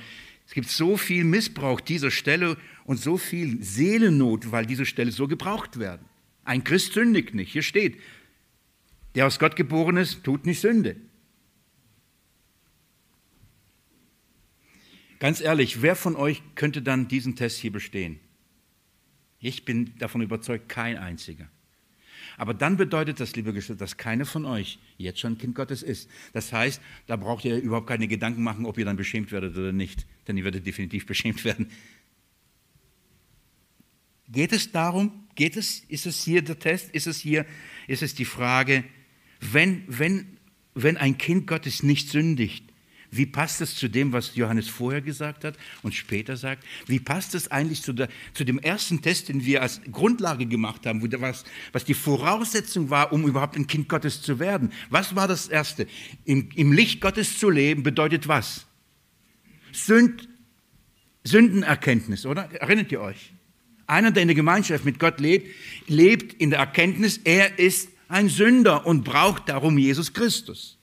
es 0.48 0.54
gibt 0.54 0.70
so 0.70 0.98
viel 0.98 1.24
Missbrauch 1.24 1.80
dieser 1.80 2.12
Stelle 2.12 2.58
und 2.86 3.00
so 3.00 3.18
viel 3.18 3.64
Seelennot, 3.64 4.52
weil 4.52 4.66
diese 4.66 4.86
Stelle 4.86 5.12
so 5.12 5.28
gebraucht 5.28 5.78
werden. 5.78 6.06
Ein 6.44 6.64
Christ 6.64 6.94
sündigt 6.94 7.34
nicht. 7.34 7.52
Hier 7.52 7.64
steht, 7.64 8.00
der 9.16 9.28
aus 9.28 9.40
Gott 9.40 9.56
geboren 9.56 9.98
ist, 9.98 10.24
tut 10.24 10.46
nicht 10.46 10.60
Sünde. 10.60 10.96
Ganz 15.20 15.40
ehrlich, 15.40 15.82
wer 15.82 15.96
von 15.96 16.16
euch 16.18 16.42
könnte 16.56 16.82
dann 16.82 17.08
diesen 17.08 17.36
Test 17.36 17.60
hier 17.60 17.72
bestehen? 17.72 18.20
Ich 19.40 19.64
bin 19.64 19.98
davon 19.98 20.22
überzeugt, 20.22 20.68
kein 20.68 20.98
einziger. 20.98 21.48
Aber 22.38 22.54
dann 22.54 22.78
bedeutet 22.78 23.20
das, 23.20 23.36
liebe 23.36 23.54
Geschwister, 23.54 23.76
dass 23.76 23.98
keiner 23.98 24.26
von 24.26 24.46
euch 24.46 24.80
jetzt 24.98 25.20
schon 25.20 25.38
Kind 25.38 25.56
Gottes 25.56 25.84
ist. 25.84 26.10
Das 26.34 26.52
heißt, 26.52 26.82
da 27.08 27.16
braucht 27.16 27.46
ihr 27.46 27.58
überhaupt 27.58 27.88
keine 27.88 28.08
Gedanken 28.08 28.44
machen, 28.44 28.66
ob 28.66 28.78
ihr 28.78 28.86
dann 28.86 28.98
beschämt 28.98 29.32
werdet 29.32 29.56
oder 29.56 29.72
nicht, 29.72 30.06
denn 30.28 30.38
ihr 30.38 30.44
werdet 30.44 30.66
definitiv 30.66 31.06
beschämt 31.06 31.46
werden. 31.46 31.70
Geht 34.34 34.52
es 34.52 34.72
darum, 34.72 35.12
geht 35.36 35.56
es, 35.56 35.84
ist 35.88 36.08
es 36.08 36.24
hier 36.24 36.42
der 36.42 36.58
Test, 36.58 36.90
ist 36.92 37.06
es 37.06 37.20
hier, 37.20 37.46
ist 37.88 38.02
es 38.02 38.16
die 38.16 38.26
Frage, 38.26 38.84
wenn, 39.40 39.84
wenn, 39.88 40.38
wenn 40.74 40.98
ein 40.98 41.20
Kind 41.20 41.46
Gottes 41.46 41.84
nicht 41.84 42.10
sündigt, 42.10 42.66
wie 43.12 43.28
passt 43.28 43.62
es 43.62 43.76
zu 43.76 43.90
dem, 43.90 44.12
was 44.12 44.36
Johannes 44.36 44.68
vorher 44.68 45.02
gesagt 45.02 45.44
hat 45.44 45.56
und 45.84 45.94
später 45.94 46.36
sagt? 46.36 46.64
Wie 46.88 47.00
passt 47.00 47.36
es 47.36 47.52
eigentlich 47.52 47.84
zu, 47.84 47.94
der, 47.94 48.10
zu 48.34 48.44
dem 48.44 48.58
ersten 48.58 49.04
Test, 49.04 49.30
den 49.30 49.46
wir 49.46 49.62
als 49.62 49.82
Grundlage 49.92 50.48
gemacht 50.48 50.88
haben, 50.88 51.00
was, 51.22 51.44
was 51.72 51.86
die 51.86 51.94
Voraussetzung 51.94 52.90
war, 52.90 53.14
um 53.14 53.28
überhaupt 53.28 53.56
ein 53.56 53.68
Kind 53.68 53.88
Gottes 53.88 54.24
zu 54.24 54.40
werden? 54.40 54.72
Was 54.90 55.16
war 55.16 55.28
das 55.28 55.48
Erste? 55.48 55.86
Im, 56.26 56.50
im 56.56 56.72
Licht 56.72 57.02
Gottes 57.02 57.38
zu 57.38 57.52
leben 57.52 57.84
bedeutet 57.84 58.28
was? 58.28 58.66
Sünd, 59.72 60.28
Sündenerkenntnis, 61.24 62.26
oder? 62.26 62.52
Erinnert 62.54 62.92
ihr 62.92 63.02
euch? 63.02 63.32
Einer, 63.88 64.12
der 64.12 64.22
in 64.24 64.28
der 64.28 64.36
Gemeinschaft 64.36 64.86
mit 64.86 65.00
Gott 65.00 65.20
lebt, 65.20 65.48
lebt 65.88 66.34
in 66.42 66.50
der 66.50 66.60
Erkenntnis, 66.60 67.20
er 67.24 67.60
ist 67.60 67.90
ein 68.08 68.30
Sünder 68.30 68.86
und 68.86 69.04
braucht 69.04 69.50
darum 69.50 69.78
Jesus 69.78 70.14
Christus. 70.14 70.78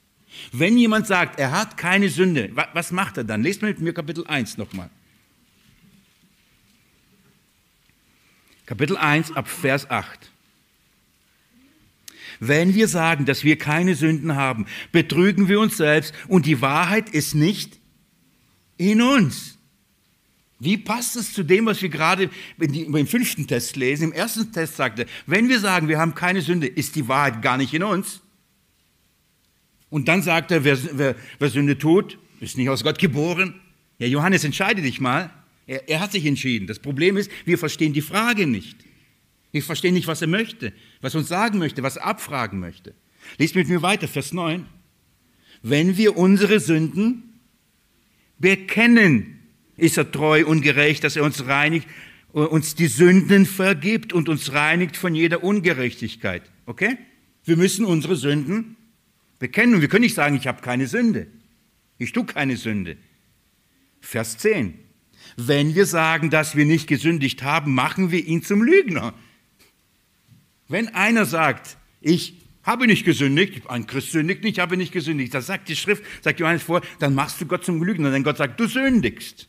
Wenn 0.53 0.79
jemand 0.79 1.07
sagt, 1.07 1.39
er 1.39 1.53
hat 1.53 1.77
keine 1.77 2.09
Sünde, 2.09 2.51
was 2.73 2.93
macht 2.93 3.17
er 3.17 3.25
dann? 3.25 3.43
Lest 3.43 3.63
mal 3.63 3.69
mit 3.69 3.81
mir 3.81 3.93
Kapitel 3.93 4.27
1 4.27 4.59
nochmal. 4.59 4.91
Kapitel 8.67 8.97
1 8.97 9.33
ab 9.33 9.49
Vers 9.49 9.91
8. 9.91 10.31
Wenn 12.39 12.75
wir 12.75 12.89
sagen, 12.89 13.27
dass 13.27 13.45
wir 13.45 13.59
keine 13.59 13.95
Sünden 13.95 14.35
haben, 14.35 14.67
betrügen 14.93 15.49
wir 15.49 15.61
uns 15.61 15.77
selbst 15.77 16.15
und 16.29 16.47
die 16.47 16.63
Wahrheit 16.63 17.11
ist 17.11 17.35
nicht 17.35 17.79
in 18.79 19.03
uns. 19.03 19.59
Wie 20.61 20.77
passt 20.77 21.17
es 21.17 21.33
zu 21.33 21.43
dem, 21.43 21.67
was 21.67 21.81
wir 21.81 21.89
gerade 21.89 22.31
im 22.59 23.07
fünften 23.07 23.47
Test 23.47 23.77
lesen? 23.77 24.05
Im 24.05 24.13
ersten 24.13 24.53
Test 24.53 24.77
sagte, 24.77 25.07
wenn 25.27 25.49
wir 25.49 25.59
sagen, 25.59 25.89
wir 25.89 25.99
haben 25.99 26.15
keine 26.15 26.43
Sünde, 26.43 26.67
ist 26.67 26.97
die 26.97 27.09
Wahrheit 27.09 27.41
gar 27.41 27.57
nicht 27.57 27.73
in 27.73 27.83
uns. 27.83 28.21
Und 29.89 30.07
dann 30.07 30.23
sagt 30.23 30.51
er, 30.53 30.63
wer, 30.63 30.79
wer, 30.99 31.17
wer 31.39 31.49
Sünde 31.49 31.79
tut, 31.79 32.19
ist 32.41 32.59
nicht 32.59 32.69
aus 32.69 32.85
Gott 32.85 32.99
geboren. 32.99 33.55
Ja, 33.99 34.07
Johannes, 34.07 34.45
entscheide 34.45 34.83
dich 34.83 35.01
mal. 35.01 35.31
Er, 35.67 35.89
er 35.89 36.01
hat 36.01 36.13
sich 36.13 36.27
entschieden. 36.27 36.67
Das 36.67 36.79
Problem 36.79 37.17
ist, 37.17 37.31
wir 37.47 37.57
verstehen 37.57 37.95
die 37.95 38.03
Frage 38.03 38.47
nicht. 38.47 38.77
Wir 39.53 39.63
verstehen 39.63 39.95
nicht, 39.95 40.07
was 40.07 40.21
er 40.21 40.29
möchte, 40.29 40.75
was 41.01 41.15
er 41.15 41.21
uns 41.21 41.29
sagen 41.29 41.59
möchte, 41.59 41.83
was 41.83 41.97
er 41.97 42.05
abfragen 42.07 42.61
möchte. 42.61 42.95
Lies 43.39 43.55
mit 43.55 43.69
mir 43.69 43.81
weiter, 43.81 44.09
Vers 44.09 44.33
9. 44.33 44.67
Wenn 45.63 45.97
wir 45.97 46.17
unsere 46.17 46.61
Sünden 46.61 47.41
bekennen, 48.39 49.40
ist 49.81 49.97
er 49.97 50.11
treu 50.11 50.45
und 50.47 50.63
gerecht, 50.63 51.05
dass 51.05 51.17
er 51.17 51.25
uns 51.25 51.47
reinigt, 51.47 51.89
uns 52.33 52.75
die 52.75 52.87
Sünden 52.87 53.47
vergibt 53.47 54.13
und 54.13 54.29
uns 54.29 54.53
reinigt 54.53 54.97
von 54.97 55.15
jeder 55.15 55.43
Ungerechtigkeit. 55.43 56.43
Okay? 56.67 56.97
Wir 57.45 57.57
müssen 57.57 57.85
unsere 57.85 58.17
Sünden 58.17 58.77
bekennen. 59.39 59.75
Und 59.75 59.81
wir 59.81 59.89
können 59.89 60.05
nicht 60.05 60.15
sagen, 60.15 60.37
ich 60.37 60.47
habe 60.47 60.63
keine 60.63 60.87
Sünde. 60.87 61.27
Ich 61.99 62.13
tue 62.13 62.25
keine 62.25 62.57
Sünde. 62.57 62.97
Vers 64.01 64.39
10. 64.39 64.79
Wenn 65.37 65.75
wir 65.75 65.87
sagen, 65.87 66.31
dass 66.31 66.57
wir 66.57 66.65
nicht 66.65 66.87
gesündigt 66.87 67.43
haben, 67.43 67.75
machen 67.75 68.11
wir 68.11 68.25
ihn 68.25 68.43
zum 68.43 68.63
Lügner. 68.63 69.15
Wenn 70.69 70.89
einer 70.89 71.27
sagt, 71.27 71.77
ich 72.01 72.35
habe 72.63 72.87
nicht 72.87 73.05
gesündigt, 73.05 73.69
ein 73.69 73.87
Christ 73.87 74.13
sündigt 74.13 74.45
nicht, 74.45 74.59
habe 74.59 74.77
nicht 74.77 74.93
gesündigt, 74.93 75.35
das 75.35 75.47
sagt 75.47 75.69
die 75.69 75.77
Schrift, 75.77 76.05
sagt 76.23 76.41
Johannes 76.41 76.63
vor, 76.63 76.83
dann 76.99 77.15
machst 77.15 77.41
du 77.41 77.47
Gott 77.47 77.65
zum 77.65 77.83
Lügner, 77.83 78.11
denn 78.11 78.23
Gott 78.23 78.37
sagt, 78.37 78.61
du 78.61 78.67
sündigst. 78.67 79.49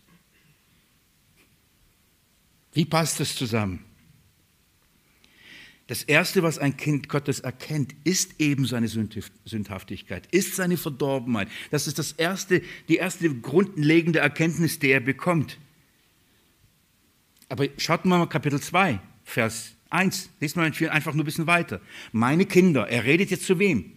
Wie 2.73 2.85
passt 2.85 3.19
das 3.19 3.35
zusammen? 3.35 3.85
Das 5.87 6.03
Erste, 6.03 6.41
was 6.41 6.57
ein 6.57 6.77
Kind 6.77 7.09
Gottes 7.09 7.41
erkennt, 7.41 7.93
ist 8.05 8.39
eben 8.39 8.65
seine 8.65 8.87
Sündhaftigkeit, 8.87 10.25
ist 10.31 10.55
seine 10.55 10.77
Verdorbenheit. 10.77 11.49
Das 11.69 11.85
ist 11.85 11.99
das 11.99 12.13
erste, 12.13 12.61
die 12.87 12.95
erste 12.95 13.29
grundlegende 13.35 14.19
Erkenntnis, 14.19 14.79
die 14.79 14.89
er 14.89 15.01
bekommt. 15.01 15.57
Aber 17.49 17.67
schaut 17.77 18.05
mal 18.05 18.25
Kapitel 18.27 18.61
2, 18.61 19.01
Vers 19.25 19.73
1, 19.89 20.29
lest 20.39 20.55
mal 20.55 20.71
einfach 20.89 21.13
nur 21.13 21.23
ein 21.23 21.25
bisschen 21.25 21.47
weiter. 21.47 21.81
Meine 22.13 22.45
Kinder, 22.45 22.87
er 22.87 23.03
redet 23.03 23.29
jetzt 23.29 23.45
zu 23.45 23.59
wem? 23.59 23.91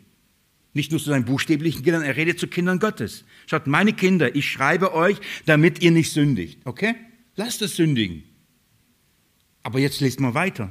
Nicht 0.72 0.90
nur 0.90 1.00
zu 1.00 1.10
seinen 1.10 1.24
buchstäblichen 1.24 1.84
Kindern, 1.84 2.02
er 2.02 2.16
redet 2.16 2.40
zu 2.40 2.48
Kindern 2.48 2.80
Gottes. 2.80 3.24
Schaut, 3.46 3.68
meine 3.68 3.92
Kinder, 3.92 4.34
ich 4.34 4.50
schreibe 4.50 4.92
euch, 4.92 5.18
damit 5.46 5.80
ihr 5.80 5.92
nicht 5.92 6.10
sündigt. 6.10 6.58
Okay? 6.64 6.96
Lasst 7.36 7.62
es 7.62 7.76
sündigen. 7.76 8.24
Aber 9.64 9.80
jetzt 9.80 10.00
lest 10.00 10.20
mal 10.20 10.34
weiter. 10.34 10.70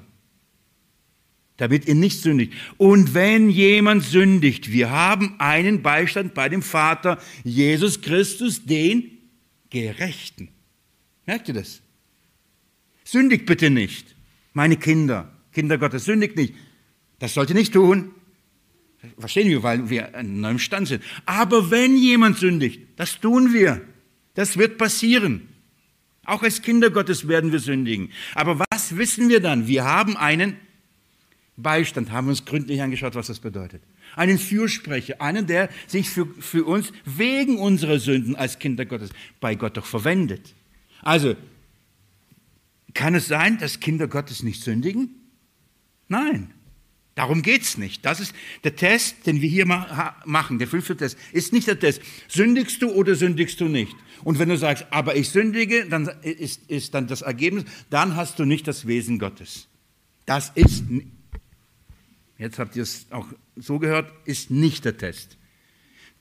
Damit 1.57 1.87
ihr 1.87 1.95
nicht 1.95 2.21
sündigt. 2.21 2.53
Und 2.77 3.13
wenn 3.13 3.49
jemand 3.49 4.03
sündigt, 4.03 4.71
wir 4.71 4.89
haben 4.89 5.35
einen 5.39 5.81
Beistand 5.81 6.33
bei 6.33 6.47
dem 6.47 6.61
Vater, 6.61 7.21
Jesus 7.43 8.01
Christus, 8.01 8.65
den 8.65 9.17
Gerechten. 9.69 10.49
Merkt 11.25 11.49
ihr 11.49 11.53
das? 11.53 11.81
Sündigt 13.03 13.45
bitte 13.45 13.69
nicht, 13.69 14.15
meine 14.53 14.77
Kinder, 14.77 15.31
Kinder 15.51 15.77
Gottes, 15.77 16.05
sündigt 16.05 16.35
nicht. 16.37 16.53
Das 17.19 17.33
sollt 17.33 17.49
ihr 17.49 17.55
nicht 17.55 17.73
tun. 17.73 18.11
Verstehen 19.17 19.49
wir, 19.49 19.63
weil 19.63 19.89
wir 19.89 20.13
in 20.15 20.39
neuen 20.39 20.59
Stand 20.59 20.87
sind. 20.87 21.03
Aber 21.25 21.69
wenn 21.71 21.97
jemand 21.97 22.37
sündigt, 22.37 22.81
das 22.95 23.19
tun 23.19 23.53
wir. 23.53 23.81
Das 24.33 24.57
wird 24.57 24.77
passieren. 24.77 25.49
Auch 26.25 26.41
als 26.41 26.61
Kinder 26.61 26.89
Gottes 26.89 27.27
werden 27.27 27.51
wir 27.51 27.59
sündigen. 27.59 28.11
Aber 28.35 28.59
was 28.71 28.97
wissen 28.97 29.29
wir 29.29 29.41
dann? 29.41 29.67
Wir 29.67 29.83
haben 29.83 30.15
einen 30.15 30.57
Beistand, 31.57 32.11
haben 32.11 32.29
uns 32.29 32.45
gründlich 32.45 32.81
angeschaut, 32.81 33.15
was 33.15 33.27
das 33.27 33.39
bedeutet. 33.39 33.83
Einen 34.15 34.39
Fürsprecher, 34.39 35.21
einen, 35.21 35.47
der 35.47 35.69
sich 35.87 36.09
für, 36.09 36.25
für 36.25 36.65
uns 36.65 36.91
wegen 37.05 37.57
unserer 37.57 37.99
Sünden 37.99 38.35
als 38.35 38.59
Kinder 38.59 38.85
Gottes 38.85 39.11
bei 39.39 39.55
Gott 39.55 39.77
doch 39.77 39.85
verwendet. 39.85 40.53
Also, 41.01 41.35
kann 42.93 43.15
es 43.15 43.27
sein, 43.27 43.57
dass 43.59 43.79
Kinder 43.79 44.07
Gottes 44.07 44.43
nicht 44.43 44.61
sündigen? 44.61 45.09
Nein. 46.07 46.51
Darum 47.15 47.43
geht 47.43 47.61
es 47.61 47.77
nicht. 47.77 48.05
Das 48.05 48.19
ist 48.19 48.33
der 48.63 48.75
Test, 48.75 49.27
den 49.27 49.39
wir 49.41 49.49
hier 49.49 49.67
machen, 49.67 50.57
der 50.57 50.67
fünfte 50.67 50.97
Test, 50.97 51.17
ist 51.31 51.53
nicht 51.53 51.67
der 51.67 51.79
Test. 51.79 52.01
Sündigst 52.27 52.81
du 52.81 52.89
oder 52.91 53.13
sündigst 53.13 53.59
du 53.59 53.65
nicht? 53.65 53.95
Und 54.23 54.39
wenn 54.39 54.49
du 54.49 54.57
sagst, 54.57 54.87
aber 54.89 55.15
ich 55.15 55.29
sündige, 55.29 55.85
dann 55.85 56.07
ist, 56.23 56.69
ist 56.69 56.93
dann 56.95 57.07
das 57.07 57.21
Ergebnis, 57.21 57.65
dann 57.89 58.15
hast 58.15 58.39
du 58.39 58.45
nicht 58.45 58.67
das 58.67 58.87
Wesen 58.87 59.19
Gottes. 59.19 59.67
Das 60.25 60.51
ist, 60.55 60.85
jetzt 62.39 62.57
habt 62.57 62.75
ihr 62.75 62.83
es 62.83 63.05
auch 63.11 63.27
so 63.55 63.77
gehört, 63.77 64.11
ist 64.25 64.49
nicht 64.49 64.85
der 64.85 64.97
Test. 64.97 65.37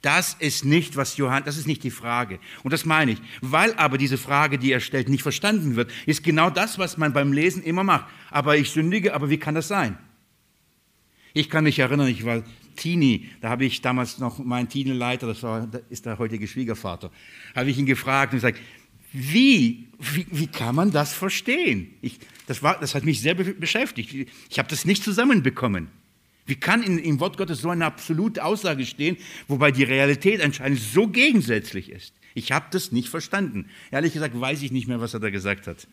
Das 0.03 0.35
ist 0.41 0.65
nicht, 0.65 0.97
was 0.97 1.17
Johann, 1.17 1.45
das 1.45 1.57
ist 1.57 1.69
nicht 1.69 1.85
die 1.85 1.93
Frage. 1.93 2.41
Und 2.65 2.73
das 2.73 2.85
meine 2.85 3.13
ich. 3.13 3.19
Weil 3.41 3.73
aber 3.75 3.97
diese 3.97 4.19
Frage, 4.19 4.59
die 4.59 4.73
er 4.73 4.81
stellt, 4.81 5.09
nicht 5.09 5.23
verstanden 5.23 5.77
wird, 5.77 5.91
ist 6.07 6.25
genau 6.25 6.51
das, 6.51 6.79
was 6.79 6.99
man 6.99 7.13
beim 7.13 7.33
Lesen 7.33 7.63
immer 7.63 7.85
macht. 7.85 8.07
Aber 8.31 8.57
ich 8.57 8.71
sündige, 8.71 9.15
aber 9.15 9.31
wie 9.31 9.39
kann 9.39 9.55
das 9.55 9.69
sein? 9.69 9.97
Ich 11.33 11.49
kann 11.49 11.65
mich 11.65 11.79
erinnern, 11.79 12.09
ich 12.09 12.25
war 12.25 12.43
Teenie, 12.77 13.29
da 13.41 13.51
habe 13.51 13.65
ich 13.65 13.83
damals 13.83 14.19
noch 14.19 14.39
meinen 14.39 14.69
Teenie-Leiter, 14.69 15.27
das 15.27 15.43
war, 15.43 15.69
ist 15.91 16.07
der 16.07 16.19
heutige 16.19 16.47
Schwiegervater, 16.47 17.11
habe 17.55 17.71
ich 17.71 17.79
ihn 17.79 17.87
gefragt 17.87 18.33
und 18.33 18.39
gesagt, 18.39 18.59
wie, 19.13 19.89
wie, 19.99 20.27
wie 20.31 20.47
kann 20.47 20.75
man 20.75 20.91
das 20.91 21.13
verstehen? 21.13 21.95
Ich, 22.01 22.19
das, 22.47 22.63
war, 22.63 22.81
das 22.81 22.95
hat 22.95 23.05
mich 23.05 23.21
sehr 23.21 23.35
beschäftigt. 23.35 24.29
Ich 24.49 24.59
habe 24.59 24.69
das 24.69 24.87
nicht 24.87 25.05
zusammenbekommen. 25.05 25.89
Wie 26.47 26.57
kann 26.57 26.83
in, 26.83 26.99
im 26.99 27.21
Wort 27.21 27.37
Gottes 27.37 27.61
so 27.61 27.69
eine 27.69 27.85
absolute 27.85 28.43
Aussage 28.43 28.87
stehen, 28.87 29.17
wobei 29.49 29.71
die 29.71 29.85
Realität 29.85 30.41
anscheinend 30.41 30.81
so 30.81 31.09
gegensätzlich 31.09 31.91
ist? 31.91 32.15
Ich 32.35 32.53
habe 32.53 32.67
das 32.71 32.91
nicht 32.91 33.11
verstanden. 33.11 33.67
Ehrlich 33.91 34.15
gesagt 34.15 34.39
weiß 34.39 34.63
ich 34.63 34.73
nicht 34.73 34.89
mehr, 34.89 35.01
was 35.01 35.15
er 35.15 35.21
da 35.21 35.31
gesagt 35.31 35.67
hat. 35.67 35.87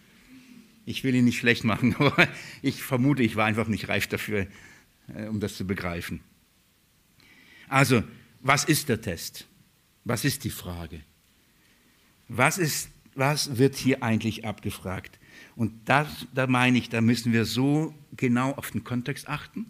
Ich 0.86 1.04
will 1.04 1.14
ihn 1.14 1.26
nicht 1.26 1.38
schlecht 1.38 1.66
machen, 1.66 1.96
aber 2.00 2.28
ich 2.62 2.82
vermute, 2.82 3.22
ich 3.22 3.36
war 3.36 3.46
einfach 3.46 3.68
nicht 3.68 3.90
reif 3.90 4.08
dafür, 4.08 4.48
um 5.30 5.40
das 5.40 5.56
zu 5.56 5.66
begreifen. 5.66 6.22
Also, 7.68 8.04
was 8.42 8.66
ist 8.66 8.90
der 8.90 9.02
Test? 9.02 9.48
Was 10.04 10.26
ist 10.26 10.44
die 10.44 10.50
Frage? 10.50 11.02
Was, 12.28 12.58
ist, 12.58 12.90
was 13.16 13.58
wird 13.58 13.76
hier 13.76 14.02
eigentlich 14.04 14.46
abgefragt? 14.46 15.20
Und 15.56 15.74
das, 15.86 16.28
da 16.34 16.48
meine 16.48 16.78
ich, 16.78 16.90
da 16.90 17.02
müssen 17.02 17.34
wir 17.34 17.46
so 17.46 17.94
genau 18.16 18.52
auf 18.54 18.72
den 18.72 18.84
Kontext 18.84 19.28
achten 19.28 19.66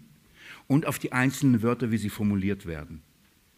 und 0.68 0.86
auf 0.86 1.00
die 1.00 1.12
einzelnen 1.12 1.62
Wörter, 1.62 1.92
wie 1.92 1.98
sie 1.98 2.10
formuliert 2.10 2.66
werden, 2.66 3.02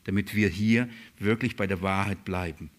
damit 0.06 0.34
wir 0.34 0.50
hier 0.50 0.90
wirklich 1.20 1.56
bei 1.56 1.68
der 1.68 1.82
Wahrheit 1.82 2.24
bleiben. 2.26 2.70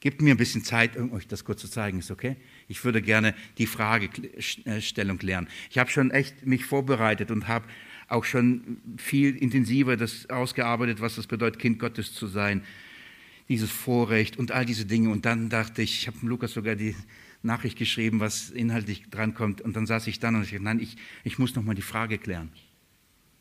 Gebt 0.00 0.22
mir 0.22 0.32
ein 0.32 0.38
bisschen 0.38 0.62
Zeit, 0.62 0.96
um 0.96 1.12
euch 1.12 1.26
das 1.26 1.44
kurz 1.44 1.60
zu 1.60 1.68
zeigen, 1.68 1.98
ist 1.98 2.10
okay? 2.10 2.36
Ich 2.68 2.84
würde 2.84 3.02
gerne 3.02 3.34
die 3.58 3.66
Fragestellung 3.66 5.18
lernen. 5.20 5.48
Ich 5.70 5.78
habe 5.78 5.90
schon 5.90 6.12
echt 6.12 6.46
mich 6.46 6.64
vorbereitet 6.64 7.30
und 7.32 7.48
habe 7.48 7.66
auch 8.08 8.24
schon 8.24 8.78
viel 8.96 9.36
intensiver 9.36 9.96
das 9.96 10.28
ausgearbeitet, 10.30 11.00
was 11.00 11.16
das 11.16 11.26
bedeutet, 11.26 11.60
Kind 11.60 11.78
Gottes 11.78 12.14
zu 12.14 12.26
sein, 12.26 12.62
dieses 13.48 13.70
Vorrecht 13.70 14.38
und 14.38 14.50
all 14.52 14.64
diese 14.64 14.86
Dinge. 14.86 15.10
Und 15.10 15.24
dann 15.24 15.48
dachte 15.48 15.82
ich, 15.82 16.00
ich 16.00 16.06
habe 16.06 16.18
Lukas 16.22 16.52
sogar 16.52 16.74
die 16.74 16.96
Nachricht 17.42 17.78
geschrieben, 17.78 18.20
was 18.20 18.50
inhaltlich 18.50 19.08
drankommt. 19.10 19.60
Und 19.60 19.76
dann 19.76 19.86
saß 19.86 20.06
ich 20.06 20.18
dann 20.18 20.34
und 20.34 20.42
ich 20.42 20.50
dachte, 20.50 20.64
nein, 20.64 20.80
ich, 20.80 20.96
ich 21.24 21.38
muss 21.38 21.54
nochmal 21.54 21.74
die 21.74 21.82
Frage 21.82 22.18
klären. 22.18 22.50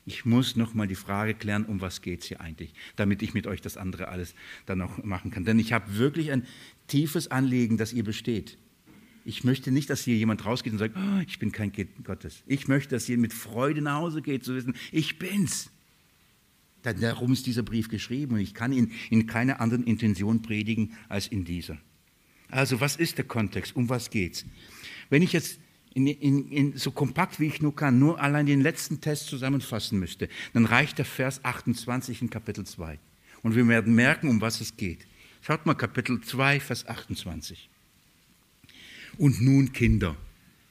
Ich 0.06 0.24
muss 0.24 0.56
nochmal 0.56 0.88
die 0.88 0.96
Frage 0.96 1.34
klären, 1.34 1.66
um 1.66 1.82
was 1.82 2.02
geht 2.02 2.22
es 2.22 2.28
hier 2.28 2.40
eigentlich, 2.40 2.74
damit 2.96 3.22
ich 3.22 3.34
mit 3.34 3.46
euch 3.46 3.60
das 3.60 3.76
andere 3.76 4.08
alles 4.08 4.36
dann 4.66 4.82
auch 4.82 5.04
machen 5.04 5.32
kann. 5.32 5.44
Denn 5.44 5.60
ich 5.60 5.74
habe 5.74 5.98
wirklich 5.98 6.32
ein 6.32 6.46
tiefes 6.88 7.30
Anliegen, 7.30 7.76
dass 7.76 7.92
ihr 7.92 8.06
besteht. 8.06 8.58
Ich 9.28 9.44
möchte 9.44 9.74
nicht, 9.74 9.90
dass 9.90 10.06
hier 10.06 10.16
jemand 10.16 10.46
rausgeht 10.46 10.72
und 10.72 10.80
sagt, 10.80 10.96
oh, 10.96 11.22
ich 11.28 11.38
bin 11.38 11.52
kein 11.52 11.74
Kind 11.74 12.06
Gottes. 12.06 12.44
Ich 12.48 12.70
möchte, 12.70 12.96
dass 12.96 13.10
ihr 13.10 13.18
mit 13.18 13.34
Freude 13.34 13.82
nach 13.82 13.98
Hause 13.98 14.22
geht, 14.22 14.46
zu 14.46 14.56
wissen, 14.56 14.74
ich 14.90 15.20
bin's. 15.20 15.70
Darum 16.82 17.34
ist 17.34 17.46
dieser 17.46 17.64
Brief 17.64 17.90
geschrieben 17.90 18.36
und 18.36 18.40
ich 18.40 18.54
kann 18.54 18.72
ihn 18.72 18.94
in 19.10 19.28
keiner 19.28 19.60
anderen 19.60 19.84
Intention 19.84 20.42
predigen 20.42 20.94
als 21.10 21.28
in 21.28 21.44
dieser. 21.44 21.78
Also 22.50 22.80
was 22.80 22.96
ist 22.96 23.18
der 23.18 23.26
Kontext? 23.26 23.76
Um 23.76 23.90
was 23.90 24.12
geht's? 24.12 24.46
Wenn 25.10 25.22
ich 25.22 25.34
jetzt 25.34 25.60
in, 25.94 26.08
in, 26.08 26.50
in, 26.50 26.78
so 26.78 26.92
kompakt 26.92 27.42
wie 27.42 27.48
ich 27.48 27.62
nur 27.62 27.76
kann, 27.76 28.00
nur 28.00 28.22
allein 28.22 28.46
den 28.46 28.62
letzten 28.62 29.02
Test 29.02 29.28
zusammenfassen 29.28 30.00
müsste, 30.00 30.30
dann 30.54 30.64
reicht 30.64 31.00
der 31.00 31.06
Vers 31.06 31.44
28 31.44 32.22
in 32.22 32.30
Kapitel 32.30 32.66
2. 32.66 32.98
Und 33.44 33.56
wir 33.58 33.68
werden 33.68 33.94
merken, 33.94 34.30
um 34.30 34.40
was 34.40 34.62
es 34.62 34.78
geht. 34.78 35.06
Schaut 35.42 35.66
mal 35.66 35.76
Kapitel 35.76 36.22
2, 36.22 36.62
Vers 36.62 36.88
28. 36.88 37.70
Und 39.18 39.42
nun 39.42 39.74
Kinder. 39.74 40.16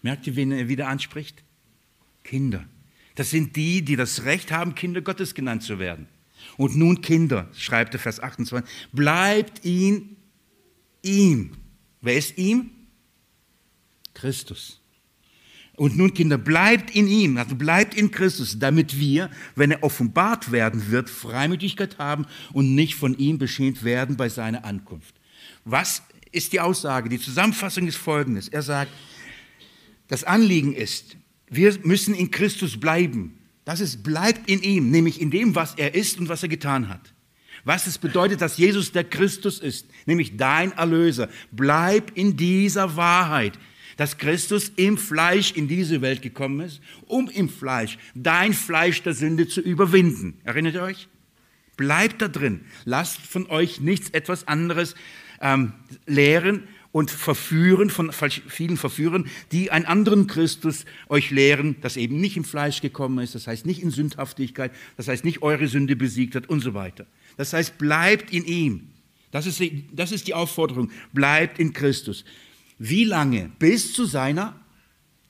Merkt 0.03 0.27
ihr, 0.27 0.37
wen 0.37 0.53
er 0.53 0.69
wieder 0.69 0.89
anspricht? 0.89 1.43
Kinder. 2.23 2.65
Das 3.15 3.31
sind 3.31 3.57
die, 3.57 3.83
die 3.83 3.97
das 3.97 4.25
Recht 4.25 4.53
haben, 4.53 4.75
Kinder 4.75 5.01
Gottes 5.01 5.35
genannt 5.35 5.63
zu 5.63 5.79
werden. 5.79 6.07
Und 6.57 6.77
nun 6.77 7.01
Kinder, 7.01 7.49
schreibt 7.55 7.95
der 7.95 8.01
Vers 8.01 8.21
28, 8.21 8.69
bleibt 8.93 9.65
ihn 9.65 10.17
ihm. 11.03 11.53
Wer 12.01 12.17
ist 12.17 12.37
ihm? 12.39 12.71
Christus. 14.15 14.81
Und 15.77 15.97
nun, 15.97 16.15
Kinder, 16.15 16.39
bleibt 16.39 16.95
in 16.95 17.07
ihm, 17.07 17.37
also 17.37 17.55
bleibt 17.55 17.95
in 17.95 18.11
Christus, 18.11 18.59
damit 18.59 18.99
wir, 18.99 19.31
wenn 19.57 19.71
er 19.71 19.83
offenbart 19.83 20.51
werden 20.51 20.91
wird, 20.91 21.11
Freimütigkeit 21.11 21.99
haben 21.99 22.27
und 22.55 22.75
nicht 22.75 22.95
von 22.95 23.17
ihm 23.19 23.37
beschämt 23.37 23.85
werden 23.85 24.17
bei 24.17 24.31
seiner 24.31 24.65
Ankunft. 24.65 25.15
Was 25.67 26.03
ist 26.33 26.53
die 26.53 26.61
Aussage? 26.61 27.09
Die 27.09 27.21
Zusammenfassung 27.21 27.87
ist 27.87 27.97
folgendes. 27.97 28.49
Er 28.49 28.63
sagt, 28.63 28.93
das 30.09 30.25
Anliegen 30.25 30.73
ist, 30.73 31.17
wir 31.49 31.77
müssen 31.83 32.15
in 32.15 32.31
Christus 32.31 32.79
bleiben. 32.79 33.39
Das 33.65 33.81
ist, 33.81 34.03
bleibt 34.03 34.49
in 34.49 34.63
ihm, 34.63 34.91
nämlich 34.91 35.21
in 35.21 35.31
dem, 35.31 35.55
was 35.55 35.75
er 35.75 35.95
ist 35.95 36.19
und 36.19 36.29
was 36.29 36.43
er 36.43 36.49
getan 36.49 36.89
hat. 36.89 37.13
Was 37.65 37.87
es 37.87 37.99
bedeutet, 37.99 38.41
dass 38.41 38.59
Jesus 38.59 38.93
der 38.93 39.05
Christus 39.05 39.59
ist, 39.59 39.87
nämlich 40.07 40.37
dein 40.37 40.73
Erlöser. 40.73 41.29
Bleib 41.51 42.13
in 42.17 42.37
dieser 42.37 42.97
Wahrheit 42.97 43.59
dass 43.97 44.19
Christus 44.19 44.71
im 44.77 44.99
Fleisch 44.99 45.53
in 45.53 45.69
diese 45.69 46.03
Welt 46.03 46.23
gekommen 46.23 46.61
ist, 46.61 46.81
um 47.07 47.29
im 47.29 47.49
Fleisch 47.49 47.99
dein 48.15 48.53
Fleisch 48.53 49.03
der 49.03 49.15
Sünde 49.15 49.49
zu 49.49 49.61
überwinden. 49.61 50.39
Erinnert 50.45 50.75
ihr 50.75 50.83
euch? 50.83 51.09
Bleibt 51.77 52.23
da 52.23 52.29
drin. 52.29 52.65
Lasst 52.85 53.21
von 53.21 53.47
euch 53.49 53.81
nichts 53.81 54.11
etwas 54.11 54.49
anderes 54.49 54.95
ähm, 55.41 55.73
lehren 56.07 56.65
und 56.93 57.11
verführen, 57.11 57.91
von 57.91 58.11
vielen 58.13 58.79
verführen, 58.79 59.29
die 59.53 59.71
einen 59.71 59.85
anderen 59.85 60.27
Christus 60.27 60.87
euch 61.09 61.31
lehren, 61.31 61.77
das 61.83 61.99
eben 61.99 62.21
nicht 62.21 62.37
im 62.39 62.45
Fleisch 62.45 62.81
gekommen 62.81 63.19
ist, 63.19 63.35
das 63.35 63.47
heißt 63.47 63.67
nicht 63.67 63.83
in 63.83 63.91
Sündhaftigkeit, 63.91 64.73
das 64.97 65.09
heißt 65.09 65.25
nicht 65.25 65.43
eure 65.43 65.69
Sünde 65.69 65.95
besiegt 65.95 66.35
hat 66.35 66.49
und 66.49 66.61
so 66.61 66.73
weiter. 66.73 67.07
Das 67.37 67.53
heißt, 67.53 67.77
bleibt 67.77 68.33
in 68.33 68.47
ihm. 68.47 68.89
Das 69.31 69.47
ist, 69.47 69.61
das 69.93 70.13
ist 70.13 70.27
die 70.27 70.33
Aufforderung. 70.33 70.91
Bleibt 71.13 71.59
in 71.59 71.75
Christus. 71.75 72.25
Wie 72.79 73.05
lange? 73.05 73.51
Bis 73.59 73.93
zu 73.93 74.07
seiner 74.07 74.59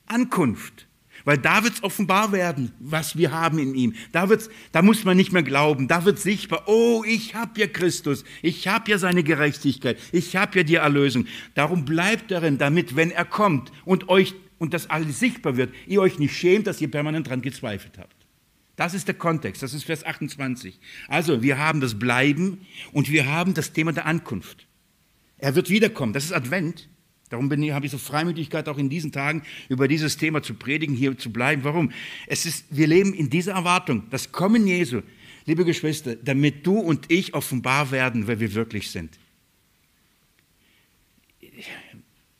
Ankunft. 0.06 0.85
Weil 1.26 1.38
da 1.38 1.64
wird 1.64 1.74
es 1.74 1.82
offenbar 1.82 2.30
werden, 2.30 2.72
was 2.78 3.16
wir 3.16 3.32
haben 3.32 3.58
in 3.58 3.74
ihm. 3.74 3.94
Da, 4.12 4.28
wird's, 4.28 4.48
da 4.70 4.80
muss 4.80 5.04
man 5.04 5.16
nicht 5.16 5.32
mehr 5.32 5.42
glauben. 5.42 5.88
Da 5.88 6.04
wird 6.04 6.20
sichtbar, 6.20 6.62
oh, 6.66 7.02
ich 7.04 7.34
habe 7.34 7.58
ja 7.58 7.66
Christus. 7.66 8.22
Ich 8.42 8.68
habe 8.68 8.88
ja 8.92 8.96
seine 8.96 9.24
Gerechtigkeit. 9.24 9.98
Ich 10.12 10.36
habe 10.36 10.58
ja 10.58 10.62
die 10.62 10.76
Erlösung. 10.76 11.26
Darum 11.54 11.84
bleibt 11.84 12.30
darin, 12.30 12.58
damit, 12.58 12.94
wenn 12.94 13.10
er 13.10 13.24
kommt 13.24 13.72
und 13.84 14.08
euch 14.08 14.34
und 14.58 14.72
das 14.72 14.88
alles 14.88 15.18
sichtbar 15.18 15.56
wird, 15.56 15.74
ihr 15.88 16.00
euch 16.00 16.20
nicht 16.20 16.36
schämt, 16.36 16.68
dass 16.68 16.80
ihr 16.80 16.90
permanent 16.90 17.28
dran 17.28 17.42
gezweifelt 17.42 17.98
habt. 17.98 18.14
Das 18.76 18.94
ist 18.94 19.08
der 19.08 19.16
Kontext, 19.16 19.64
das 19.64 19.74
ist 19.74 19.82
Vers 19.82 20.06
28. 20.06 20.78
Also, 21.08 21.42
wir 21.42 21.58
haben 21.58 21.80
das 21.80 21.98
Bleiben 21.98 22.64
und 22.92 23.10
wir 23.10 23.26
haben 23.26 23.52
das 23.52 23.72
Thema 23.72 23.92
der 23.92 24.06
Ankunft. 24.06 24.68
Er 25.38 25.56
wird 25.56 25.70
wiederkommen, 25.70 26.12
das 26.12 26.24
ist 26.24 26.32
Advent. 26.32 26.88
Darum 27.28 27.48
bin, 27.48 27.72
habe 27.74 27.86
ich 27.86 27.92
so 27.92 27.98
Freimütigkeit, 27.98 28.68
auch 28.68 28.78
in 28.78 28.88
diesen 28.88 29.10
Tagen 29.10 29.42
über 29.68 29.88
dieses 29.88 30.16
Thema 30.16 30.42
zu 30.42 30.54
predigen, 30.54 30.94
hier 30.94 31.18
zu 31.18 31.32
bleiben. 31.32 31.64
Warum? 31.64 31.90
Es 32.26 32.46
ist, 32.46 32.66
wir 32.70 32.86
leben 32.86 33.14
in 33.14 33.30
dieser 33.30 33.52
Erwartung, 33.52 34.04
das 34.10 34.30
Kommen 34.30 34.66
Jesu, 34.66 35.02
liebe 35.44 35.64
Geschwister, 35.64 36.14
damit 36.14 36.64
du 36.66 36.78
und 36.78 37.10
ich 37.10 37.34
offenbar 37.34 37.90
werden, 37.90 38.28
wer 38.28 38.38
wir 38.38 38.54
wirklich 38.54 38.90
sind. 38.90 39.18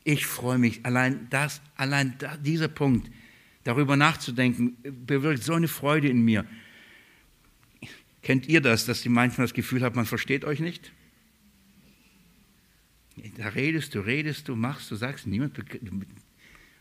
Ich 0.05 0.25
freue 0.25 0.59
mich, 0.59 0.87
allein 0.87 1.27
das, 1.31 1.61
allein 1.77 2.17
dieser 2.43 2.69
Punkt, 2.69 3.11
darüber 3.65 3.97
nachzudenken, 3.97 4.77
bewirkt 5.05 5.43
so 5.43 5.55
eine 5.55 5.67
Freude 5.67 6.09
in 6.09 6.21
mir. 6.21 6.45
Kennt 8.23 8.49
ihr 8.49 8.61
das, 8.61 8.87
dass 8.87 9.05
ihr 9.05 9.11
manchmal 9.11 9.49
das 9.49 9.55
Gefühl 9.55 9.83
habt, 9.83 9.97
man 9.97 10.07
versteht 10.07 10.45
euch 10.45 10.61
nicht? 10.61 10.93
Da 13.37 13.49
redest 13.49 13.95
du, 13.95 14.01
redest 14.01 14.49
du, 14.49 14.57
machst 14.57 14.91
du, 14.91 14.97
sagst, 14.97 15.27
niemand, 15.27 15.59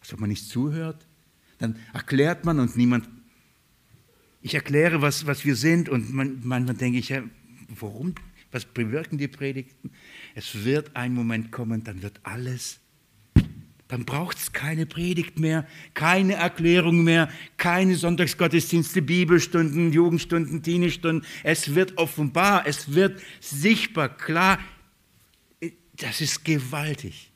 als 0.02 0.14
ob 0.14 0.20
man 0.20 0.30
nicht 0.30 0.48
zuhört. 0.48 1.08
Dann 1.60 1.78
erklärt 1.94 2.44
man 2.44 2.60
und 2.60 2.76
niemand. 2.76 3.08
Ich 4.42 4.54
erkläre, 4.54 5.02
was, 5.02 5.26
was 5.26 5.46
wir 5.46 5.56
sind 5.56 5.90
und 5.90 6.14
man, 6.14 6.42
manchmal 6.44 6.76
denke 6.76 7.00
ich, 7.00 7.10
ja, 7.10 7.24
warum, 7.80 8.14
was 8.52 8.66
bewirken 8.66 9.18
die 9.18 9.28
Predigten? 9.28 9.92
Es 10.36 10.66
wird 10.66 10.96
ein 10.96 11.14
Moment 11.14 11.52
kommen, 11.52 11.84
dann 11.84 12.02
wird 12.02 12.20
alles 12.24 12.80
dann 13.88 14.04
braucht 14.04 14.38
es 14.38 14.52
keine 14.52 14.88
Predigt 14.88 15.40
mehr, 15.40 15.68
keine 15.94 16.34
Erklärung 16.34 17.04
mehr, 17.04 17.30
keine 17.58 17.96
Sonntagsgottesdienste, 17.96 19.04
Bibelstunden, 19.04 19.94
Jugendstunden, 19.94 20.64
Teenie-Stunden. 20.64 21.24
Es 21.44 21.76
wird 21.76 21.98
offenbar, 21.98 22.66
es 22.66 22.96
wird 22.96 23.22
sichtbar, 23.40 24.10
klar. 24.10 24.58
Das 25.98 26.22
ist 26.22 26.44
gewaltig. 26.44 27.32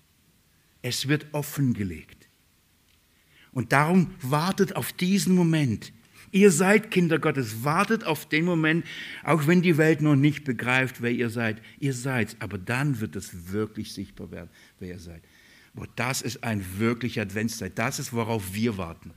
Es 0.82 1.08
wird 1.08 1.28
offengelegt. 1.34 2.28
Und 3.52 3.72
darum 3.72 4.14
wartet 4.22 4.76
auf 4.76 4.94
diesen 4.94 5.36
Moment. 5.36 5.92
Ihr 6.32 6.52
seid 6.52 6.92
Kinder 6.92 7.18
Gottes, 7.18 7.64
wartet 7.64 8.04
auf 8.04 8.28
den 8.28 8.46
Moment, 8.46 8.86
auch 9.24 9.48
wenn 9.48 9.62
die 9.62 9.78
Welt 9.78 10.02
noch 10.02 10.16
nicht 10.16 10.44
begreift, 10.44 11.02
wer 11.02 11.12
ihr 11.12 11.30
seid. 11.30 11.62
Ihr 11.80 11.94
seid, 11.94 12.36
aber 12.40 12.58
dann 12.58 13.00
wird 13.00 13.16
es 13.16 13.52
wirklich 13.52 13.94
sichtbar 13.94 14.30
werden, 14.30 14.50
wer 14.80 14.90
ihr 14.90 15.00
seid. 15.00 15.24
Boah, 15.74 15.88
das 15.96 16.22
ist 16.22 16.44
ein 16.44 16.64
wirklicher 16.78 17.24
Adventszeit. 17.24 17.78
Das 17.78 18.00
ist, 18.00 18.14
worauf 18.14 18.54
wir 18.54 18.78
warten. 18.78 19.12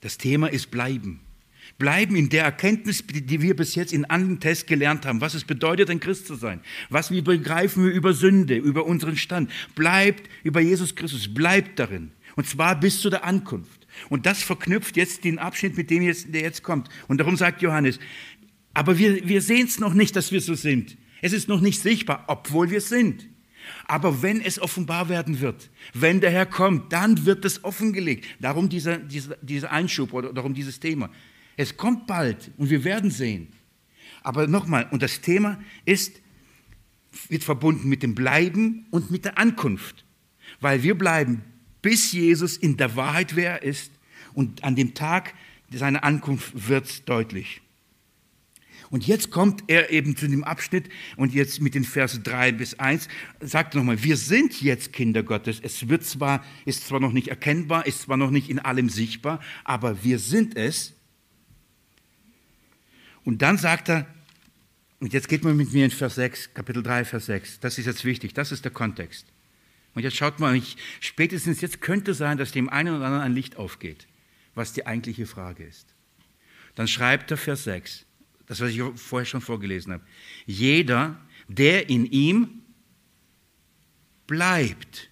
Das 0.00 0.18
Thema 0.18 0.48
ist 0.48 0.70
bleiben. 0.70 1.20
Bleiben 1.78 2.16
in 2.16 2.28
der 2.28 2.42
Erkenntnis, 2.42 3.04
die 3.06 3.40
wir 3.40 3.54
bis 3.54 3.76
jetzt 3.76 3.92
in 3.92 4.04
anderen 4.04 4.40
Tests 4.40 4.66
gelernt 4.66 5.06
haben, 5.06 5.20
was 5.20 5.34
es 5.34 5.44
bedeutet, 5.44 5.88
ein 5.90 6.00
Christ 6.00 6.26
zu 6.26 6.34
sein. 6.34 6.60
Was 6.90 7.12
wir 7.12 7.22
begreifen 7.22 7.84
wir 7.84 7.92
über 7.92 8.12
Sünde, 8.12 8.56
über 8.56 8.84
unseren 8.84 9.16
Stand. 9.16 9.50
Bleibt 9.76 10.28
über 10.42 10.60
Jesus 10.60 10.96
Christus, 10.96 11.32
bleibt 11.32 11.78
darin. 11.78 12.10
Und 12.34 12.48
zwar 12.48 12.78
bis 12.78 13.00
zu 13.00 13.10
der 13.10 13.24
Ankunft. 13.24 13.86
Und 14.08 14.26
das 14.26 14.42
verknüpft 14.42 14.96
jetzt 14.96 15.22
den 15.22 15.38
Abschnitt, 15.38 15.76
mit 15.76 15.90
dem 15.90 16.02
jetzt, 16.02 16.34
der 16.34 16.42
jetzt 16.42 16.64
kommt. 16.64 16.88
Und 17.06 17.18
darum 17.18 17.36
sagt 17.36 17.62
Johannes, 17.62 18.00
aber 18.74 18.98
wir, 18.98 19.28
wir 19.28 19.40
sehen 19.40 19.66
es 19.66 19.78
noch 19.78 19.94
nicht, 19.94 20.16
dass 20.16 20.32
wir 20.32 20.40
so 20.40 20.54
sind. 20.54 20.96
Es 21.22 21.32
ist 21.32 21.48
noch 21.48 21.60
nicht 21.60 21.80
sichtbar, 21.80 22.24
obwohl 22.26 22.70
wir 22.70 22.80
sind. 22.80 23.28
Aber 23.86 24.22
wenn 24.22 24.40
es 24.40 24.60
offenbar 24.60 25.08
werden 25.08 25.40
wird, 25.40 25.70
wenn 25.94 26.20
der 26.20 26.30
Herr 26.30 26.46
kommt, 26.46 26.92
dann 26.92 27.24
wird 27.26 27.44
es 27.44 27.64
offengelegt. 27.64 28.24
Darum 28.40 28.68
dieser, 28.68 28.98
dieser, 28.98 29.36
dieser 29.42 29.70
Einschub 29.72 30.12
oder 30.12 30.32
darum 30.32 30.54
dieses 30.54 30.80
Thema. 30.80 31.10
Es 31.58 31.76
kommt 31.76 32.06
bald 32.06 32.52
und 32.56 32.70
wir 32.70 32.84
werden 32.84 33.10
sehen. 33.10 33.48
Aber 34.22 34.46
nochmal, 34.46 34.86
und 34.92 35.02
das 35.02 35.20
Thema 35.20 35.60
ist, 35.84 36.20
wird 37.28 37.42
verbunden 37.42 37.88
mit 37.88 38.04
dem 38.04 38.14
Bleiben 38.14 38.86
und 38.90 39.10
mit 39.10 39.24
der 39.24 39.38
Ankunft. 39.38 40.04
Weil 40.60 40.84
wir 40.84 40.96
bleiben, 40.96 41.42
bis 41.82 42.12
Jesus 42.12 42.56
in 42.56 42.76
der 42.76 42.94
Wahrheit 42.94 43.34
wer 43.34 43.60
er 43.60 43.62
ist 43.64 43.90
und 44.34 44.62
an 44.62 44.76
dem 44.76 44.94
Tag 44.94 45.34
seiner 45.72 46.04
Ankunft 46.04 46.68
wird 46.68 47.08
deutlich. 47.08 47.60
Und 48.90 49.06
jetzt 49.06 49.30
kommt 49.32 49.64
er 49.66 49.90
eben 49.90 50.16
zu 50.16 50.28
dem 50.28 50.44
Abschnitt 50.44 50.88
und 51.16 51.34
jetzt 51.34 51.60
mit 51.60 51.74
den 51.74 51.84
Versen 51.84 52.22
3 52.22 52.52
bis 52.52 52.78
1 52.78 53.08
sagt 53.40 53.74
nochmal, 53.74 54.02
wir 54.04 54.16
sind 54.16 54.62
jetzt 54.62 54.92
Kinder 54.92 55.24
Gottes. 55.24 55.58
Es 55.60 55.88
wird 55.88 56.04
zwar, 56.04 56.44
ist 56.64 56.86
zwar 56.86 57.00
noch 57.00 57.12
nicht 57.12 57.28
erkennbar, 57.28 57.84
ist 57.86 58.02
zwar 58.02 58.16
noch 58.16 58.30
nicht 58.30 58.48
in 58.48 58.60
allem 58.60 58.88
sichtbar, 58.88 59.40
aber 59.64 60.04
wir 60.04 60.20
sind 60.20 60.56
es. 60.56 60.94
Und 63.28 63.42
dann 63.42 63.58
sagt 63.58 63.90
er, 63.90 64.06
und 65.00 65.12
jetzt 65.12 65.28
geht 65.28 65.44
man 65.44 65.54
mit 65.54 65.70
mir 65.74 65.84
in 65.84 65.90
Vers 65.90 66.14
6, 66.14 66.54
Kapitel 66.54 66.82
3, 66.82 67.04
Vers 67.04 67.26
6. 67.26 67.60
Das 67.60 67.76
ist 67.76 67.84
jetzt 67.84 68.06
wichtig, 68.06 68.32
das 68.32 68.52
ist 68.52 68.64
der 68.64 68.72
Kontext. 68.72 69.26
Und 69.94 70.02
jetzt 70.02 70.16
schaut 70.16 70.40
mal, 70.40 70.56
ich, 70.56 70.78
spätestens 71.00 71.60
jetzt 71.60 71.82
könnte 71.82 72.14
sein, 72.14 72.38
dass 72.38 72.52
dem 72.52 72.70
einen 72.70 72.96
oder 72.96 73.04
anderen 73.04 73.24
ein 73.26 73.34
Licht 73.34 73.56
aufgeht, 73.56 74.08
was 74.54 74.72
die 74.72 74.86
eigentliche 74.86 75.26
Frage 75.26 75.62
ist. 75.62 75.94
Dann 76.74 76.88
schreibt 76.88 77.30
er 77.30 77.36
Vers 77.36 77.64
6 77.64 78.06
das, 78.46 78.62
was 78.62 78.70
ich 78.70 78.80
vorher 78.94 79.26
schon 79.26 79.42
vorgelesen 79.42 79.92
habe. 79.92 80.04
Jeder, 80.46 81.20
der 81.48 81.90
in 81.90 82.06
ihm 82.06 82.62
bleibt, 84.26 85.10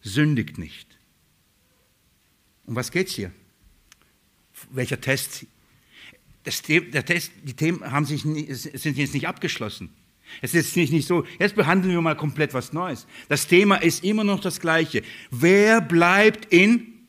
sündigt 0.00 0.56
nicht. 0.56 0.98
Um 2.64 2.76
was 2.76 2.90
geht 2.90 3.08
es 3.08 3.14
hier? 3.14 3.30
Welcher 4.70 5.02
Test? 5.02 5.44
Das, 6.44 6.62
der 6.62 7.04
Test, 7.04 7.32
die 7.42 7.54
Themen 7.54 7.90
haben 7.90 8.06
sich, 8.06 8.22
sind 8.22 8.96
jetzt 8.96 9.14
nicht 9.14 9.28
abgeschlossen. 9.28 9.90
Es 10.40 10.54
ist 10.54 10.76
nicht, 10.76 10.92
nicht 10.92 11.06
so, 11.06 11.24
jetzt 11.38 11.54
behandeln 11.54 11.92
wir 11.92 12.00
mal 12.00 12.16
komplett 12.16 12.54
was 12.54 12.72
Neues. 12.72 13.06
Das 13.28 13.46
Thema 13.46 13.76
ist 13.76 14.04
immer 14.04 14.24
noch 14.24 14.40
das 14.40 14.60
gleiche. 14.60 15.02
Wer 15.30 15.80
bleibt 15.80 16.52
in 16.52 17.06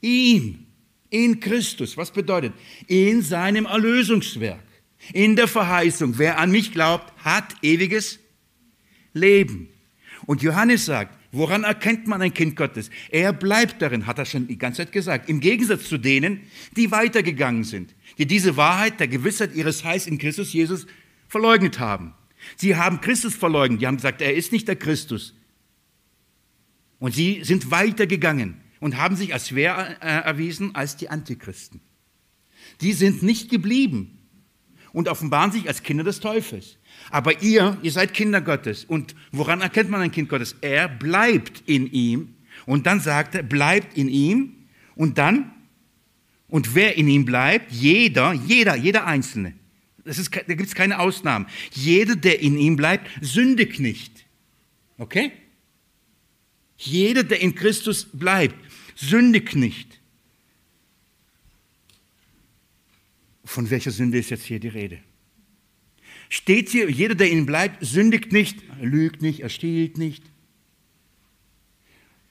ihm? 0.00 0.66
in 1.10 1.40
Christus. 1.40 1.96
Was 1.96 2.10
bedeutet? 2.10 2.52
In 2.86 3.22
seinem 3.22 3.66
Erlösungswerk, 3.66 4.64
in 5.12 5.36
der 5.36 5.48
Verheißung. 5.48 6.18
Wer 6.18 6.38
an 6.38 6.50
mich 6.50 6.72
glaubt, 6.72 7.12
hat 7.24 7.54
ewiges 7.62 8.18
Leben. 9.12 9.68
Und 10.26 10.42
Johannes 10.42 10.86
sagt, 10.86 11.16
woran 11.32 11.64
erkennt 11.64 12.06
man 12.06 12.22
ein 12.22 12.34
Kind 12.34 12.56
Gottes? 12.56 12.90
Er 13.10 13.32
bleibt 13.32 13.80
darin, 13.80 14.06
hat 14.06 14.18
er 14.18 14.24
schon 14.24 14.46
die 14.46 14.58
ganze 14.58 14.78
Zeit 14.78 14.92
gesagt. 14.92 15.28
Im 15.28 15.40
Gegensatz 15.40 15.88
zu 15.88 15.98
denen, 15.98 16.42
die 16.76 16.90
weitergegangen 16.90 17.64
sind, 17.64 17.94
die 18.18 18.26
diese 18.26 18.56
Wahrheit 18.56 19.00
der 19.00 19.08
Gewissheit 19.08 19.54
ihres 19.54 19.84
Heils 19.84 20.06
in 20.06 20.18
Christus 20.18 20.52
Jesus 20.52 20.86
verleugnet 21.28 21.78
haben. 21.78 22.14
Sie 22.56 22.76
haben 22.76 23.00
Christus 23.00 23.34
verleugnet. 23.34 23.82
Die 23.82 23.86
haben 23.86 23.96
gesagt, 23.96 24.22
er 24.22 24.34
ist 24.34 24.52
nicht 24.52 24.68
der 24.68 24.76
Christus. 24.76 25.34
Und 26.98 27.14
sie 27.14 27.44
sind 27.44 27.70
weitergegangen 27.70 28.60
und 28.80 28.96
haben 28.96 29.16
sich 29.16 29.32
als 29.32 29.54
wer 29.54 30.02
äh, 30.02 30.24
erwiesen? 30.24 30.74
Als 30.74 30.96
die 30.96 31.08
Antichristen. 31.08 31.80
Die 32.80 32.92
sind 32.92 33.22
nicht 33.22 33.50
geblieben 33.50 34.18
und 34.92 35.08
offenbaren 35.08 35.52
sich 35.52 35.68
als 35.68 35.82
Kinder 35.82 36.04
des 36.04 36.20
Teufels. 36.20 36.78
Aber 37.10 37.42
ihr, 37.42 37.76
ihr 37.82 37.92
seid 37.92 38.14
Kinder 38.14 38.40
Gottes. 38.40 38.84
Und 38.84 39.14
woran 39.32 39.60
erkennt 39.60 39.90
man 39.90 40.00
ein 40.00 40.10
Kind 40.10 40.28
Gottes? 40.28 40.56
Er 40.60 40.88
bleibt 40.88 41.62
in 41.66 41.86
ihm. 41.92 42.34
Und 42.64 42.86
dann 42.86 43.00
sagt 43.00 43.34
er, 43.34 43.42
bleibt 43.42 43.96
in 43.96 44.08
ihm. 44.08 44.54
Und 44.94 45.18
dann, 45.18 45.52
und 46.56 46.74
wer 46.74 46.96
in 46.96 47.06
ihm 47.06 47.26
bleibt, 47.26 47.70
jeder, 47.70 48.32
jeder, 48.32 48.76
jeder 48.76 49.04
Einzelne. 49.04 49.52
Das 50.04 50.16
ist, 50.16 50.34
da 50.34 50.54
gibt 50.54 50.62
es 50.62 50.74
keine 50.74 51.00
Ausnahmen. 51.00 51.44
Jeder, 51.74 52.16
der 52.16 52.40
in 52.40 52.56
ihm 52.56 52.76
bleibt, 52.76 53.10
sündigt 53.20 53.78
nicht. 53.78 54.24
Okay? 54.96 55.32
Jeder, 56.78 57.24
der 57.24 57.42
in 57.42 57.54
Christus 57.54 58.06
bleibt, 58.10 58.56
sündigt 58.94 59.54
nicht. 59.54 60.00
Von 63.44 63.68
welcher 63.68 63.90
Sünde 63.90 64.16
ist 64.16 64.30
jetzt 64.30 64.46
hier 64.46 64.58
die 64.58 64.68
Rede? 64.68 65.00
Steht 66.30 66.70
hier, 66.70 66.90
jeder, 66.90 67.14
der 67.14 67.28
in 67.28 67.40
ihm 67.40 67.46
bleibt, 67.46 67.84
sündigt 67.84 68.32
nicht, 68.32 68.62
lügt 68.80 69.20
nicht, 69.20 69.40
er 69.40 69.50
stiehlt 69.50 69.98
nicht. 69.98 70.24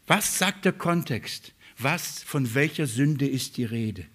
Was 0.07 0.39
sagt 0.39 0.65
der 0.65 0.73
Kontext? 0.73 1.53
Was, 1.78 2.23
von 2.23 2.55
welcher 2.55 2.88
Sünde 2.88 3.28
ist 3.28 3.57
die 3.57 3.65
Rede? 3.65 4.07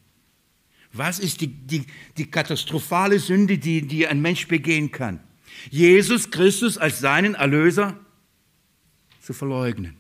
Was 0.92 1.18
ist 1.18 1.40
die, 1.40 1.46
die, 1.46 1.84
die 2.16 2.30
katastrophale 2.30 3.18
Sünde, 3.18 3.58
die, 3.58 3.82
die 3.82 4.06
ein 4.06 4.20
Mensch 4.20 4.48
begehen 4.48 4.90
kann? 4.90 5.20
Jesus 5.70 6.30
Christus 6.30 6.78
als 6.78 7.00
seinen 7.00 7.34
Erlöser 7.34 7.98
zu 9.20 9.32
verleugnen. 9.32 9.96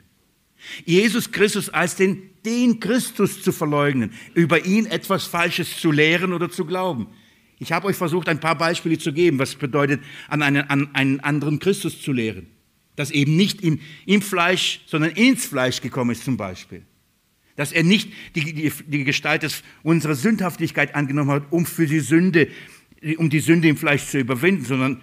Jesus 0.84 1.32
Christus 1.32 1.70
als 1.70 1.96
den, 1.96 2.30
den 2.44 2.80
Christus 2.80 3.42
zu 3.42 3.52
verleugnen, 3.52 4.12
über 4.34 4.64
ihn 4.64 4.86
etwas 4.86 5.24
Falsches 5.24 5.78
zu 5.78 5.90
lehren 5.90 6.32
oder 6.32 6.50
zu 6.50 6.64
glauben. 6.64 7.08
Ich 7.58 7.72
habe 7.72 7.86
euch 7.86 7.96
versucht, 7.96 8.28
ein 8.28 8.40
paar 8.40 8.56
Beispiele 8.56 8.98
zu 8.98 9.12
geben, 9.12 9.38
was 9.38 9.54
bedeutet, 9.54 10.02
an 10.28 10.42
einen, 10.42 10.68
an 10.68 10.94
einen 10.94 11.20
anderen 11.20 11.58
Christus 11.58 12.00
zu 12.00 12.12
lehren. 12.12 12.46
dass 13.00 13.10
eben 13.10 13.34
nicht 13.34 13.62
in, 13.62 13.80
im 14.04 14.20
Fleisch, 14.20 14.82
sondern 14.84 15.12
ins 15.12 15.46
Fleisch 15.46 15.80
gekommen 15.80 16.10
ist 16.10 16.22
zum 16.22 16.36
Beispiel. 16.36 16.82
Dass 17.60 17.72
er 17.72 17.82
nicht 17.82 18.10
die, 18.34 18.54
die, 18.54 18.72
die 18.86 19.04
Gestalt 19.04 19.62
unserer 19.82 20.14
Sündhaftigkeit 20.14 20.94
angenommen 20.94 21.30
hat, 21.30 21.52
um 21.52 21.66
für 21.66 21.86
die 21.86 22.00
Sünde, 22.00 22.48
um 23.18 23.28
die 23.28 23.40
Sünde 23.40 23.68
im 23.68 23.76
Fleisch 23.76 24.06
zu 24.06 24.18
überwinden, 24.18 24.64
sondern 24.64 25.02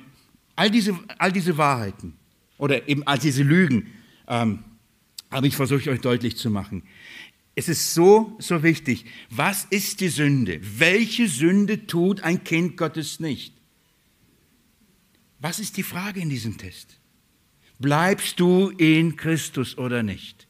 all 0.56 0.72
diese, 0.72 0.98
all 1.20 1.32
diese 1.32 1.56
Wahrheiten 1.60 2.14
oder 2.58 2.90
eben 2.90 3.04
all 3.06 3.20
diese 3.20 3.44
Lügen 3.44 3.92
ähm, 4.28 4.64
habe 5.30 5.46
ich 5.46 5.56
versucht 5.56 5.88
euch 5.88 6.02
deutlich 6.02 6.36
zu 6.36 6.50
machen. 6.50 6.82
Es 7.54 7.70
ist 7.70 7.94
so, 7.94 8.36
so 8.40 8.64
wichtig. 8.64 9.06
Was 9.30 9.66
ist 9.70 10.02
die 10.02 10.10
Sünde? 10.10 10.60
Welche 10.80 11.28
Sünde 11.28 11.86
tut 11.86 12.22
ein 12.22 12.44
Kind 12.44 12.76
Gottes 12.76 13.20
nicht? 13.20 13.54
Was 15.38 15.60
ist 15.60 15.78
die 15.78 15.84
Frage 15.84 16.22
in 16.22 16.32
diesem 16.32 16.58
Test? 16.58 16.98
Bleibst 17.78 18.40
du 18.40 18.70
in 18.70 19.16
Christus 19.16 19.78
oder 19.78 20.02
nicht? 20.02 20.47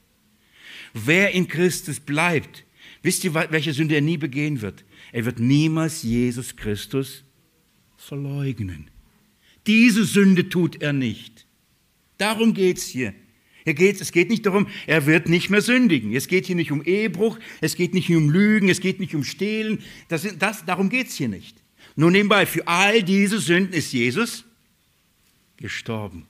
Wer 1.05 1.31
in 1.31 1.47
Christus 1.47 1.99
bleibt, 1.99 2.65
wisst 3.03 3.23
ihr, 3.23 3.33
welche 3.33 3.73
Sünde 3.73 3.95
er 3.95 4.01
nie 4.01 4.17
begehen 4.17 4.61
wird? 4.61 4.83
Er 5.11 5.25
wird 5.25 5.39
niemals 5.39 6.03
Jesus 6.03 6.55
Christus 6.55 7.23
verleugnen. 7.97 8.89
Diese 9.67 10.05
Sünde 10.05 10.49
tut 10.49 10.81
er 10.81 10.93
nicht. 10.93 11.45
Darum 12.17 12.53
geht 12.53 12.77
es 12.77 12.87
hier. 12.87 13.13
Hier 13.63 13.73
geht's, 13.73 13.99
es 13.99 14.13
geht 14.13 14.29
nicht 14.29 14.45
darum, 14.45 14.67
er 14.87 15.05
wird 15.05 15.27
nicht 15.27 15.49
mehr 15.49 15.61
sündigen. 15.61 16.15
Es 16.15 16.27
geht 16.27 16.45
hier 16.45 16.55
nicht 16.55 16.71
um 16.71 16.81
Ehebruch, 16.83 17.37
es 17.59 17.75
geht 17.75 17.93
nicht 17.93 18.09
um 18.09 18.29
Lügen, 18.29 18.69
es 18.69 18.79
geht 18.79 18.99
nicht 19.01 19.13
um 19.13 19.25
Stehlen. 19.25 19.79
Das, 20.07 20.25
das, 20.39 20.65
darum 20.65 20.89
geht 20.89 21.07
es 21.07 21.15
hier 21.15 21.27
nicht. 21.27 21.61
Nur 21.97 22.09
nebenbei, 22.09 22.45
für 22.45 22.65
all 22.67 23.03
diese 23.03 23.39
Sünden 23.39 23.73
ist 23.73 23.91
Jesus 23.91 24.45
gestorben. 25.57 26.25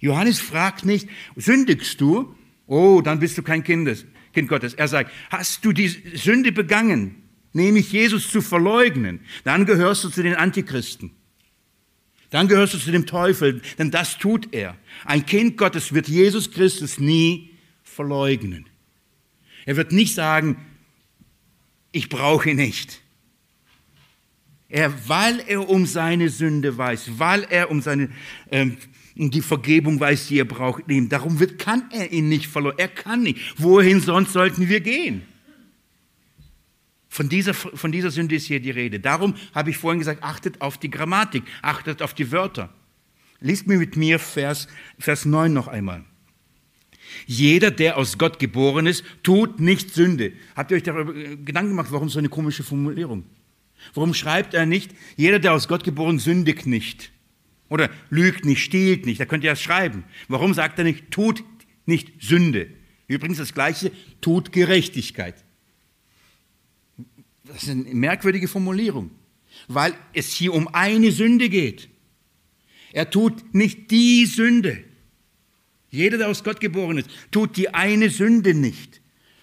Johannes 0.00 0.38
fragt 0.38 0.84
nicht, 0.84 1.08
sündigst 1.36 2.00
du? 2.00 2.34
Oh, 2.72 3.02
dann 3.02 3.20
bist 3.20 3.36
du 3.36 3.42
kein 3.42 3.62
Kindes, 3.62 4.06
Kind 4.32 4.48
Gottes. 4.48 4.72
Er 4.72 4.88
sagt, 4.88 5.12
hast 5.28 5.62
du 5.62 5.72
die 5.72 5.88
Sünde 5.88 6.52
begangen, 6.52 7.22
nämlich 7.52 7.92
Jesus 7.92 8.30
zu 8.30 8.40
verleugnen, 8.40 9.20
dann 9.44 9.66
gehörst 9.66 10.04
du 10.04 10.08
zu 10.08 10.22
den 10.22 10.34
Antichristen. 10.34 11.10
Dann 12.30 12.48
gehörst 12.48 12.72
du 12.72 12.78
zu 12.78 12.90
dem 12.90 13.04
Teufel, 13.04 13.60
denn 13.78 13.90
das 13.90 14.16
tut 14.16 14.54
er. 14.54 14.74
Ein 15.04 15.26
Kind 15.26 15.58
Gottes 15.58 15.92
wird 15.92 16.08
Jesus 16.08 16.50
Christus 16.50 16.98
nie 16.98 17.50
verleugnen. 17.82 18.64
Er 19.66 19.76
wird 19.76 19.92
nicht 19.92 20.14
sagen, 20.14 20.56
ich 21.90 22.08
brauche 22.08 22.54
nicht. 22.54 23.02
Er, 24.70 24.94
weil 25.10 25.44
er 25.46 25.68
um 25.68 25.84
seine 25.84 26.30
Sünde 26.30 26.78
weiß, 26.78 27.18
weil 27.18 27.46
er 27.50 27.70
um 27.70 27.82
seine 27.82 28.08
ähm, 28.50 28.78
die 29.14 29.42
Vergebung 29.42 30.00
weiß, 30.00 30.28
die 30.28 30.38
er 30.38 30.44
braucht, 30.44 30.88
nehmen. 30.88 31.08
Darum 31.08 31.38
wird, 31.38 31.58
kann 31.58 31.84
er 31.90 32.12
ihn 32.12 32.28
nicht 32.28 32.46
verloren. 32.46 32.76
Er 32.78 32.88
kann 32.88 33.22
nicht. 33.22 33.38
Wohin 33.60 34.00
sonst 34.00 34.32
sollten 34.32 34.68
wir 34.68 34.80
gehen? 34.80 35.22
Von 37.08 37.28
dieser, 37.28 37.52
von 37.52 37.92
dieser 37.92 38.10
Sünde 38.10 38.36
ist 38.36 38.46
hier 38.46 38.60
die 38.60 38.70
Rede. 38.70 38.98
Darum 38.98 39.34
habe 39.54 39.68
ich 39.68 39.76
vorhin 39.76 39.98
gesagt, 39.98 40.22
achtet 40.22 40.62
auf 40.62 40.78
die 40.78 40.90
Grammatik, 40.90 41.42
achtet 41.60 42.00
auf 42.00 42.14
die 42.14 42.32
Wörter. 42.32 42.72
Liest 43.40 43.66
mir 43.66 43.76
mit 43.76 43.96
mir 43.96 44.18
Vers, 44.18 44.66
Vers 44.98 45.26
9 45.26 45.52
noch 45.52 45.68
einmal. 45.68 46.04
Jeder, 47.26 47.70
der 47.70 47.98
aus 47.98 48.16
Gott 48.16 48.38
geboren 48.38 48.86
ist, 48.86 49.04
tut 49.22 49.60
nicht 49.60 49.92
Sünde. 49.92 50.32
Habt 50.56 50.70
ihr 50.70 50.78
euch 50.78 50.82
darüber 50.82 51.12
Gedanken 51.12 51.70
gemacht, 51.70 51.88
warum 51.90 52.08
so 52.08 52.18
eine 52.18 52.30
komische 52.30 52.62
Formulierung? 52.62 53.24
Warum 53.94 54.14
schreibt 54.14 54.54
er 54.54 54.64
nicht, 54.64 54.92
jeder, 55.16 55.38
der 55.38 55.52
aus 55.52 55.68
Gott 55.68 55.84
geboren 55.84 56.18
sündigt 56.18 56.66
nicht? 56.66 57.12
Oder 57.72 57.88
lügt 58.10 58.44
nicht, 58.44 58.62
stiehlt 58.62 59.06
nicht? 59.06 59.18
Da 59.18 59.24
könnt 59.24 59.44
ihr 59.44 59.50
das 59.50 59.62
schreiben. 59.62 60.04
Warum 60.28 60.52
sagt 60.52 60.78
er 60.78 60.84
nicht, 60.84 61.10
tut 61.10 61.42
nicht 61.86 62.12
Sünde? 62.20 62.68
Übrigens 63.08 63.38
das 63.38 63.54
Gleiche, 63.54 63.90
tut 64.20 64.52
Gerechtigkeit. 64.52 65.42
Das 67.44 67.62
ist 67.62 67.70
eine 67.70 67.84
merkwürdige 67.84 68.46
Formulierung, 68.46 69.10
weil 69.68 69.94
es 70.12 70.34
hier 70.34 70.52
um 70.52 70.68
eine 70.68 71.12
Sünde 71.12 71.48
geht. 71.48 71.88
Er 72.92 73.08
tut 73.08 73.54
nicht 73.54 73.90
die 73.90 74.26
Sünde. 74.26 74.84
Jeder, 75.88 76.18
der 76.18 76.28
aus 76.28 76.44
Gott 76.44 76.60
geboren 76.60 76.98
ist, 76.98 77.08
tut 77.30 77.56
die 77.56 77.72
eine 77.72 78.10
Sünde 78.10 78.52
nicht. 78.52 79.00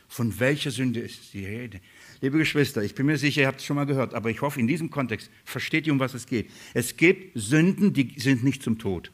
Von 0.08 0.40
welcher 0.40 0.70
Sünde 0.70 1.00
ist 1.00 1.34
die 1.34 1.46
Rede? 1.46 1.82
Liebe 2.22 2.38
Geschwister, 2.38 2.84
ich 2.84 2.96
bin 2.96 3.06
mir 3.06 3.18
sicher, 3.18 3.42
ihr 3.42 3.48
habt 3.48 3.62
es 3.62 3.66
schon 3.66 3.78
mal 3.78 3.86
gehört, 3.86 4.14
aber 4.14 4.30
ich 4.30 4.42
hoffe, 4.42 4.60
in 4.60 4.68
diesem 4.68 4.90
Kontext 4.90 5.30
versteht 5.46 5.88
ihr, 5.88 5.94
um 5.94 6.00
was 6.00 6.14
es 6.14 6.26
geht. 6.26 6.50
Es 6.74 6.98
gibt 6.98 7.32
Sünden, 7.38 7.94
die 7.94 8.20
sind 8.20 8.44
nicht 8.44 8.62
zum 8.62 8.78
Tod. 8.78 9.12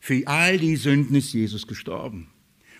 Für 0.00 0.26
all 0.26 0.58
die 0.58 0.74
Sünden 0.74 1.14
ist 1.14 1.32
Jesus 1.32 1.68
gestorben 1.68 2.28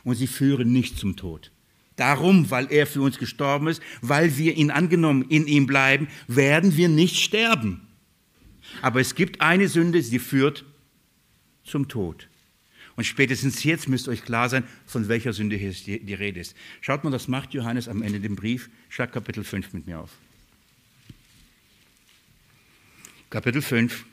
und 0.03 0.17
sie 0.17 0.27
führen 0.27 0.73
nicht 0.73 0.99
zum 0.99 1.15
Tod. 1.15 1.53
Darum, 1.95 2.51
weil 2.51 2.67
er 2.73 2.87
für 2.87 3.03
uns 3.03 3.19
gestorben 3.19 3.69
ist, 3.69 3.81
weil 4.01 4.37
wir 4.39 4.57
ihn 4.57 4.73
angenommen 4.73 5.27
in 5.29 5.47
ihm 5.47 5.67
bleiben, 5.67 6.09
werden 6.27 6.77
wir 6.77 6.89
nicht 6.89 7.17
sterben. 7.17 7.87
Aber 8.81 9.01
es 9.01 9.15
gibt 9.15 9.41
eine 9.41 9.69
Sünde, 9.69 10.03
sie 10.03 10.19
führt 10.19 10.65
zum 11.63 11.87
Tod. 11.87 12.29
Und 13.03 13.07
spätestens 13.07 13.65
jetzt 13.65 13.89
müsst 13.89 14.07
euch 14.07 14.25
klar 14.25 14.49
sein, 14.49 14.63
von 14.87 15.09
welcher 15.09 15.33
Sünde 15.33 15.57
hier 15.57 15.73
die, 15.73 16.15
Rede 16.15 16.39
ist. 16.39 16.55
Schaut 16.81 17.03
mal, 17.03 17.11
das 17.11 17.27
macht 17.27 17.53
Johannes 17.53 17.89
am 17.89 18.01
Ende 18.01 18.21
dem 18.21 18.37
Brief. 18.37 18.71
Schlag 18.91 19.11
Kapitel 19.11 19.43
5 19.43 19.73
mit 19.73 19.89
mir 19.89 19.99
auf. 19.99 20.13
Kapitel 23.29 23.61
5, 23.61 24.05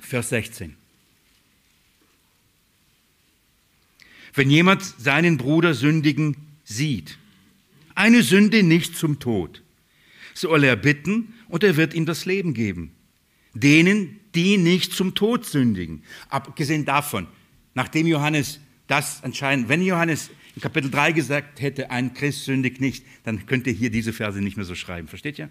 Vers 0.00 0.30
16. 0.30 0.74
Wenn 4.32 4.48
jemand 4.48 4.82
seinen 4.82 5.36
Bruder 5.36 5.74
sündigen 5.74 6.38
sieht, 6.64 7.18
eine 7.94 8.22
Sünde 8.22 8.62
nicht 8.62 8.96
zum 8.96 9.20
Tod, 9.20 9.62
soll 10.32 10.64
er 10.64 10.76
bitten 10.76 11.34
und 11.48 11.62
er 11.62 11.76
wird 11.76 11.92
ihm 11.92 12.06
das 12.06 12.24
Leben 12.24 12.54
geben. 12.54 12.92
Denen, 13.52 14.20
die 14.34 14.56
nicht 14.56 14.94
zum 14.94 15.14
Tod 15.14 15.44
sündigen. 15.44 16.02
Abgesehen 16.30 16.86
davon, 16.86 17.28
Nachdem 17.74 18.06
Johannes 18.06 18.60
das 18.86 19.22
anscheinend, 19.22 19.68
wenn 19.68 19.82
Johannes 19.82 20.30
in 20.54 20.62
Kapitel 20.62 20.90
3 20.90 21.12
gesagt 21.12 21.60
hätte, 21.60 21.90
ein 21.90 22.14
Christ 22.14 22.44
sündigt 22.44 22.80
nicht, 22.80 23.04
dann 23.24 23.46
könnte 23.46 23.70
er 23.70 23.76
hier 23.76 23.90
diese 23.90 24.12
Verse 24.12 24.40
nicht 24.40 24.56
mehr 24.56 24.66
so 24.66 24.74
schreiben. 24.74 25.08
Versteht 25.08 25.38
ihr? 25.38 25.50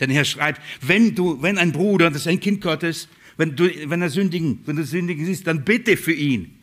Denn 0.00 0.10
er 0.10 0.24
schreibt, 0.24 0.60
wenn 0.80 1.14
du, 1.14 1.40
wenn 1.42 1.58
ein 1.58 1.72
Bruder, 1.72 2.10
das 2.10 2.22
ist 2.22 2.28
ein 2.28 2.40
Kind 2.40 2.60
Gottes, 2.60 3.08
wenn 3.36 3.56
du, 3.56 3.70
wenn 3.88 4.02
er 4.02 4.10
sündigen, 4.10 4.60
wenn 4.66 4.76
du 4.76 4.84
sündigen 4.84 5.24
siehst, 5.24 5.46
dann 5.46 5.64
bitte 5.64 5.96
für 5.96 6.12
ihn. 6.12 6.56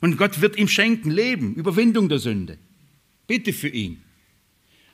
Und 0.00 0.16
Gott 0.16 0.40
wird 0.40 0.56
ihm 0.56 0.68
schenken, 0.68 1.10
Leben, 1.10 1.54
Überwindung 1.54 2.08
der 2.08 2.18
Sünde. 2.18 2.58
Bitte 3.26 3.52
für 3.52 3.68
ihn. 3.68 4.02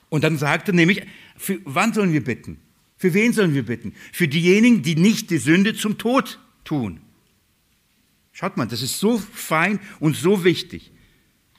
Und 0.09 0.23
dann 0.23 0.37
sagt 0.37 0.67
er 0.69 0.73
nämlich, 0.73 1.01
für, 1.37 1.59
wann 1.63 1.93
sollen 1.93 2.13
wir 2.13 2.23
bitten? 2.23 2.57
Für 2.97 3.13
wen 3.13 3.33
sollen 3.33 3.53
wir 3.53 3.63
bitten? 3.63 3.93
Für 4.11 4.27
diejenigen, 4.27 4.83
die 4.83 4.95
nicht 4.95 5.29
die 5.31 5.37
Sünde 5.37 5.73
zum 5.73 5.97
Tod 5.97 6.39
tun. 6.63 7.01
Schaut 8.31 8.57
mal, 8.57 8.65
das 8.65 8.81
ist 8.81 8.99
so 8.99 9.17
fein 9.17 9.79
und 9.99 10.15
so 10.15 10.43
wichtig. 10.43 10.91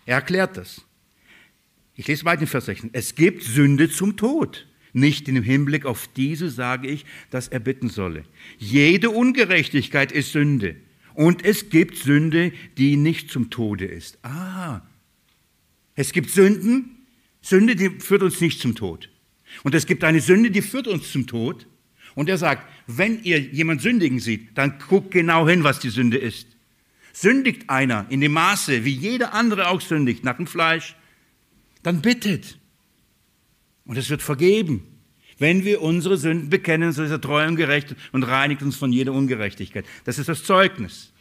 Er 0.06 0.16
erklärt 0.16 0.56
das. 0.56 0.82
Ich 1.94 2.08
lese 2.08 2.24
weiter 2.24 2.42
in 2.42 2.48
Vers 2.48 2.66
16. 2.66 2.90
Es 2.92 3.14
gibt 3.14 3.42
Sünde 3.42 3.90
zum 3.90 4.16
Tod. 4.16 4.66
Nicht 4.94 5.28
in 5.28 5.34
dem 5.36 5.44
Hinblick 5.44 5.86
auf 5.86 6.08
diese 6.16 6.50
sage 6.50 6.88
ich, 6.88 7.06
dass 7.30 7.48
er 7.48 7.60
bitten 7.60 7.88
solle. 7.88 8.24
Jede 8.58 9.10
Ungerechtigkeit 9.10 10.12
ist 10.12 10.32
Sünde. 10.32 10.76
Und 11.14 11.44
es 11.44 11.70
gibt 11.70 11.96
Sünde, 11.96 12.52
die 12.78 12.96
nicht 12.96 13.30
zum 13.30 13.50
Tode 13.50 13.84
ist. 13.84 14.18
Ah, 14.22 14.82
es 15.94 16.12
gibt 16.12 16.30
Sünden, 16.30 16.90
Sünde, 17.42 17.76
die 17.76 17.90
führt 17.90 18.22
uns 18.22 18.40
nicht 18.40 18.60
zum 18.60 18.74
Tod. 18.74 19.10
Und 19.62 19.74
es 19.74 19.86
gibt 19.86 20.04
eine 20.04 20.20
Sünde, 20.20 20.50
die 20.50 20.62
führt 20.62 20.88
uns 20.88 21.12
zum 21.12 21.26
Tod. 21.26 21.66
Und 22.14 22.28
er 22.28 22.38
sagt, 22.38 22.68
wenn 22.86 23.22
ihr 23.24 23.38
jemand 23.38 23.82
sündigen 23.82 24.18
seht, 24.18 24.56
dann 24.56 24.78
guckt 24.88 25.10
genau 25.10 25.48
hin, 25.48 25.64
was 25.64 25.80
die 25.80 25.90
Sünde 25.90 26.18
ist. 26.18 26.46
Sündigt 27.12 27.68
einer 27.68 28.06
in 28.08 28.20
dem 28.20 28.32
Maße, 28.32 28.84
wie 28.84 28.92
jeder 28.92 29.34
andere 29.34 29.68
auch 29.68 29.80
sündigt, 29.80 30.24
nach 30.24 30.36
dem 30.36 30.46
Fleisch, 30.46 30.96
dann 31.82 32.00
bittet. 32.00 32.58
Und 33.84 33.98
es 33.98 34.08
wird 34.10 34.22
vergeben. 34.22 34.86
Wenn 35.38 35.64
wir 35.64 35.82
unsere 35.82 36.16
Sünden 36.16 36.50
bekennen, 36.50 36.92
so 36.92 37.02
ist 37.02 37.10
er 37.10 37.20
treu 37.20 37.46
und 37.46 37.56
gerecht 37.56 37.96
und 38.12 38.22
reinigt 38.22 38.62
uns 38.62 38.76
von 38.76 38.92
jeder 38.92 39.12
Ungerechtigkeit. 39.12 39.84
Das 40.04 40.18
ist 40.18 40.28
das 40.28 40.44
Zeugnis. 40.44 41.12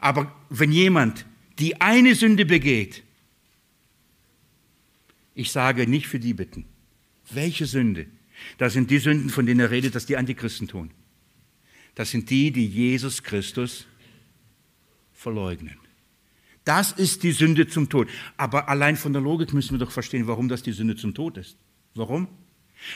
Aber 0.00 0.34
wenn 0.50 0.72
jemand 0.72 1.26
die 1.58 1.80
eine 1.80 2.14
Sünde 2.14 2.44
begeht, 2.44 3.02
ich 5.34 5.52
sage 5.52 5.86
nicht 5.86 6.06
für 6.06 6.18
die 6.18 6.34
bitten. 6.34 6.64
Welche 7.30 7.66
Sünde? 7.66 8.06
Das 8.58 8.72
sind 8.72 8.90
die 8.90 8.98
Sünden, 8.98 9.30
von 9.30 9.46
denen 9.46 9.60
er 9.60 9.70
redet, 9.70 9.94
dass 9.94 10.06
die 10.06 10.16
Antichristen 10.16 10.68
tun. 10.68 10.90
Das 11.94 12.10
sind 12.10 12.28
die, 12.30 12.50
die 12.50 12.66
Jesus 12.66 13.22
Christus 13.22 13.86
verleugnen. 15.26 15.74
Das 16.64 16.92
ist 16.92 17.24
die 17.24 17.32
Sünde 17.32 17.66
zum 17.66 17.88
Tod. 17.88 18.08
Aber 18.36 18.68
allein 18.68 18.96
von 18.96 19.12
der 19.12 19.20
Logik 19.20 19.52
müssen 19.52 19.72
wir 19.72 19.84
doch 19.84 19.90
verstehen, 19.90 20.28
warum 20.28 20.48
das 20.48 20.62
die 20.62 20.70
Sünde 20.70 20.94
zum 20.94 21.14
Tod 21.14 21.36
ist. 21.36 21.56
Warum? 21.96 22.28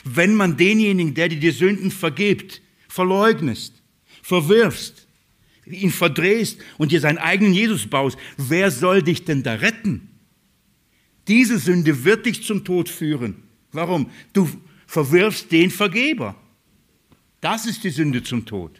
Wenn 0.05 0.37
man 0.37 0.57
denjenigen, 0.57 1.13
der 1.15 1.29
dir 1.29 1.41
die 1.41 1.51
Sünden 1.51 1.91
vergibt, 1.91 2.63
verleugnest, 2.89 3.83
verwirfst, 4.23 5.09
ihn 5.67 5.91
verdrehst 5.91 6.61
und 6.79 6.93
dir 6.93 7.01
seinen 7.01 7.19
eigenen 7.19 7.53
Jesus 7.53 7.89
baust, 7.89 8.17
wer 8.37 8.71
soll 8.71 9.03
dich 9.03 9.25
denn 9.25 9.43
da 9.43 9.55
retten? 9.55 10.09
Diese 11.27 11.59
Sünde 11.59 12.05
wird 12.05 12.27
dich 12.27 12.45
zum 12.45 12.63
Tod 12.63 12.89
führen. 12.89 13.43
Warum? 13.73 14.09
Du 14.33 14.49
verwirfst 14.87 15.51
den 15.51 15.73
Vergeber. 15.73 16.37
Das 17.41 17.67
ist 17.67 17.83
die 17.83 17.91
Sünde 17.91 18.23
zum 18.23 18.47
Tod. 18.47 18.80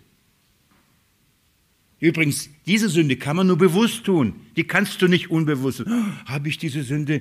Übrigens, 2.01 2.49
diese 2.67 2.89
Sünde 2.89 3.17
kann 3.17 3.37
man 3.37 3.47
nur 3.47 3.59
bewusst 3.59 4.05
tun. 4.05 4.35
Die 4.57 4.65
kannst 4.65 5.03
du 5.03 5.07
nicht 5.07 5.31
unbewusst. 5.31 5.83
Oh, 5.87 6.05
Habe 6.27 6.49
ich 6.49 6.59
diese 6.59 6.83
Sünde? 6.83 7.21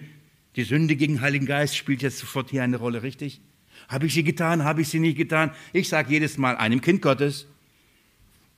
Die 0.55 0.63
Sünde 0.63 0.95
gegen 0.95 1.15
den 1.15 1.21
Heiligen 1.21 1.45
Geist 1.45 1.77
spielt 1.77 2.01
jetzt 2.01 2.19
sofort 2.19 2.49
hier 2.49 2.63
eine 2.63 2.77
Rolle, 2.77 3.03
richtig? 3.03 3.41
Habe 3.88 4.07
ich 4.07 4.13
sie 4.13 4.23
getan? 4.23 4.63
Habe 4.63 4.82
ich 4.82 4.89
sie 4.89 4.99
nicht 4.99 5.17
getan? 5.17 5.51
Ich 5.73 5.89
sage 5.89 6.11
jedes 6.11 6.38
Mal 6.38 6.55
einem 6.57 6.82
Kind 6.82 7.01
Gottes, 7.01 7.45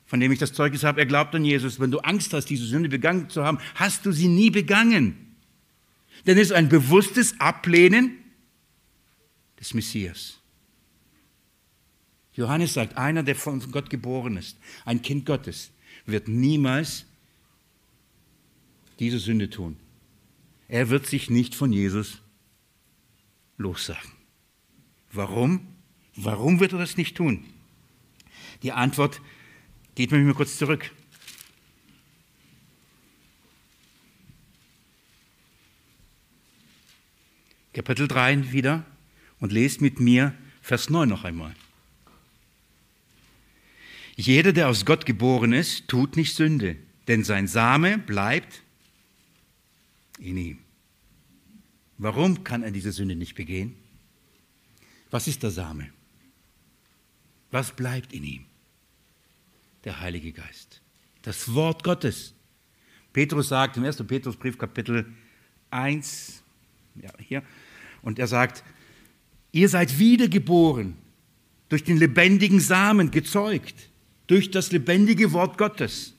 von 0.05 0.19
dem 0.19 0.31
ich 0.31 0.39
das 0.39 0.53
Zeugnis 0.53 0.83
habe, 0.83 0.99
er 0.99 1.05
glaubt 1.05 1.33
an 1.35 1.43
Jesus. 1.43 1.79
Wenn 1.79 1.91
du 1.91 1.99
Angst 1.99 2.33
hast, 2.33 2.45
diese 2.45 2.65
Sünde 2.65 2.89
begangen 2.89 3.29
zu 3.29 3.43
haben, 3.43 3.57
hast 3.75 4.05
du 4.05 4.11
sie 4.11 4.27
nie 4.27 4.49
begangen. 4.49 5.35
Denn 6.27 6.37
es 6.37 6.47
ist 6.47 6.53
ein 6.53 6.69
bewusstes 6.69 7.39
Ablehnen 7.39 8.17
des 9.59 9.73
Messias. 9.73 10.37
Johannes 12.33 12.73
sagt, 12.73 12.97
einer, 12.97 13.23
der 13.23 13.35
von 13.35 13.59
Gott 13.71 13.89
geboren 13.89 14.37
ist, 14.37 14.57
ein 14.85 15.01
Kind 15.01 15.25
Gottes, 15.25 15.71
wird 16.11 16.27
niemals 16.27 17.05
diese 18.99 19.19
Sünde 19.19 19.49
tun. 19.49 19.77
Er 20.67 20.89
wird 20.89 21.07
sich 21.07 21.29
nicht 21.29 21.55
von 21.55 21.73
Jesus 21.73 22.21
lossagen. 23.57 24.11
Warum? 25.11 25.67
Warum 26.15 26.59
wird 26.59 26.73
er 26.73 26.79
das 26.79 26.97
nicht 26.97 27.17
tun? 27.17 27.43
Die 28.63 28.71
Antwort 28.71 29.21
geht 29.95 30.11
mir 30.11 30.33
kurz 30.33 30.57
zurück. 30.57 30.91
Kapitel 37.73 38.07
3 38.07 38.51
wieder 38.51 38.85
und 39.39 39.51
lest 39.51 39.81
mit 39.81 39.99
mir 39.99 40.35
Vers 40.61 40.89
9 40.89 41.07
noch 41.07 41.23
einmal. 41.23 41.55
Jeder, 44.21 44.53
der 44.53 44.69
aus 44.69 44.85
Gott 44.85 45.07
geboren 45.07 45.51
ist, 45.51 45.87
tut 45.87 46.15
nicht 46.15 46.35
Sünde, 46.35 46.75
denn 47.07 47.23
sein 47.23 47.47
Same 47.47 47.97
bleibt 47.97 48.61
in 50.19 50.37
ihm. 50.37 50.59
Warum 51.97 52.43
kann 52.43 52.61
er 52.61 52.69
diese 52.69 52.91
Sünde 52.91 53.15
nicht 53.15 53.33
begehen? 53.33 53.75
Was 55.09 55.27
ist 55.27 55.41
der 55.41 55.49
Same? 55.49 55.89
Was 57.49 57.75
bleibt 57.75 58.13
in 58.13 58.23
ihm? 58.23 58.45
Der 59.85 59.99
Heilige 59.99 60.31
Geist. 60.33 60.81
Das 61.23 61.55
Wort 61.55 61.83
Gottes. 61.83 62.35
Petrus 63.13 63.47
sagt 63.47 63.77
im 63.77 63.85
1. 63.85 64.03
Petrusbrief 64.03 64.55
Kapitel 64.55 65.11
1, 65.71 66.43
ja, 67.01 67.11
hier, 67.17 67.43
und 68.03 68.19
er 68.19 68.27
sagt, 68.27 68.63
ihr 69.51 69.67
seid 69.67 69.97
wiedergeboren, 69.97 70.95
durch 71.69 71.83
den 71.83 71.97
lebendigen 71.97 72.59
Samen 72.59 73.09
gezeugt 73.09 73.90
durch 74.31 74.49
das 74.49 74.71
lebendige 74.71 75.33
Wort 75.33 75.57
Gottes. 75.57 76.13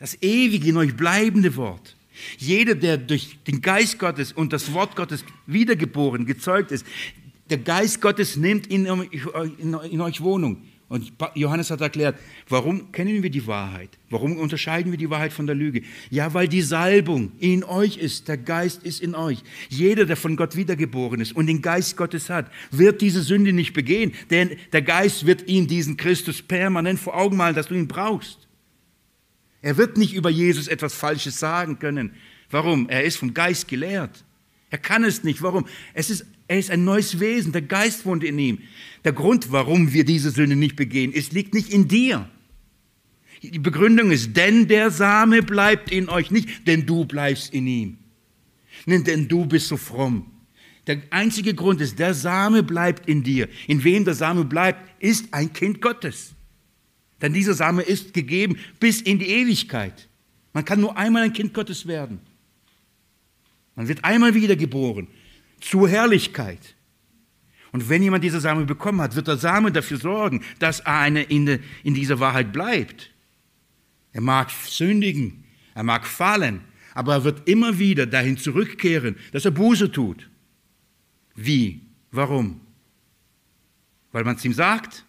Das 0.00 0.20
ewige 0.20 0.68
in 0.68 0.76
euch 0.76 0.96
bleibende 0.96 1.54
Wort. 1.54 1.94
Jeder, 2.38 2.74
der 2.74 2.98
durch 2.98 3.38
den 3.46 3.60
Geist 3.60 4.00
Gottes 4.00 4.32
und 4.32 4.52
das 4.52 4.72
Wort 4.72 4.96
Gottes 4.96 5.24
wiedergeboren, 5.46 6.26
gezeugt 6.26 6.72
ist, 6.72 6.84
der 7.50 7.58
Geist 7.58 8.00
Gottes 8.00 8.34
nimmt 8.34 8.66
in, 8.66 8.86
in, 8.86 9.74
in 9.74 10.00
euch 10.00 10.20
Wohnung. 10.20 10.64
Und 10.88 11.12
Johannes 11.34 11.70
hat 11.70 11.82
erklärt, 11.82 12.18
warum 12.48 12.92
kennen 12.92 13.22
wir 13.22 13.28
die 13.28 13.46
Wahrheit? 13.46 13.90
Warum 14.08 14.38
unterscheiden 14.38 14.90
wir 14.90 14.96
die 14.98 15.10
Wahrheit 15.10 15.34
von 15.34 15.46
der 15.46 15.54
Lüge? 15.54 15.82
Ja, 16.08 16.32
weil 16.32 16.48
die 16.48 16.62
Salbung 16.62 17.32
in 17.40 17.62
euch 17.62 17.98
ist, 17.98 18.26
der 18.26 18.38
Geist 18.38 18.84
ist 18.84 19.02
in 19.02 19.14
euch. 19.14 19.42
Jeder, 19.68 20.06
der 20.06 20.16
von 20.16 20.34
Gott 20.34 20.56
wiedergeboren 20.56 21.20
ist 21.20 21.32
und 21.32 21.46
den 21.46 21.60
Geist 21.60 21.98
Gottes 21.98 22.30
hat, 22.30 22.50
wird 22.70 23.02
diese 23.02 23.22
Sünde 23.22 23.52
nicht 23.52 23.74
begehen, 23.74 24.12
denn 24.30 24.56
der 24.72 24.80
Geist 24.80 25.26
wird 25.26 25.46
ihm 25.46 25.66
diesen 25.66 25.98
Christus 25.98 26.40
permanent 26.40 26.98
vor 26.98 27.14
Augen 27.14 27.36
malen, 27.36 27.54
dass 27.54 27.68
du 27.68 27.74
ihn 27.74 27.88
brauchst. 27.88 28.48
Er 29.60 29.76
wird 29.76 29.98
nicht 29.98 30.14
über 30.14 30.30
Jesus 30.30 30.68
etwas 30.68 30.94
Falsches 30.94 31.38
sagen 31.38 31.78
können. 31.78 32.12
Warum? 32.50 32.88
Er 32.88 33.04
ist 33.04 33.16
vom 33.16 33.34
Geist 33.34 33.68
gelehrt. 33.68 34.24
Er 34.70 34.78
kann 34.78 35.04
es 35.04 35.24
nicht. 35.24 35.42
Warum? 35.42 35.66
Es 35.92 36.08
ist, 36.08 36.24
er 36.46 36.58
ist 36.58 36.70
ein 36.70 36.84
neues 36.84 37.20
Wesen. 37.20 37.52
Der 37.52 37.62
Geist 37.62 38.06
wohnt 38.06 38.24
in 38.24 38.38
ihm. 38.38 38.58
Der 39.04 39.12
Grund, 39.12 39.52
warum 39.52 39.92
wir 39.92 40.04
diese 40.04 40.30
Sünde 40.30 40.56
nicht 40.56 40.76
begehen, 40.76 41.12
ist, 41.12 41.32
liegt 41.32 41.54
nicht 41.54 41.72
in 41.72 41.88
dir. 41.88 42.28
Die 43.42 43.58
Begründung 43.58 44.10
ist, 44.10 44.36
denn 44.36 44.66
der 44.66 44.90
Same 44.90 45.42
bleibt 45.42 45.92
in 45.92 46.08
euch 46.08 46.30
nicht, 46.30 46.66
denn 46.66 46.86
du 46.86 47.04
bleibst 47.04 47.52
in 47.52 47.66
ihm. 47.66 47.98
Denn 48.86 49.28
du 49.28 49.46
bist 49.46 49.68
so 49.68 49.76
fromm. 49.76 50.30
Der 50.86 51.02
einzige 51.10 51.54
Grund 51.54 51.80
ist, 51.80 51.98
der 51.98 52.14
Same 52.14 52.62
bleibt 52.62 53.08
in 53.08 53.22
dir. 53.22 53.48
In 53.66 53.84
wem 53.84 54.04
der 54.04 54.14
Same 54.14 54.44
bleibt, 54.44 54.90
ist 55.00 55.32
ein 55.32 55.52
Kind 55.52 55.80
Gottes. 55.80 56.34
Denn 57.20 57.32
dieser 57.32 57.54
Same 57.54 57.82
ist 57.82 58.14
gegeben 58.14 58.56
bis 58.80 59.00
in 59.00 59.18
die 59.18 59.28
Ewigkeit. 59.28 60.08
Man 60.52 60.64
kann 60.64 60.80
nur 60.80 60.96
einmal 60.96 61.24
ein 61.24 61.32
Kind 61.32 61.52
Gottes 61.52 61.86
werden. 61.86 62.20
Man 63.76 63.86
wird 63.86 64.02
einmal 64.02 64.34
wiedergeboren 64.34 65.08
zur 65.60 65.88
Herrlichkeit. 65.88 66.74
Und 67.72 67.88
wenn 67.88 68.02
jemand 68.02 68.24
diese 68.24 68.40
Same 68.40 68.64
bekommen 68.64 69.00
hat, 69.00 69.14
wird 69.14 69.28
der 69.28 69.36
Same 69.36 69.70
dafür 69.72 69.98
sorgen, 69.98 70.42
dass 70.58 70.84
einer 70.86 71.30
in, 71.30 71.60
in 71.82 71.94
dieser 71.94 72.18
Wahrheit 72.20 72.52
bleibt. 72.52 73.10
Er 74.12 74.22
mag 74.22 74.50
sündigen, 74.50 75.44
er 75.74 75.82
mag 75.82 76.06
fallen, 76.06 76.62
aber 76.94 77.14
er 77.14 77.24
wird 77.24 77.48
immer 77.48 77.78
wieder 77.78 78.06
dahin 78.06 78.38
zurückkehren, 78.38 79.16
dass 79.32 79.44
er 79.44 79.50
Buße 79.50 79.92
tut. 79.92 80.28
Wie? 81.34 81.82
Warum? 82.10 82.60
Weil 84.12 84.24
man 84.24 84.36
es 84.36 84.44
ihm 84.44 84.54
sagt? 84.54 85.04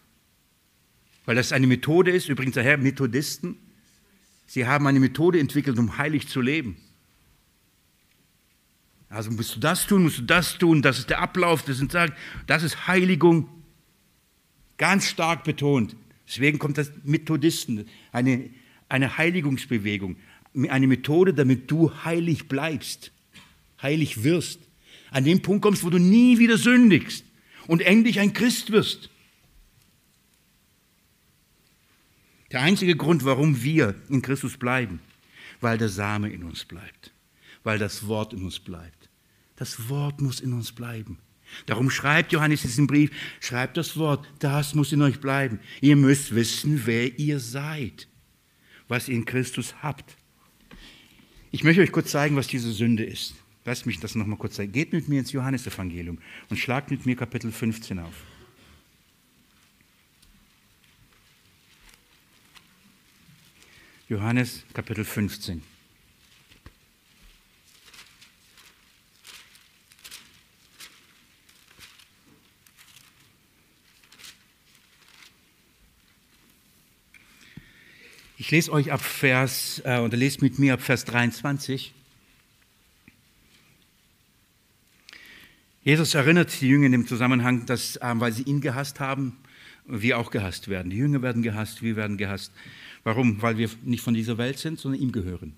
Weil 1.24 1.36
das 1.36 1.52
eine 1.52 1.66
Methode 1.66 2.10
ist, 2.10 2.28
übrigens 2.28 2.54
daher 2.54 2.78
Methodisten, 2.78 3.56
sie 4.46 4.66
haben 4.66 4.86
eine 4.86 5.00
Methode 5.00 5.40
entwickelt, 5.40 5.78
um 5.78 5.96
heilig 5.96 6.28
zu 6.28 6.40
leben. 6.40 6.76
Also 9.10 9.32
musst 9.32 9.56
du 9.56 9.60
das 9.60 9.86
tun, 9.86 10.04
musst 10.04 10.18
du 10.18 10.22
das 10.22 10.56
tun, 10.56 10.82
das 10.82 11.00
ist 11.00 11.10
der 11.10 11.18
Ablauf, 11.18 11.64
das, 11.64 11.78
sind, 11.78 11.94
das 12.46 12.62
ist 12.62 12.86
Heiligung. 12.86 13.48
Ganz 14.78 15.08
stark 15.08 15.44
betont. 15.44 15.96
Deswegen 16.26 16.60
kommt 16.60 16.78
das 16.78 16.92
Methodisten, 17.02 17.88
eine, 18.12 18.48
eine 18.88 19.18
Heiligungsbewegung, 19.18 20.16
eine 20.68 20.86
Methode, 20.86 21.34
damit 21.34 21.68
du 21.70 21.92
heilig 22.04 22.46
bleibst, 22.46 23.10
heilig 23.82 24.22
wirst. 24.22 24.60
An 25.10 25.24
dem 25.24 25.42
Punkt 25.42 25.62
kommst, 25.62 25.82
wo 25.82 25.90
du 25.90 25.98
nie 25.98 26.38
wieder 26.38 26.56
sündigst 26.56 27.24
und 27.66 27.82
endlich 27.82 28.20
ein 28.20 28.32
Christ 28.32 28.70
wirst. 28.70 29.10
Der 32.52 32.62
einzige 32.62 32.94
Grund, 32.94 33.24
warum 33.24 33.62
wir 33.62 33.96
in 34.08 34.22
Christus 34.22 34.56
bleiben, 34.56 35.00
weil 35.60 35.78
der 35.78 35.88
Same 35.88 36.30
in 36.30 36.44
uns 36.44 36.64
bleibt, 36.64 37.12
weil 37.64 37.78
das 37.78 38.06
Wort 38.06 38.32
in 38.32 38.44
uns 38.44 38.60
bleibt. 38.60 38.99
Das 39.60 39.90
Wort 39.90 40.22
muss 40.22 40.40
in 40.40 40.54
uns 40.54 40.72
bleiben. 40.72 41.18
Darum 41.66 41.90
schreibt 41.90 42.32
Johannes 42.32 42.62
diesen 42.62 42.86
Brief, 42.86 43.10
schreibt 43.40 43.76
das 43.76 43.94
Wort, 43.98 44.26
das 44.38 44.74
muss 44.74 44.90
in 44.90 45.02
euch 45.02 45.20
bleiben. 45.20 45.60
Ihr 45.82 45.96
müsst 45.96 46.34
wissen, 46.34 46.86
wer 46.86 47.18
ihr 47.18 47.38
seid, 47.40 48.08
was 48.88 49.06
ihr 49.06 49.16
in 49.16 49.26
Christus 49.26 49.74
habt. 49.82 50.16
Ich 51.50 51.62
möchte 51.62 51.82
euch 51.82 51.92
kurz 51.92 52.10
zeigen, 52.10 52.36
was 52.36 52.46
diese 52.46 52.72
Sünde 52.72 53.04
ist. 53.04 53.34
Lasst 53.66 53.84
mich 53.84 54.00
das 54.00 54.14
nochmal 54.14 54.38
kurz 54.38 54.54
zeigen. 54.54 54.72
Geht 54.72 54.94
mit 54.94 55.08
mir 55.08 55.20
ins 55.20 55.32
Johannesevangelium 55.32 56.20
und 56.48 56.56
schlagt 56.56 56.90
mit 56.90 57.04
mir 57.04 57.14
Kapitel 57.14 57.52
15 57.52 57.98
auf. 57.98 58.14
Johannes 64.08 64.64
Kapitel 64.72 65.04
15. 65.04 65.60
Ich 78.40 78.50
lese 78.50 78.72
euch 78.72 78.90
ab 78.90 79.02
Vers, 79.02 79.82
äh, 79.84 79.98
oder 79.98 80.16
lest 80.16 80.40
mit 80.40 80.58
mir 80.58 80.72
ab 80.72 80.80
Vers 80.80 81.04
23. 81.04 81.92
Jesus 85.84 86.14
erinnert 86.14 86.58
die 86.58 86.68
Jünger 86.68 86.86
in 86.86 86.92
dem 86.92 87.06
Zusammenhang, 87.06 87.66
dass, 87.66 87.96
äh, 87.96 88.14
weil 88.14 88.32
sie 88.32 88.44
ihn 88.44 88.62
gehasst 88.62 88.98
haben, 88.98 89.36
wir 89.84 90.18
auch 90.18 90.30
gehasst 90.30 90.68
werden. 90.68 90.88
Die 90.88 90.96
Jünger 90.96 91.20
werden 91.20 91.42
gehasst, 91.42 91.82
wir 91.82 91.96
werden 91.96 92.16
gehasst. 92.16 92.50
Warum? 93.04 93.42
Weil 93.42 93.58
wir 93.58 93.68
nicht 93.82 94.02
von 94.02 94.14
dieser 94.14 94.38
Welt 94.38 94.58
sind, 94.58 94.78
sondern 94.78 95.02
ihm 95.02 95.12
gehören. 95.12 95.54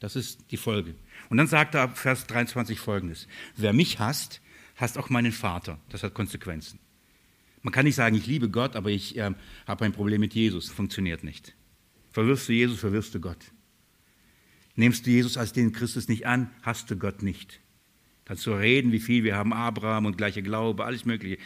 Das 0.00 0.16
ist 0.16 0.50
die 0.50 0.56
Folge. 0.56 0.96
Und 1.28 1.36
dann 1.36 1.46
sagt 1.46 1.76
er 1.76 1.82
ab 1.82 1.96
Vers 1.96 2.26
23 2.26 2.80
folgendes. 2.80 3.28
Wer 3.56 3.72
mich 3.72 4.00
hasst, 4.00 4.40
hasst 4.74 4.98
auch 4.98 5.10
meinen 5.10 5.30
Vater. 5.30 5.78
Das 5.90 6.02
hat 6.02 6.14
Konsequenzen. 6.14 6.80
Man 7.62 7.72
kann 7.72 7.84
nicht 7.84 7.94
sagen, 7.94 8.16
ich 8.16 8.26
liebe 8.26 8.50
Gott, 8.50 8.74
aber 8.74 8.90
ich 8.90 9.16
äh, 9.16 9.30
habe 9.68 9.84
ein 9.84 9.92
Problem 9.92 10.22
mit 10.22 10.34
Jesus. 10.34 10.68
Funktioniert 10.70 11.22
nicht. 11.22 11.54
Verwirfst 12.16 12.48
du 12.48 12.54
Jesus, 12.54 12.80
verwirfst 12.80 13.14
du 13.14 13.20
Gott. 13.20 13.52
Nimmst 14.74 15.06
du 15.06 15.10
Jesus 15.10 15.36
als 15.36 15.52
den 15.52 15.74
Christus 15.74 16.08
nicht 16.08 16.24
an, 16.24 16.50
hast 16.62 16.90
du 16.90 16.96
Gott 16.96 17.22
nicht. 17.22 17.60
Kannst 18.24 18.46
du 18.46 18.52
reden, 18.52 18.90
wie 18.90 19.00
viel 19.00 19.22
wir 19.22 19.36
haben, 19.36 19.52
Abraham 19.52 20.06
und 20.06 20.16
gleicher 20.16 20.40
Glaube, 20.40 20.86
alles 20.86 21.04
Mögliche. 21.04 21.36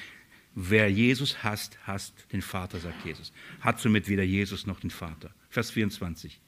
Wer 0.54 0.88
Jesus 0.88 1.42
hasst, 1.42 1.76
hasst 1.88 2.14
den 2.30 2.40
Vater, 2.40 2.78
sagt 2.78 3.04
Jesus. 3.04 3.32
Hat 3.60 3.80
somit 3.80 4.08
weder 4.08 4.22
Jesus 4.22 4.64
noch 4.64 4.78
den 4.78 4.90
Vater. 4.90 5.34
Vers 5.48 5.72
24. 5.72 6.40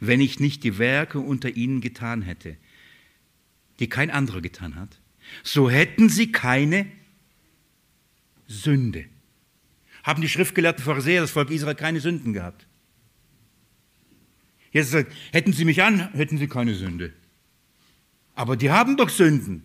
Wenn 0.00 0.20
ich 0.20 0.40
nicht 0.40 0.64
die 0.64 0.78
Werke 0.78 1.20
unter 1.20 1.50
ihnen 1.50 1.80
getan 1.80 2.22
hätte, 2.22 2.56
die 3.78 3.88
kein 3.88 4.10
anderer 4.10 4.40
getan 4.40 4.74
hat, 4.74 4.98
so 5.44 5.70
hätten 5.70 6.08
sie 6.08 6.32
keine 6.32 6.90
Sünde. 8.48 9.04
Haben 10.02 10.20
die 10.20 10.28
schriftgelehrten 10.28 10.82
Pharisäer, 10.82 11.20
das 11.20 11.30
Volk 11.30 11.50
Israel, 11.50 11.76
keine 11.76 12.00
Sünden 12.00 12.32
gehabt? 12.32 12.67
Jetzt 14.72 14.90
sagt, 14.90 15.12
hätten 15.32 15.52
sie 15.52 15.64
mich 15.64 15.82
an, 15.82 16.12
hätten 16.12 16.38
sie 16.38 16.48
keine 16.48 16.74
Sünde. 16.74 17.12
Aber 18.34 18.56
die 18.56 18.70
haben 18.70 18.96
doch 18.96 19.08
Sünden. 19.08 19.64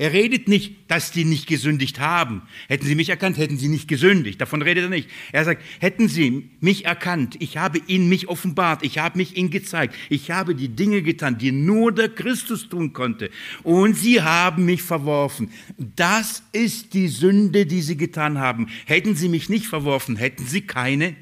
Er 0.00 0.12
redet 0.12 0.46
nicht, 0.46 0.76
dass 0.86 1.10
die 1.10 1.24
nicht 1.24 1.48
gesündigt 1.48 1.98
haben. 1.98 2.42
Hätten 2.68 2.86
sie 2.86 2.94
mich 2.94 3.08
erkannt, 3.08 3.36
hätten 3.36 3.58
sie 3.58 3.66
nicht 3.66 3.88
gesündigt. 3.88 4.40
Davon 4.40 4.62
redet 4.62 4.84
er 4.84 4.90
nicht. 4.90 5.10
Er 5.32 5.44
sagt, 5.44 5.60
hätten 5.80 6.06
sie 6.06 6.50
mich 6.60 6.84
erkannt, 6.84 7.34
ich 7.40 7.56
habe 7.56 7.80
ihnen 7.88 8.08
mich 8.08 8.28
offenbart, 8.28 8.84
ich 8.84 8.98
habe 8.98 9.18
mich 9.18 9.36
ihnen 9.36 9.50
gezeigt, 9.50 9.96
ich 10.08 10.30
habe 10.30 10.54
die 10.54 10.68
Dinge 10.68 11.02
getan, 11.02 11.36
die 11.36 11.50
nur 11.50 11.90
der 11.90 12.10
Christus 12.10 12.68
tun 12.68 12.92
konnte. 12.92 13.28
Und 13.64 13.96
sie 13.96 14.22
haben 14.22 14.66
mich 14.66 14.82
verworfen. 14.82 15.50
Das 15.76 16.44
ist 16.52 16.94
die 16.94 17.08
Sünde, 17.08 17.66
die 17.66 17.82
sie 17.82 17.96
getan 17.96 18.38
haben. 18.38 18.68
Hätten 18.86 19.16
sie 19.16 19.28
mich 19.28 19.48
nicht 19.48 19.66
verworfen, 19.66 20.14
hätten 20.14 20.46
sie 20.46 20.60
keine 20.60 21.16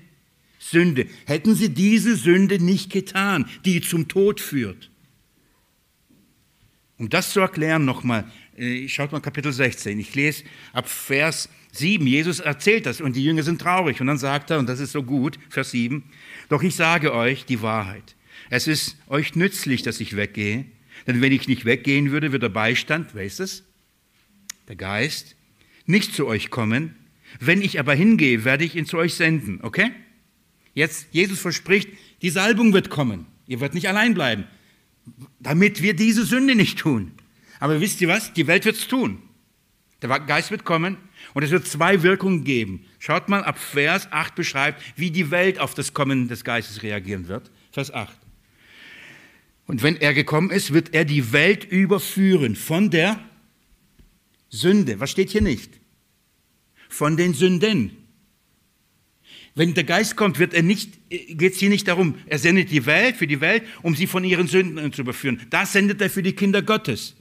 Sünde. 0.71 1.07
Hätten 1.27 1.55
sie 1.55 1.71
diese 1.71 2.17
Sünde 2.17 2.63
nicht 2.63 2.91
getan, 2.91 3.47
die 3.65 3.81
zum 3.81 4.09
Tod 4.09 4.41
führt. 4.41 4.91
Um 6.99 7.09
das 7.09 7.33
zu 7.33 7.41
erklären 7.41 7.85
nochmal, 7.85 8.25
äh, 8.57 8.89
schaut 8.89 9.13
mal 9.13 9.21
Kapitel 9.21 9.53
16. 9.53 9.99
Ich 9.99 10.15
lese 10.15 10.45
ab 10.73 10.89
Vers 10.89 11.49
7. 11.73 12.07
Jesus 12.07 12.41
erzählt 12.41 12.87
das 12.87 13.01
und 13.01 13.15
die 13.17 13.25
Jünger 13.25 13.43
sind 13.43 13.61
traurig. 13.61 14.01
Und 14.01 14.07
dann 14.07 14.19
sagt 14.19 14.51
er, 14.51 14.59
und 14.59 14.69
das 14.69 14.81
ist 14.81 14.93
so 14.93 15.03
gut, 15.03 15.39
Vers 15.51 15.73
7, 15.73 16.05
doch 16.49 16.63
ich 16.63 16.75
sage 16.75 17.13
euch 17.13 17.45
die 17.45 17.61
Wahrheit. 17.61 18.17
Es 18.49 18.67
ist 18.67 18.97
euch 19.09 19.35
nützlich, 19.35 19.83
dass 19.83 20.01
ich 20.01 20.17
weggehe. 20.17 20.65
Denn 21.07 21.21
wenn 21.21 21.33
ich 21.33 21.47
nicht 21.49 21.65
weggehen 21.65 22.11
würde, 22.11 22.33
würde 22.33 22.49
der 22.49 22.55
Beistand, 22.55 23.11
wer 23.13 23.25
ist 23.25 23.41
es? 23.41 23.65
Der 24.69 24.77
Geist, 24.77 25.37
nicht 25.85 26.15
zu 26.15 26.27
euch 26.27 26.51
kommen. 26.51 26.97
Wenn 27.39 27.61
ich 27.61 27.79
aber 27.79 27.95
hingehe, 27.95 28.45
werde 28.45 28.65
ich 28.65 28.75
ihn 28.75 28.87
zu 28.87 28.97
euch 28.97 29.15
senden. 29.15 29.61
Okay? 29.63 29.91
Jetzt, 30.77 31.07
Jesus 31.11 31.41
verspricht, 31.41 31.89
die 32.21 32.29
Salbung 32.29 32.75
wird 32.75 32.91
kommen. 32.91 33.25
Ihr 33.47 33.61
werdet 33.61 33.75
nicht 33.75 33.89
allein 33.89 34.13
bleiben, 34.13 34.45
damit 35.41 35.81
wir 35.81 35.97
diese 35.97 36.27
Sünde 36.27 36.55
nicht 36.55 36.79
tun. 36.79 37.13
Aber 37.59 37.81
wisst 37.81 38.03
ihr 38.03 38.09
was? 38.09 38.35
Die 38.35 38.47
Welt 38.47 38.67
wird 38.67 38.77
es 38.77 38.87
tun. 38.87 39.23
Der 40.03 40.11
Geist 40.21 40.51
wird 40.51 40.65
kommen 40.65 40.99
und 41.33 41.43
es 41.43 41.51
wird 41.51 41.67
zwei 41.67 42.03
Wirkungen 42.03 42.45
geben. 42.45 42.85
Schaut 42.99 43.31
mal, 43.31 43.43
ab 43.43 43.59
Vers 43.59 44.13
8 44.13 44.35
beschreibt, 44.35 44.83
wie 44.97 45.11
die 45.11 45.31
Welt 45.31 45.59
auf 45.59 45.73
das 45.73 45.95
Kommen 45.95 46.29
des 46.29 46.45
Geistes 46.45 46.83
reagieren 46.83 47.27
wird. 47.27 47.51
Vers 47.73 47.91
8. 47.91 48.15
Und 49.67 49.83
wenn 49.83 49.97
er 49.97 50.13
gekommen 50.13 50.51
ist, 50.51 50.75
wird 50.75 50.93
er 50.93 51.07
die 51.07 51.33
Welt 51.33 51.65
überführen 51.65 52.55
von 52.55 52.91
der 52.91 53.19
Sünde. 54.51 55.01
Was 55.01 55.11
steht 55.11 55.31
hier 55.31 55.41
nicht? 55.41 55.81
Von 56.91 57.17
den 57.17 57.33
Sünden. 57.33 58.06
Wenn 59.57 59.73
der 59.73 59.85
Geist 59.85 60.17
kommt, 60.17 60.39
wird 60.39 60.53
er 60.53 60.63
nicht, 60.63 61.09
geht 61.09 61.55
es 61.55 61.59
hier 61.59 61.71
nicht 61.71 61.89
darum, 61.89 62.17
er 62.27 62.39
sendet 62.39 62.71
die 62.71 62.85
Welt 62.85 63.17
für 63.17 63.27
die 63.27 63.41
Welt, 63.41 63.63
um 63.83 63.97
sie 63.97 64.07
von 64.07 64.23
ihren 64.23 64.49
Sünden 64.49 64.93
zu 64.93 65.01
überführen. 65.01 65.41
Das 65.49 65.73
sendet 65.73 65.99
er 66.03 66.11
für 66.11 66.23
die 66.23 66.35
Kinder 66.35 66.61
Gottes. 66.61 67.17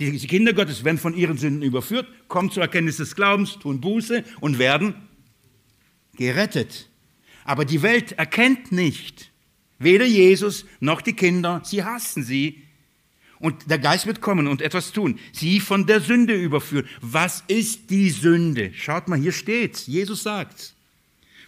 Die 0.00 0.26
Kinder 0.26 0.54
Gottes 0.54 0.82
werden 0.82 0.98
von 0.98 1.16
ihren 1.16 1.38
Sünden 1.38 1.62
überführt, 1.62 2.08
kommen 2.26 2.50
zur 2.50 2.64
Erkenntnis 2.64 2.96
des 2.96 3.14
Glaubens, 3.14 3.60
tun 3.60 3.80
Buße 3.80 4.24
und 4.40 4.58
werden 4.58 4.94
gerettet. 6.16 6.90
Aber 7.44 7.64
die 7.64 7.82
Welt 7.82 8.10
erkennt 8.18 8.72
nicht, 8.72 9.30
weder 9.78 10.04
Jesus 10.04 10.66
noch 10.80 11.00
die 11.00 11.12
Kinder, 11.12 11.62
sie 11.64 11.84
hassen 11.84 12.24
sie. 12.24 12.62
Und 13.38 13.70
der 13.70 13.78
Geist 13.78 14.06
wird 14.06 14.20
kommen 14.20 14.48
und 14.48 14.62
etwas 14.62 14.90
tun, 14.90 15.20
sie 15.30 15.60
von 15.60 15.86
der 15.86 16.00
Sünde 16.00 16.34
überführen. 16.34 16.88
Was 17.00 17.44
ist 17.46 17.90
die 17.90 18.10
Sünde? 18.10 18.72
Schaut 18.74 19.06
mal, 19.06 19.18
hier 19.18 19.32
steht's. 19.32 19.86
Jesus 19.86 20.24
sagt 20.24 20.74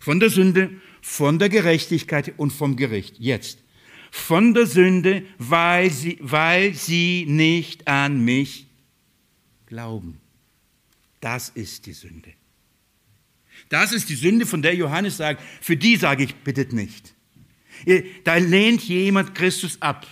von 0.04 0.20
der 0.20 0.28
Sünde, 0.28 0.70
von 1.00 1.38
der 1.38 1.48
Gerechtigkeit 1.48 2.34
und 2.36 2.50
vom 2.50 2.76
Gericht. 2.76 3.18
Jetzt 3.18 3.60
von 4.10 4.52
der 4.52 4.66
Sünde, 4.66 5.24
weil 5.38 5.90
sie, 5.90 6.18
weil 6.20 6.74
sie 6.74 7.24
nicht 7.26 7.88
an 7.88 8.22
mich 8.22 8.66
glauben. 9.64 10.20
Das 11.22 11.48
ist 11.48 11.86
die 11.86 11.94
Sünde. 11.94 12.34
Das 13.70 13.92
ist 13.92 14.10
die 14.10 14.14
Sünde, 14.14 14.44
von 14.44 14.60
der 14.60 14.74
Johannes 14.74 15.16
sagt, 15.16 15.42
für 15.62 15.76
die 15.76 15.96
sage 15.96 16.24
ich, 16.24 16.34
bittet 16.34 16.74
nicht. 16.74 17.14
Da 18.24 18.36
lehnt 18.36 18.82
jemand 18.82 19.34
Christus 19.34 19.80
ab, 19.80 20.06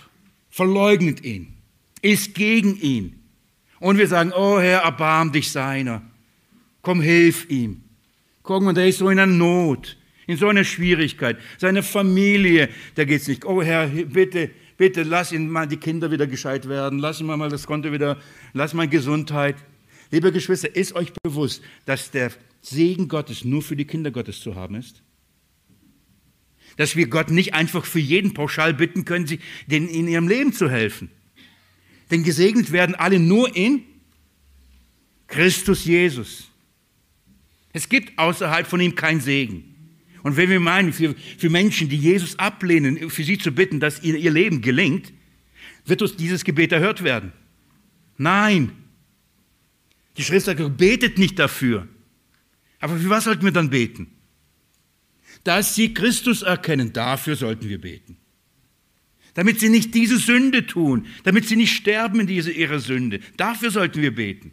verleugnet 0.49 1.23
ihn, 1.23 1.53
ist 2.01 2.33
gegen 2.33 2.81
ihn. 2.81 3.19
Und 3.79 3.99
wir 3.99 4.07
sagen, 4.07 4.33
oh 4.35 4.59
Herr, 4.59 4.79
erbarm 4.79 5.31
dich 5.31 5.51
seiner. 5.51 6.01
Komm, 6.81 6.99
hilf 6.99 7.47
ihm. 7.51 7.82
Guck 8.43 8.61
mal, 8.61 8.73
der 8.73 8.87
ist 8.87 8.99
so 8.99 9.09
in 9.09 9.19
einer 9.19 9.31
Not 9.31 9.97
in 10.27 10.37
so 10.37 10.47
einer 10.47 10.63
Schwierigkeit. 10.63 11.37
Seine 11.57 11.83
Familie, 11.83 12.69
da 12.95 13.05
geht 13.05 13.21
es 13.21 13.27
nicht. 13.27 13.45
Oh 13.45 13.61
Herr, 13.61 13.87
bitte, 13.87 14.51
bitte 14.77 15.03
lass 15.03 15.31
ihn 15.31 15.49
mal 15.49 15.67
die 15.67 15.77
Kinder 15.77 16.11
wieder 16.11 16.27
gescheit 16.27 16.67
werden, 16.67 16.99
lass 16.99 17.19
ihn 17.19 17.27
mal 17.27 17.49
das 17.49 17.67
Konto 17.67 17.91
wieder, 17.91 18.17
lass 18.53 18.73
mal 18.73 18.87
Gesundheit. 18.87 19.55
Liebe 20.11 20.31
Geschwister, 20.31 20.75
ist 20.75 20.93
euch 20.93 21.11
bewusst, 21.23 21.63
dass 21.85 22.11
der 22.11 22.31
Segen 22.61 23.07
Gottes 23.07 23.43
nur 23.43 23.61
für 23.61 23.75
die 23.75 23.85
Kinder 23.85 24.11
Gottes 24.11 24.39
zu 24.39 24.55
haben 24.55 24.75
ist? 24.75 25.01
Dass 26.77 26.95
wir 26.95 27.07
Gott 27.07 27.29
nicht 27.29 27.53
einfach 27.53 27.85
für 27.85 27.99
jeden 27.99 28.33
pauschal 28.33 28.73
bitten 28.73 29.05
können, 29.05 29.39
denen 29.67 29.87
in 29.87 30.07
ihrem 30.07 30.27
Leben 30.27 30.53
zu 30.53 30.69
helfen. 30.69 31.09
Denn 32.09 32.23
gesegnet 32.23 32.71
werden 32.71 32.95
alle 32.95 33.19
nur 33.19 33.55
in 33.55 33.83
Christus 35.27 35.85
Jesus. 35.85 36.52
Es 37.73 37.89
gibt 37.89 38.17
außerhalb 38.17 38.67
von 38.67 38.79
ihm 38.79 38.95
keinen 38.95 39.19
Segen. 39.19 39.73
Und 40.21 40.37
wenn 40.37 40.49
wir 40.49 40.59
meinen, 40.59 40.93
für, 40.93 41.15
für 41.37 41.49
Menschen, 41.49 41.89
die 41.89 41.97
Jesus 41.97 42.39
ablehnen, 42.39 43.09
für 43.09 43.23
sie 43.23 43.37
zu 43.37 43.51
bitten, 43.51 43.79
dass 43.79 44.01
ihr, 44.03 44.15
ihr 44.15 44.31
Leben 44.31 44.61
gelingt, 44.61 45.11
wird 45.85 46.01
uns 46.01 46.15
dieses 46.15 46.45
Gebet 46.45 46.71
erhört 46.71 47.03
werden. 47.03 47.33
Nein. 48.17 48.71
Die 50.15 50.23
Schrift 50.23 50.45
sagt, 50.45 50.77
betet 50.77 51.17
nicht 51.17 51.37
dafür. 51.39 51.87
Aber 52.79 52.97
für 52.97 53.09
was 53.09 53.25
sollten 53.25 53.43
wir 53.43 53.51
dann 53.51 53.69
beten? 53.69 54.07
Dass 55.43 55.75
sie 55.75 55.93
Christus 55.93 56.41
erkennen, 56.41 56.93
dafür 56.93 57.35
sollten 57.35 57.67
wir 57.67 57.81
beten. 57.81 58.17
Damit 59.33 59.59
sie 59.59 59.69
nicht 59.69 59.93
diese 59.95 60.19
Sünde 60.19 60.67
tun, 60.67 61.07
damit 61.23 61.47
sie 61.47 61.55
nicht 61.55 61.75
sterben 61.75 62.21
in 62.21 62.27
diese 62.27 62.51
ihrer 62.51 62.79
Sünde. 62.79 63.19
Dafür 63.35 63.71
sollten 63.71 64.01
wir 64.01 64.13
beten. 64.13 64.51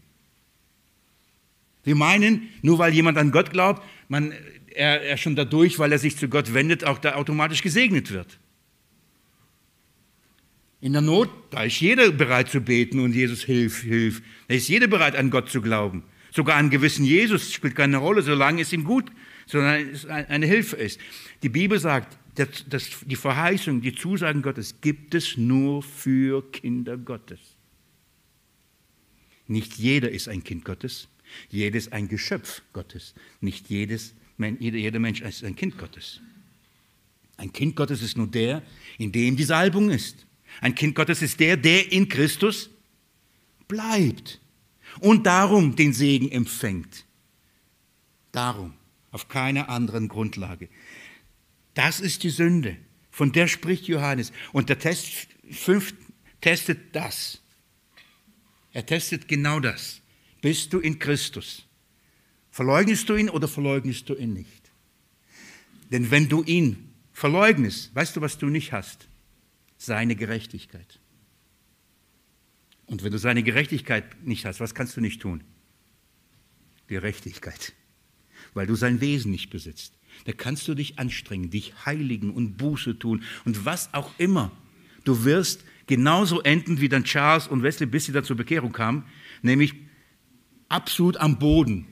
Wir 1.84 1.94
meinen, 1.94 2.48
nur 2.62 2.78
weil 2.78 2.92
jemand 2.92 3.18
an 3.18 3.30
Gott 3.30 3.50
glaubt, 3.50 3.82
man, 4.08 4.32
er, 4.74 5.02
er 5.02 5.16
schon 5.16 5.36
dadurch, 5.36 5.78
weil 5.78 5.92
er 5.92 5.98
sich 5.98 6.16
zu 6.16 6.28
Gott 6.28 6.52
wendet, 6.54 6.84
auch 6.84 6.98
da 6.98 7.14
automatisch 7.14 7.62
gesegnet 7.62 8.12
wird. 8.12 8.38
In 10.80 10.92
der 10.92 11.02
Not, 11.02 11.28
da 11.50 11.64
ist 11.64 11.80
jeder 11.80 12.10
bereit 12.10 12.50
zu 12.50 12.60
beten 12.60 13.00
und 13.00 13.14
Jesus 13.14 13.44
hilf, 13.44 13.82
hilf. 13.82 14.22
Da 14.48 14.54
ist 14.54 14.68
jeder 14.68 14.86
bereit, 14.86 15.14
an 15.14 15.30
Gott 15.30 15.50
zu 15.50 15.60
glauben. 15.60 16.04
Sogar 16.32 16.56
an 16.56 16.70
gewissen 16.70 17.04
Jesus 17.04 17.52
spielt 17.52 17.76
keine 17.76 17.98
Rolle, 17.98 18.22
solange 18.22 18.62
es 18.62 18.72
ihm 18.72 18.84
gut, 18.84 19.10
sondern 19.46 19.90
es 19.90 20.06
eine 20.06 20.46
Hilfe 20.46 20.76
ist. 20.76 21.00
Die 21.42 21.48
Bibel 21.48 21.78
sagt, 21.78 22.16
dass, 22.36 22.66
dass 22.68 22.88
die 23.04 23.16
Verheißung, 23.16 23.82
die 23.82 23.94
Zusagen 23.94 24.40
Gottes 24.40 24.80
gibt 24.80 25.14
es 25.14 25.36
nur 25.36 25.82
für 25.82 26.50
Kinder 26.52 26.96
Gottes. 26.96 27.40
Nicht 29.48 29.74
jeder 29.74 30.10
ist 30.10 30.28
ein 30.28 30.44
Kind 30.44 30.64
Gottes, 30.64 31.08
jedes 31.50 31.92
ein 31.92 32.08
Geschöpf 32.08 32.62
Gottes. 32.72 33.14
Nicht 33.40 33.68
jedes 33.68 34.14
jeder 34.48 34.98
Mensch 34.98 35.20
ist 35.20 35.44
ein 35.44 35.56
Kind 35.56 35.76
Gottes. 35.78 36.20
Ein 37.36 37.52
Kind 37.52 37.76
Gottes 37.76 38.02
ist 38.02 38.16
nur 38.16 38.26
der, 38.26 38.62
in 38.98 39.12
dem 39.12 39.36
die 39.36 39.44
Salbung 39.44 39.90
ist. 39.90 40.26
Ein 40.60 40.74
Kind 40.74 40.94
Gottes 40.94 41.22
ist 41.22 41.40
der, 41.40 41.56
der 41.56 41.92
in 41.92 42.08
Christus 42.08 42.70
bleibt 43.68 44.40
und 45.00 45.26
darum 45.26 45.76
den 45.76 45.92
Segen 45.92 46.30
empfängt. 46.30 47.04
Darum, 48.32 48.74
auf 49.10 49.28
keiner 49.28 49.68
anderen 49.68 50.08
Grundlage. 50.08 50.68
Das 51.74 52.00
ist 52.00 52.22
die 52.22 52.30
Sünde, 52.30 52.76
von 53.10 53.32
der 53.32 53.46
spricht 53.46 53.86
Johannes. 53.86 54.32
Und 54.52 54.68
der 54.68 54.78
Test 54.78 55.28
5 55.50 55.94
testet 56.40 56.94
das. 56.94 57.40
Er 58.72 58.86
testet 58.86 59.28
genau 59.28 59.60
das. 59.60 59.99
Bist 60.40 60.72
du 60.72 60.80
in 60.80 60.98
Christus? 60.98 61.66
Verleugnest 62.50 63.08
du 63.08 63.16
ihn 63.16 63.30
oder 63.30 63.48
verleugnest 63.48 64.08
du 64.08 64.14
ihn 64.14 64.32
nicht? 64.32 64.70
Denn 65.90 66.10
wenn 66.10 66.28
du 66.28 66.42
ihn 66.42 66.90
verleugnest, 67.12 67.94
weißt 67.94 68.16
du, 68.16 68.20
was 68.20 68.38
du 68.38 68.46
nicht 68.46 68.72
hast? 68.72 69.08
Seine 69.76 70.16
Gerechtigkeit. 70.16 70.98
Und 72.86 73.04
wenn 73.04 73.12
du 73.12 73.18
seine 73.18 73.42
Gerechtigkeit 73.42 74.04
nicht 74.26 74.44
hast, 74.44 74.60
was 74.60 74.74
kannst 74.74 74.96
du 74.96 75.00
nicht 75.00 75.22
tun? 75.22 75.44
Gerechtigkeit. 76.88 77.72
Weil 78.52 78.66
du 78.66 78.74
sein 78.74 79.00
Wesen 79.00 79.30
nicht 79.30 79.50
besitzt. 79.50 79.94
Da 80.24 80.32
kannst 80.32 80.66
du 80.66 80.74
dich 80.74 80.98
anstrengen, 80.98 81.50
dich 81.50 81.86
heiligen 81.86 82.30
und 82.30 82.56
Buße 82.56 82.98
tun 82.98 83.22
und 83.44 83.64
was 83.64 83.94
auch 83.94 84.10
immer. 84.18 84.50
Du 85.04 85.24
wirst 85.24 85.64
genauso 85.86 86.40
enden 86.40 86.80
wie 86.80 86.88
dann 86.88 87.04
Charles 87.04 87.46
und 87.46 87.62
Wesley, 87.62 87.86
bis 87.86 88.06
sie 88.06 88.12
dann 88.12 88.24
zur 88.24 88.36
Bekehrung 88.36 88.72
kamen, 88.72 89.04
nämlich 89.42 89.74
absolut 90.70 91.18
am 91.18 91.38
Boden, 91.38 91.86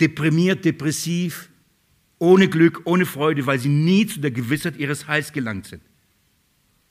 deprimiert, 0.00 0.64
depressiv, 0.64 1.50
ohne 2.18 2.48
Glück, 2.48 2.82
ohne 2.84 3.06
Freude, 3.06 3.46
weil 3.46 3.58
sie 3.58 3.68
nie 3.68 4.06
zu 4.06 4.20
der 4.20 4.30
Gewissheit 4.30 4.76
ihres 4.76 5.08
Heils 5.08 5.32
gelangt 5.32 5.66
sind, 5.66 5.82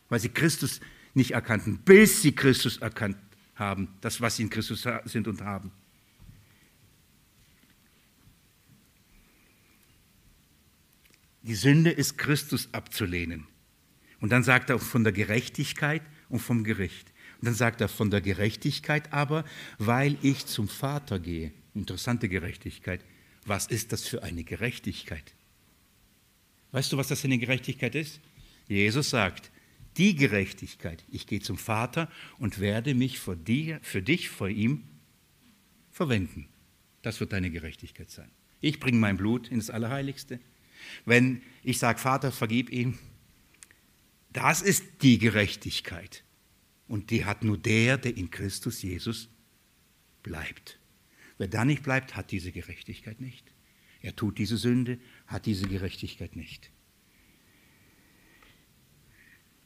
weil 0.09 0.19
sie 0.19 0.30
Christus 0.30 0.82
nicht 1.13 1.32
erkannten, 1.32 1.78
bis 1.86 2.21
sie 2.21 2.34
Christus 2.34 2.78
erkannt 2.78 3.17
haben, 3.55 3.88
das, 4.01 4.19
was 4.19 4.36
sie 4.36 4.43
in 4.43 4.49
Christus 4.49 4.86
sind 5.05 5.28
und 5.28 5.41
haben. 5.41 5.71
Die 11.43 11.55
Sünde 11.55 11.91
ist 11.91 12.17
Christus 12.17 12.69
abzulehnen. 12.71 13.45
Und 14.21 14.32
dann 14.32 14.43
sagt 14.43 14.69
er 14.69 14.80
von 14.80 15.03
der 15.03 15.11
Gerechtigkeit 15.11 16.01
und 16.30 16.39
vom 16.39 16.63
Gericht. 16.63 17.12
Dann 17.44 17.56
sagt 17.56 17.82
er 17.82 17.89
von 17.89 18.10
der 18.10 18.22
Gerechtigkeit 18.22 19.12
aber, 19.12 19.44
weil 19.78 20.18
ich 20.22 20.46
zum 20.46 20.70
Vater 20.70 21.20
gehe. 21.20 21.52
Interessante 21.76 22.30
Gerechtigkeit. 22.30 23.04
Was 23.46 23.68
ist 23.68 23.91
das 23.91 24.08
für 24.08 24.24
eine 24.24 24.46
Gerechtigkeit? 24.46 25.34
Weißt 26.72 26.94
du, 26.94 26.98
was 26.98 27.10
das 27.10 27.20
für 27.20 27.28
eine 27.28 27.39
Gerechtigkeit 27.39 27.96
ist? 27.96 28.22
Jesus 28.70 29.10
sagt, 29.10 29.52
die 29.98 30.16
Gerechtigkeit, 30.16 31.04
ich 31.12 31.28
gehe 31.28 31.41
zum 31.41 31.58
Vater 31.58 32.10
und 32.39 32.62
werde 32.62 32.96
mich 32.96 33.20
für, 33.20 33.36
dir, 33.36 33.80
für 33.82 34.02
dich 34.02 34.30
vor 34.30 34.48
ihm 34.48 34.86
verwenden. 35.91 36.48
Das 37.02 37.20
wird 37.20 37.34
deine 37.34 37.52
Gerechtigkeit 37.52 38.10
sein. 38.10 38.32
Ich 38.62 38.80
bringe 38.80 39.00
mein 39.00 39.18
Blut 39.18 39.50
ins 39.50 39.70
Allerheiligste. 39.70 40.39
Wenn 41.04 41.41
ich 41.62 41.78
sage, 41.78 42.00
Vater, 42.00 42.32
vergib 42.32 42.70
ihm, 42.70 42.98
das 44.32 44.62
ist 44.62 44.86
die 45.02 45.18
Gerechtigkeit. 45.18 46.24
Und 46.88 47.09
die 47.09 47.25
hat 47.25 47.43
nur 47.43 47.57
der, 47.57 47.97
der 47.97 48.15
in 48.17 48.29
Christus 48.29 48.81
Jesus 48.81 49.29
bleibt. 50.21 50.79
Wer 51.38 51.47
da 51.47 51.65
nicht 51.65 51.84
bleibt, 51.84 52.15
hat 52.15 52.31
diese 52.31 52.51
Gerechtigkeit 52.51 53.19
nicht. 53.21 53.43
Er 54.01 54.15
tut 54.15 54.38
diese 54.38 54.57
Sünde, 54.57 54.99
hat 55.27 55.45
diese 55.45 55.67
Gerechtigkeit 55.67 56.36
nicht. 56.36 56.69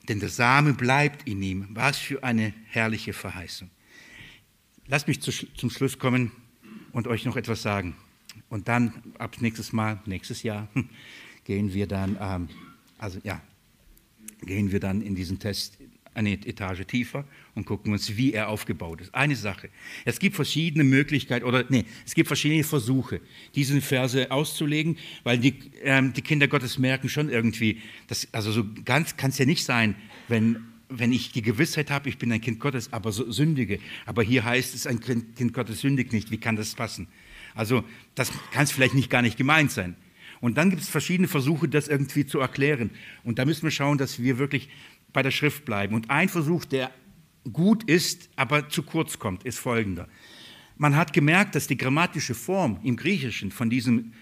Denn 0.07 0.19
der 0.19 0.29
Same 0.29 0.73
bleibt 0.73 1.27
in 1.27 1.41
ihm. 1.41 1.67
Was 1.71 1.97
für 1.97 2.23
eine 2.23 2.53
herrliche 2.67 3.13
Verheißung. 3.13 3.69
Lasst 4.87 5.07
mich 5.07 5.21
zum 5.21 5.69
Schluss 5.69 5.99
kommen 5.99 6.31
und 6.93 7.07
euch 7.07 7.25
noch 7.25 7.35
etwas 7.35 7.61
sagen. 7.61 7.95
Und 8.49 8.67
dann 8.67 9.13
ab 9.17 9.41
nächstes 9.41 9.73
Mal, 9.73 10.01
nächstes 10.05 10.43
Jahr, 10.43 10.69
gehen 11.43 11.73
wir 11.73 11.87
dann, 11.87 12.17
ähm, 12.21 12.49
also 12.97 13.19
ja, 13.23 13.41
gehen 14.41 14.71
wir 14.71 14.79
dann 14.79 15.01
in 15.01 15.15
diesen 15.15 15.39
Test 15.39 15.77
eine 16.17 16.33
Etage 16.33 16.85
tiefer 16.85 17.25
und 17.55 17.65
gucken 17.65 17.93
uns, 17.93 18.17
wie 18.17 18.33
er 18.33 18.49
aufgebaut 18.49 19.01
ist. 19.01 19.13
Eine 19.13 19.35
Sache. 19.35 19.69
Es 20.03 20.19
gibt 20.19 20.35
verschiedene 20.35 20.83
Möglichkeiten, 20.83 21.45
oder 21.45 21.63
nee, 21.69 21.85
es 22.05 22.15
gibt 22.15 22.27
verschiedene 22.27 22.63
Versuche, 22.63 23.21
diese 23.55 23.79
Verse 23.81 24.31
auszulegen, 24.31 24.97
weil 25.23 25.37
die, 25.37 25.53
ähm, 25.83 26.13
die 26.13 26.21
Kinder 26.21 26.47
Gottes 26.47 26.77
merken 26.79 27.07
schon 27.07 27.29
irgendwie, 27.29 27.81
dass, 28.07 28.27
also 28.33 28.51
so 28.51 28.65
ganz 28.83 29.15
kann 29.15 29.29
es 29.29 29.37
ja 29.37 29.45
nicht 29.45 29.63
sein, 29.63 29.95
wenn, 30.27 30.65
wenn 30.89 31.11
ich 31.11 31.31
die 31.31 31.41
Gewissheit 31.43 31.91
habe, 31.91 32.09
ich 32.09 32.17
bin 32.17 32.31
ein 32.31 32.41
Kind 32.41 32.59
Gottes, 32.59 32.91
aber 32.91 33.11
so 33.11 33.31
sündige. 33.31 33.79
Aber 34.05 34.23
hier 34.23 34.43
heißt 34.43 34.73
es, 34.73 34.87
ein 34.87 34.99
Kind 34.99 35.53
Gottes 35.53 35.81
sündigt 35.81 36.13
nicht. 36.13 36.31
Wie 36.31 36.37
kann 36.37 36.55
das 36.55 36.73
passen? 36.73 37.07
Also 37.53 37.83
das 38.15 38.31
kann 38.51 38.63
es 38.63 38.71
vielleicht 38.71 38.95
nicht 38.95 39.09
gar 39.09 39.21
nicht 39.21 39.37
gemeint 39.37 39.71
sein. 39.71 39.95
Und 40.39 40.57
dann 40.57 40.69
gibt 40.69 40.81
es 40.81 40.89
verschiedene 40.89 41.27
Versuche, 41.27 41.67
das 41.67 41.87
irgendwie 41.87 42.25
zu 42.25 42.39
erklären. 42.39 42.91
Und 43.23 43.39
da 43.39 43.45
müssen 43.45 43.63
wir 43.63 43.71
schauen, 43.71 43.97
dass 43.97 44.21
wir 44.21 44.37
wirklich 44.37 44.69
bei 45.17 45.23
der 45.23 45.31
Schrift 45.31 45.65
bleiben. 45.65 45.95
Und 45.95 46.11
ein 46.11 46.29
Versuch, 46.29 46.63
der 46.63 46.91
gut 47.51 47.83
ist, 47.85 48.29
aber 48.35 48.69
zu 48.69 48.83
kurz 48.83 49.17
kommt, 49.17 49.45
ist 49.45 49.57
folgender. 49.57 50.07
Man 50.75 50.95
hat 50.95 51.11
gemerkt, 51.11 51.55
dass 51.55 51.65
die 51.65 51.75
grammatische 51.75 52.35
Form 52.35 52.79
im 52.83 52.97
Griechischen 52.97 53.49
von 53.49 53.71
diesem 53.71 54.13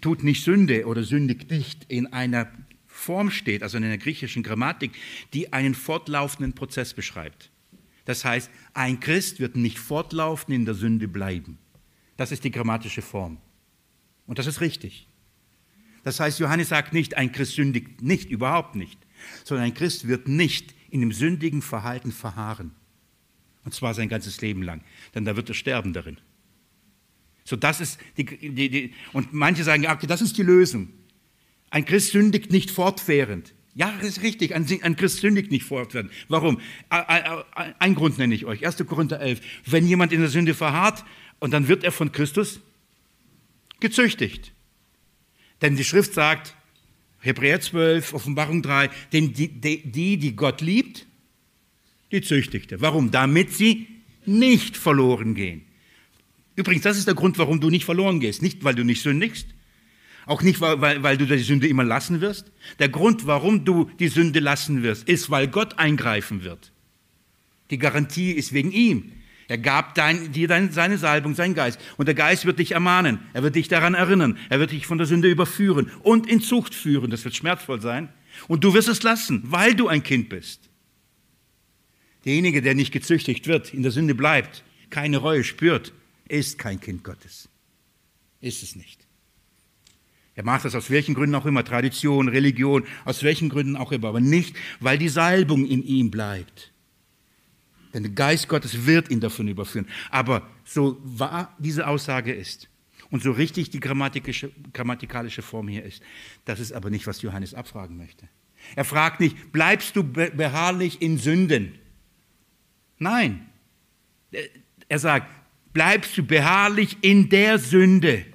tut 0.00 0.24
nicht 0.24 0.42
Sünde 0.42 0.86
oder 0.86 1.02
sündigt 1.02 1.50
nicht 1.50 1.84
in 1.88 2.06
einer 2.14 2.50
Form 2.86 3.30
steht, 3.30 3.62
also 3.62 3.76
in 3.76 3.84
einer 3.84 3.98
griechischen 3.98 4.42
Grammatik, 4.42 4.92
die 5.34 5.52
einen 5.52 5.74
fortlaufenden 5.74 6.54
Prozess 6.54 6.94
beschreibt. 6.94 7.50
Das 8.06 8.24
heißt, 8.24 8.50
ein 8.72 9.00
Christ 9.00 9.38
wird 9.38 9.54
nicht 9.54 9.78
fortlaufend 9.78 10.56
in 10.56 10.64
der 10.64 10.72
Sünde 10.72 11.08
bleiben. 11.08 11.58
Das 12.16 12.32
ist 12.32 12.42
die 12.42 12.50
grammatische 12.50 13.02
Form. 13.02 13.36
Und 14.26 14.38
das 14.38 14.46
ist 14.46 14.62
richtig. 14.62 15.08
Das 16.04 16.20
heißt, 16.20 16.38
Johannes 16.38 16.70
sagt 16.70 16.94
nicht, 16.94 17.18
ein 17.18 17.32
Christ 17.32 17.56
sündigt 17.56 18.00
nicht, 18.00 18.30
überhaupt 18.30 18.76
nicht, 18.76 18.98
sondern 19.44 19.66
ein 19.66 19.74
Christ 19.74 20.08
wird 20.08 20.28
nicht 20.28 20.74
in 20.90 21.00
dem 21.00 21.12
sündigen 21.12 21.62
Verhalten 21.62 22.12
verharren. 22.12 22.72
Und 23.64 23.74
zwar 23.74 23.94
sein 23.94 24.08
ganzes 24.08 24.40
Leben 24.40 24.62
lang, 24.62 24.82
denn 25.14 25.24
da 25.24 25.36
wird 25.36 25.48
er 25.48 25.54
sterben 25.54 25.92
darin. 25.92 26.18
So, 27.44 27.56
das 27.56 27.80
ist 27.80 27.98
die, 28.16 28.24
die, 28.24 28.68
die 28.68 28.94
und 29.12 29.32
manche 29.32 29.64
sagen, 29.64 29.86
okay, 29.86 30.06
das 30.06 30.20
ist 30.20 30.36
die 30.38 30.42
Lösung. 30.42 30.88
Ein 31.70 31.84
Christ 31.84 32.12
sündigt 32.12 32.50
nicht 32.50 32.70
fortwährend. 32.70 33.54
Ja, 33.74 33.92
das 33.98 34.08
ist 34.08 34.22
richtig, 34.22 34.54
ein, 34.54 34.66
ein 34.82 34.96
Christ 34.96 35.20
sündigt 35.20 35.50
nicht 35.50 35.64
fortwährend. 35.64 36.10
Warum? 36.28 36.60
Ein 36.88 37.94
Grund 37.94 38.18
nenne 38.18 38.34
ich 38.34 38.46
euch, 38.46 38.64
1. 38.64 38.84
Korinther 38.86 39.20
11. 39.20 39.40
Wenn 39.66 39.86
jemand 39.86 40.12
in 40.12 40.20
der 40.20 40.30
Sünde 40.30 40.54
verharrt 40.54 41.04
und 41.40 41.52
dann 41.52 41.68
wird 41.68 41.84
er 41.84 41.92
von 41.92 42.10
Christus 42.10 42.60
gezüchtigt. 43.80 44.52
Denn 45.60 45.76
die 45.76 45.84
Schrift 45.84 46.14
sagt, 46.14 46.56
Hebräer 47.26 47.60
12, 47.60 48.14
Offenbarung 48.14 48.62
3, 48.62 48.88
denn 49.12 49.32
die, 49.32 49.48
die, 49.48 50.16
die 50.16 50.36
Gott 50.36 50.60
liebt, 50.60 51.06
die 52.12 52.22
züchtigte. 52.22 52.80
Warum? 52.80 53.10
Damit 53.10 53.52
sie 53.52 53.86
nicht 54.24 54.76
verloren 54.76 55.34
gehen. 55.34 55.62
Übrigens, 56.54 56.84
das 56.84 56.96
ist 56.96 57.06
der 57.06 57.14
Grund, 57.14 57.38
warum 57.38 57.60
du 57.60 57.68
nicht 57.68 57.84
verloren 57.84 58.20
gehst. 58.20 58.42
Nicht, 58.42 58.64
weil 58.64 58.74
du 58.74 58.84
nicht 58.84 59.02
sündigst, 59.02 59.48
auch 60.24 60.42
nicht, 60.42 60.60
weil, 60.60 61.02
weil, 61.02 61.16
du 61.16 61.24
die 61.24 61.38
Sünde 61.38 61.68
immer 61.68 61.84
lassen 61.84 62.20
wirst. 62.20 62.50
Der 62.80 62.88
Grund, 62.88 63.26
warum 63.26 63.64
du 63.64 63.90
die 64.00 64.08
Sünde 64.08 64.40
lassen 64.40 64.82
wirst, 64.82 65.08
ist, 65.08 65.30
weil 65.30 65.46
Gott 65.46 65.78
eingreifen 65.78 66.42
wird. 66.42 66.72
Die 67.70 67.78
Garantie 67.78 68.32
ist 68.32 68.52
wegen 68.52 68.72
ihm. 68.72 69.12
Er 69.48 69.58
gab 69.58 69.94
dein, 69.94 70.32
dir 70.32 70.48
dein, 70.48 70.72
seine 70.72 70.98
Salbung, 70.98 71.34
seinen 71.34 71.54
Geist. 71.54 71.80
Und 71.96 72.06
der 72.06 72.14
Geist 72.14 72.46
wird 72.46 72.58
dich 72.58 72.72
ermahnen. 72.72 73.20
Er 73.32 73.42
wird 73.42 73.54
dich 73.54 73.68
daran 73.68 73.94
erinnern. 73.94 74.38
Er 74.48 74.58
wird 74.58 74.72
dich 74.72 74.86
von 74.86 74.98
der 74.98 75.06
Sünde 75.06 75.30
überführen 75.30 75.90
und 76.02 76.26
in 76.26 76.40
Zucht 76.40 76.74
führen. 76.74 77.10
Das 77.10 77.24
wird 77.24 77.36
schmerzvoll 77.36 77.80
sein. 77.80 78.08
Und 78.48 78.64
du 78.64 78.74
wirst 78.74 78.88
es 78.88 79.02
lassen, 79.02 79.42
weil 79.46 79.74
du 79.74 79.88
ein 79.88 80.02
Kind 80.02 80.28
bist. 80.28 80.68
Derjenige, 82.24 82.60
der 82.60 82.74
nicht 82.74 82.92
gezüchtigt 82.92 83.46
wird, 83.46 83.72
in 83.72 83.82
der 83.82 83.92
Sünde 83.92 84.14
bleibt, 84.16 84.64
keine 84.90 85.18
Reue 85.18 85.44
spürt, 85.44 85.92
ist 86.28 86.58
kein 86.58 86.80
Kind 86.80 87.04
Gottes. 87.04 87.48
Ist 88.40 88.64
es 88.64 88.74
nicht. 88.74 89.06
Er 90.34 90.44
macht 90.44 90.64
das 90.64 90.74
aus 90.74 90.90
welchen 90.90 91.14
Gründen 91.14 91.36
auch 91.36 91.46
immer, 91.46 91.64
Tradition, 91.64 92.28
Religion, 92.28 92.84
aus 93.04 93.22
welchen 93.22 93.48
Gründen 93.48 93.76
auch 93.76 93.92
immer, 93.92 94.08
aber 94.08 94.20
nicht, 94.20 94.54
weil 94.80 94.98
die 94.98 95.08
Salbung 95.08 95.64
in 95.64 95.82
ihm 95.82 96.10
bleibt. 96.10 96.72
Denn 97.96 98.02
der 98.02 98.12
Geist 98.12 98.46
Gottes 98.48 98.84
wird 98.84 99.10
ihn 99.10 99.20
davon 99.20 99.48
überführen. 99.48 99.86
Aber 100.10 100.46
so 100.66 101.00
wahr 101.02 101.56
diese 101.58 101.86
Aussage 101.86 102.30
ist 102.30 102.68
und 103.10 103.22
so 103.22 103.32
richtig 103.32 103.70
die 103.70 103.80
grammatikalische 103.80 105.40
Form 105.40 105.66
hier 105.66 105.82
ist, 105.82 106.02
das 106.44 106.60
ist 106.60 106.72
aber 106.72 106.90
nicht, 106.90 107.06
was 107.06 107.22
Johannes 107.22 107.54
abfragen 107.54 107.96
möchte. 107.96 108.28
Er 108.74 108.84
fragt 108.84 109.20
nicht, 109.20 109.50
bleibst 109.50 109.96
du 109.96 110.04
beharrlich 110.04 111.00
in 111.00 111.16
Sünden? 111.16 111.78
Nein. 112.98 113.46
Er 114.90 114.98
sagt, 114.98 115.30
bleibst 115.72 116.18
du 116.18 116.22
beharrlich 116.22 116.98
in 117.00 117.30
der 117.30 117.58
Sünde? 117.58 118.26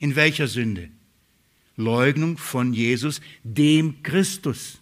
In 0.00 0.16
welcher 0.16 0.48
Sünde? 0.48 0.88
Leugnung 1.76 2.36
von 2.36 2.72
Jesus, 2.72 3.20
dem 3.44 4.02
Christus 4.02 4.80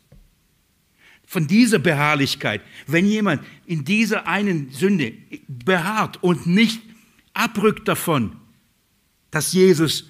von 1.26 1.46
dieser 1.46 1.78
Beharrlichkeit. 1.78 2.62
Wenn 2.86 3.06
jemand 3.06 3.42
in 3.66 3.84
dieser 3.84 4.26
einen 4.26 4.70
Sünde 4.70 5.12
beharrt 5.48 6.22
und 6.22 6.46
nicht 6.46 6.80
abrückt 7.32 7.88
davon, 7.88 8.36
dass 9.30 9.52
Jesus 9.52 10.08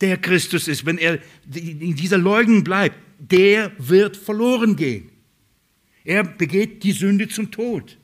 der 0.00 0.18
Christus 0.18 0.68
ist, 0.68 0.86
wenn 0.86 0.98
er 0.98 1.20
in 1.54 1.96
dieser 1.96 2.18
Leugnung 2.18 2.62
bleibt, 2.64 2.96
der 3.18 3.72
wird 3.78 4.16
verloren 4.16 4.76
gehen. 4.76 5.10
Er 6.04 6.24
begeht 6.24 6.84
die 6.84 6.92
Sünde 6.92 7.28
zum 7.28 7.50
Tod. 7.50 7.98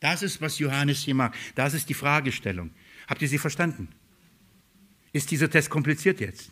Das 0.00 0.22
ist, 0.22 0.40
was 0.40 0.58
Johannes 0.58 1.02
hier 1.02 1.14
macht. 1.14 1.34
Das 1.54 1.74
ist 1.74 1.88
die 1.88 1.94
Fragestellung. 1.94 2.70
Habt 3.06 3.22
ihr 3.22 3.28
sie 3.28 3.38
verstanden? 3.38 3.88
Ist 5.12 5.30
dieser 5.30 5.50
Test 5.50 5.70
kompliziert 5.70 6.20
jetzt? 6.20 6.50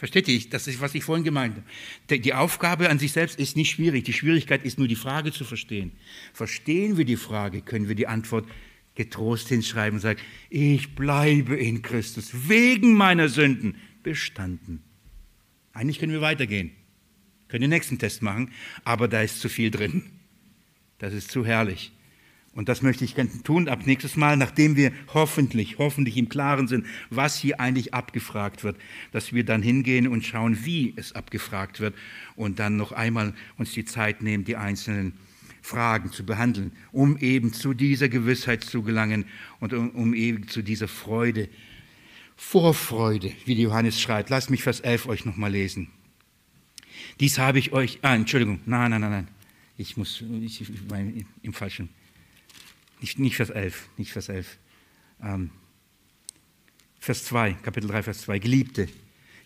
Versteht 0.00 0.28
ihr? 0.28 0.40
Das 0.48 0.66
ist, 0.66 0.80
was 0.80 0.94
ich 0.94 1.04
vorhin 1.04 1.24
gemeint 1.24 1.56
habe. 2.08 2.18
Die 2.20 2.32
Aufgabe 2.32 2.88
an 2.88 2.98
sich 2.98 3.12
selbst 3.12 3.38
ist 3.38 3.54
nicht 3.54 3.70
schwierig. 3.70 4.06
Die 4.06 4.14
Schwierigkeit 4.14 4.64
ist 4.64 4.78
nur, 4.78 4.88
die 4.88 4.96
Frage 4.96 5.30
zu 5.30 5.44
verstehen. 5.44 5.92
Verstehen 6.32 6.96
wir 6.96 7.04
die 7.04 7.18
Frage, 7.18 7.60
können 7.60 7.86
wir 7.86 7.94
die 7.94 8.06
Antwort 8.06 8.48
getrost 8.94 9.48
hinschreiben 9.48 9.98
und 9.98 10.00
sagen, 10.00 10.18
ich 10.48 10.94
bleibe 10.94 11.54
in 11.54 11.82
Christus 11.82 12.48
wegen 12.48 12.94
meiner 12.94 13.28
Sünden 13.28 13.76
bestanden. 14.02 14.82
Eigentlich 15.74 15.98
können 15.98 16.12
wir 16.12 16.22
weitergehen, 16.22 16.70
können 17.48 17.60
den 17.60 17.70
nächsten 17.70 17.98
Test 17.98 18.22
machen, 18.22 18.52
aber 18.84 19.06
da 19.06 19.20
ist 19.20 19.42
zu 19.42 19.50
viel 19.50 19.70
drin. 19.70 20.04
Das 20.96 21.12
ist 21.12 21.30
zu 21.30 21.44
herrlich. 21.44 21.92
Und 22.60 22.68
das 22.68 22.82
möchte 22.82 23.06
ich 23.06 23.14
tun 23.42 23.70
ab 23.70 23.86
nächstes 23.86 24.16
Mal, 24.16 24.36
nachdem 24.36 24.76
wir 24.76 24.92
hoffentlich, 25.14 25.78
hoffentlich 25.78 26.18
im 26.18 26.28
Klaren 26.28 26.68
sind, 26.68 26.84
was 27.08 27.38
hier 27.38 27.58
eigentlich 27.58 27.94
abgefragt 27.94 28.64
wird, 28.64 28.76
dass 29.12 29.32
wir 29.32 29.44
dann 29.46 29.62
hingehen 29.62 30.06
und 30.06 30.26
schauen, 30.26 30.62
wie 30.62 30.92
es 30.94 31.14
abgefragt 31.14 31.80
wird 31.80 31.94
und 32.36 32.58
dann 32.58 32.76
noch 32.76 32.92
einmal 32.92 33.32
uns 33.56 33.72
die 33.72 33.86
Zeit 33.86 34.20
nehmen, 34.20 34.44
die 34.44 34.56
einzelnen 34.56 35.14
Fragen 35.62 36.12
zu 36.12 36.26
behandeln, 36.26 36.72
um 36.92 37.16
eben 37.16 37.54
zu 37.54 37.72
dieser 37.72 38.10
Gewissheit 38.10 38.62
zu 38.62 38.82
gelangen 38.82 39.24
und 39.60 39.72
um, 39.72 39.88
um 39.92 40.12
eben 40.12 40.46
zu 40.46 40.60
dieser 40.60 40.86
Freude, 40.86 41.48
Vorfreude, 42.36 43.32
wie 43.46 43.54
Johannes 43.54 43.98
schreibt. 43.98 44.28
Lasst 44.28 44.50
mich 44.50 44.62
Vers 44.62 44.80
11 44.80 45.06
euch 45.06 45.24
nochmal 45.24 45.52
lesen. 45.52 45.88
Dies 47.20 47.38
habe 47.38 47.58
ich 47.58 47.72
euch, 47.72 48.00
ah, 48.02 48.14
Entschuldigung, 48.14 48.60
nein, 48.66 48.90
nein, 48.90 49.00
nein, 49.00 49.10
nein, 49.10 49.28
ich 49.78 49.96
muss, 49.96 50.22
ich, 50.42 50.60
ich 50.60 50.68
mein, 50.90 51.24
im 51.40 51.54
Falschen. 51.54 51.88
Nicht, 53.00 53.18
nicht 53.18 53.36
Vers 53.36 53.50
11, 53.50 53.88
nicht 53.96 54.12
Vers 54.12 54.28
11. 54.28 54.58
Ähm, 55.22 55.50
Vers 56.98 57.24
2, 57.24 57.54
Kapitel 57.62 57.88
3, 57.88 58.02
Vers 58.02 58.22
2. 58.22 58.38
Geliebte, 58.38 58.88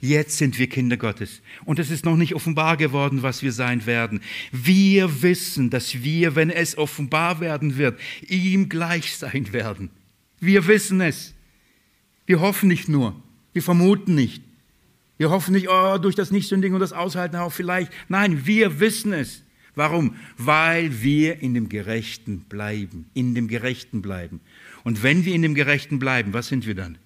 Jetzt 0.00 0.36
sind 0.36 0.58
wir 0.58 0.68
Kinder 0.68 0.98
Gottes. 0.98 1.40
Und 1.64 1.78
es 1.78 1.90
ist 1.90 2.04
noch 2.04 2.16
nicht 2.16 2.34
offenbar 2.34 2.76
geworden, 2.76 3.22
was 3.22 3.42
wir 3.42 3.52
sein 3.52 3.86
werden. 3.86 4.20
Wir 4.52 5.22
wissen, 5.22 5.70
dass 5.70 6.02
wir, 6.02 6.36
wenn 6.36 6.50
es 6.50 6.76
offenbar 6.76 7.40
werden 7.40 7.78
wird, 7.78 7.98
ihm 8.28 8.68
gleich 8.68 9.16
sein 9.16 9.50
werden. 9.54 9.88
Wir 10.40 10.66
wissen 10.66 11.00
es. 11.00 11.32
Wir 12.26 12.40
hoffen 12.40 12.68
nicht 12.68 12.86
nur. 12.86 13.18
Wir 13.54 13.62
vermuten 13.62 14.14
nicht. 14.14 14.42
Wir 15.16 15.30
hoffen 15.30 15.54
nicht, 15.54 15.68
oh, 15.70 15.96
durch 15.96 16.16
das 16.16 16.30
Nichtsündigen 16.30 16.74
und 16.74 16.80
das 16.80 16.92
Aushalten 16.92 17.36
auch 17.36 17.52
vielleicht. 17.52 17.90
Nein, 18.08 18.44
wir 18.44 18.80
wissen 18.80 19.12
es. 19.12 19.43
Warum? 19.74 20.16
Weil 20.36 21.02
wir 21.02 21.40
in 21.40 21.54
dem 21.54 21.68
Gerechten 21.68 22.40
bleiben. 22.40 23.06
In 23.14 23.34
dem 23.34 23.48
Gerechten 23.48 24.02
bleiben. 24.02 24.40
Und 24.84 25.02
wenn 25.02 25.24
wir 25.24 25.34
in 25.34 25.42
dem 25.42 25.54
Gerechten 25.54 25.98
bleiben, 25.98 26.32
was 26.32 26.48
sind 26.48 26.66
wir 26.66 26.74
dann? 26.74 26.98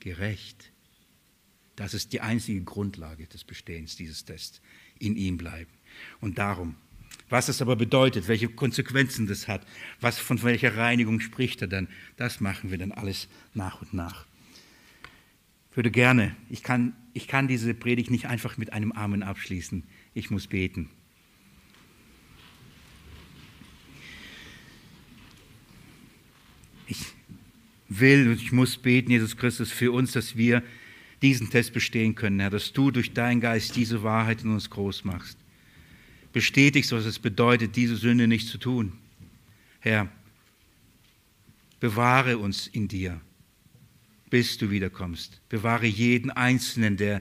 Gerecht. 0.00 0.70
Das 1.76 1.94
ist 1.94 2.12
die 2.12 2.20
einzige 2.20 2.60
Grundlage 2.62 3.26
des 3.26 3.44
Bestehens 3.44 3.96
dieses 3.96 4.24
Tests. 4.24 4.60
In 4.98 5.16
ihm 5.16 5.38
bleiben. 5.38 5.70
Und 6.20 6.38
darum, 6.38 6.76
was 7.30 7.48
es 7.48 7.62
aber 7.62 7.76
bedeutet, 7.76 8.28
welche 8.28 8.48
Konsequenzen 8.48 9.26
das 9.26 9.48
hat, 9.48 9.66
was 10.00 10.18
von 10.18 10.42
welcher 10.42 10.76
Reinigung 10.76 11.20
spricht 11.20 11.62
er 11.62 11.68
dann, 11.68 11.88
das 12.16 12.40
machen 12.40 12.70
wir 12.70 12.78
dann 12.78 12.92
alles 12.92 13.28
nach 13.54 13.80
und 13.80 13.94
nach. 13.94 14.26
Ich 15.70 15.76
würde 15.76 15.90
gerne, 15.90 16.34
ich 16.48 16.62
kann, 16.62 16.94
ich 17.12 17.28
kann 17.28 17.46
diese 17.46 17.72
Predigt 17.72 18.10
nicht 18.10 18.26
einfach 18.26 18.58
mit 18.58 18.72
einem 18.72 18.92
Amen 18.92 19.22
abschließen. 19.22 19.84
Ich 20.14 20.30
muss 20.30 20.46
beten. 20.46 20.90
Ich 26.86 27.04
will 27.88 28.28
und 28.28 28.40
ich 28.40 28.52
muss 28.52 28.76
beten, 28.76 29.10
Jesus 29.10 29.36
Christus, 29.36 29.70
für 29.70 29.92
uns, 29.92 30.12
dass 30.12 30.36
wir 30.36 30.62
diesen 31.22 31.50
Test 31.50 31.72
bestehen 31.72 32.14
können, 32.14 32.40
Herr, 32.40 32.50
dass 32.50 32.72
du 32.72 32.90
durch 32.90 33.12
deinen 33.12 33.40
Geist 33.40 33.76
diese 33.76 34.02
Wahrheit 34.02 34.42
in 34.42 34.50
uns 34.50 34.70
groß 34.70 35.04
machst. 35.04 35.38
Bestätigst, 36.32 36.92
was 36.92 37.04
es 37.04 37.18
bedeutet, 37.18 37.76
diese 37.76 37.96
Sünde 37.96 38.26
nicht 38.26 38.48
zu 38.48 38.58
tun. 38.58 38.92
Herr, 39.80 40.10
bewahre 41.78 42.38
uns 42.38 42.66
in 42.66 42.88
dir, 42.88 43.20
bis 44.30 44.56
du 44.58 44.70
wiederkommst. 44.70 45.40
Bewahre 45.48 45.86
jeden 45.86 46.30
Einzelnen, 46.30 46.96
der 46.96 47.20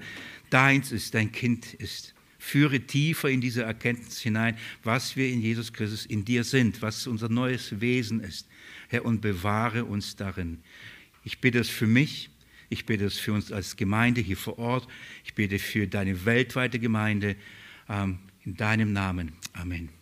deins 0.50 0.92
ist, 0.92 1.14
dein 1.14 1.32
Kind 1.32 1.74
ist. 1.74 2.14
Führe 2.40 2.80
tiefer 2.80 3.30
in 3.30 3.42
diese 3.42 3.64
Erkenntnis 3.64 4.20
hinein, 4.20 4.58
was 4.84 5.16
wir 5.16 5.30
in 5.30 5.42
Jesus 5.42 5.72
Christus 5.72 6.06
in 6.06 6.26
dir 6.26 6.44
sind, 6.44 6.82
was 6.82 7.06
unser 7.06 7.30
neues 7.30 7.80
Wesen 7.80 8.22
ist. 8.22 8.48
Herr, 8.88 9.06
und 9.06 9.22
bewahre 9.22 9.86
uns 9.86 10.16
darin. 10.16 10.60
Ich 11.24 11.40
bitte 11.40 11.60
es 11.60 11.70
für 11.70 11.86
mich, 11.86 12.32
ich 12.70 12.86
bete 12.86 13.06
es 13.06 13.20
für 13.20 13.34
uns 13.34 13.52
als 13.52 13.76
Gemeinde 13.76 14.22
hier 14.22 14.38
vor 14.38 14.58
Ort. 14.58 14.88
Ich 15.26 15.36
bete 15.36 15.60
für 15.60 15.88
deine 15.88 16.26
weltweite 16.26 16.80
Gemeinde. 16.80 17.36
Ähm, 17.88 18.20
in 18.46 18.56
deinem 18.56 18.94
Namen. 18.94 19.34
Amen. 19.54 19.99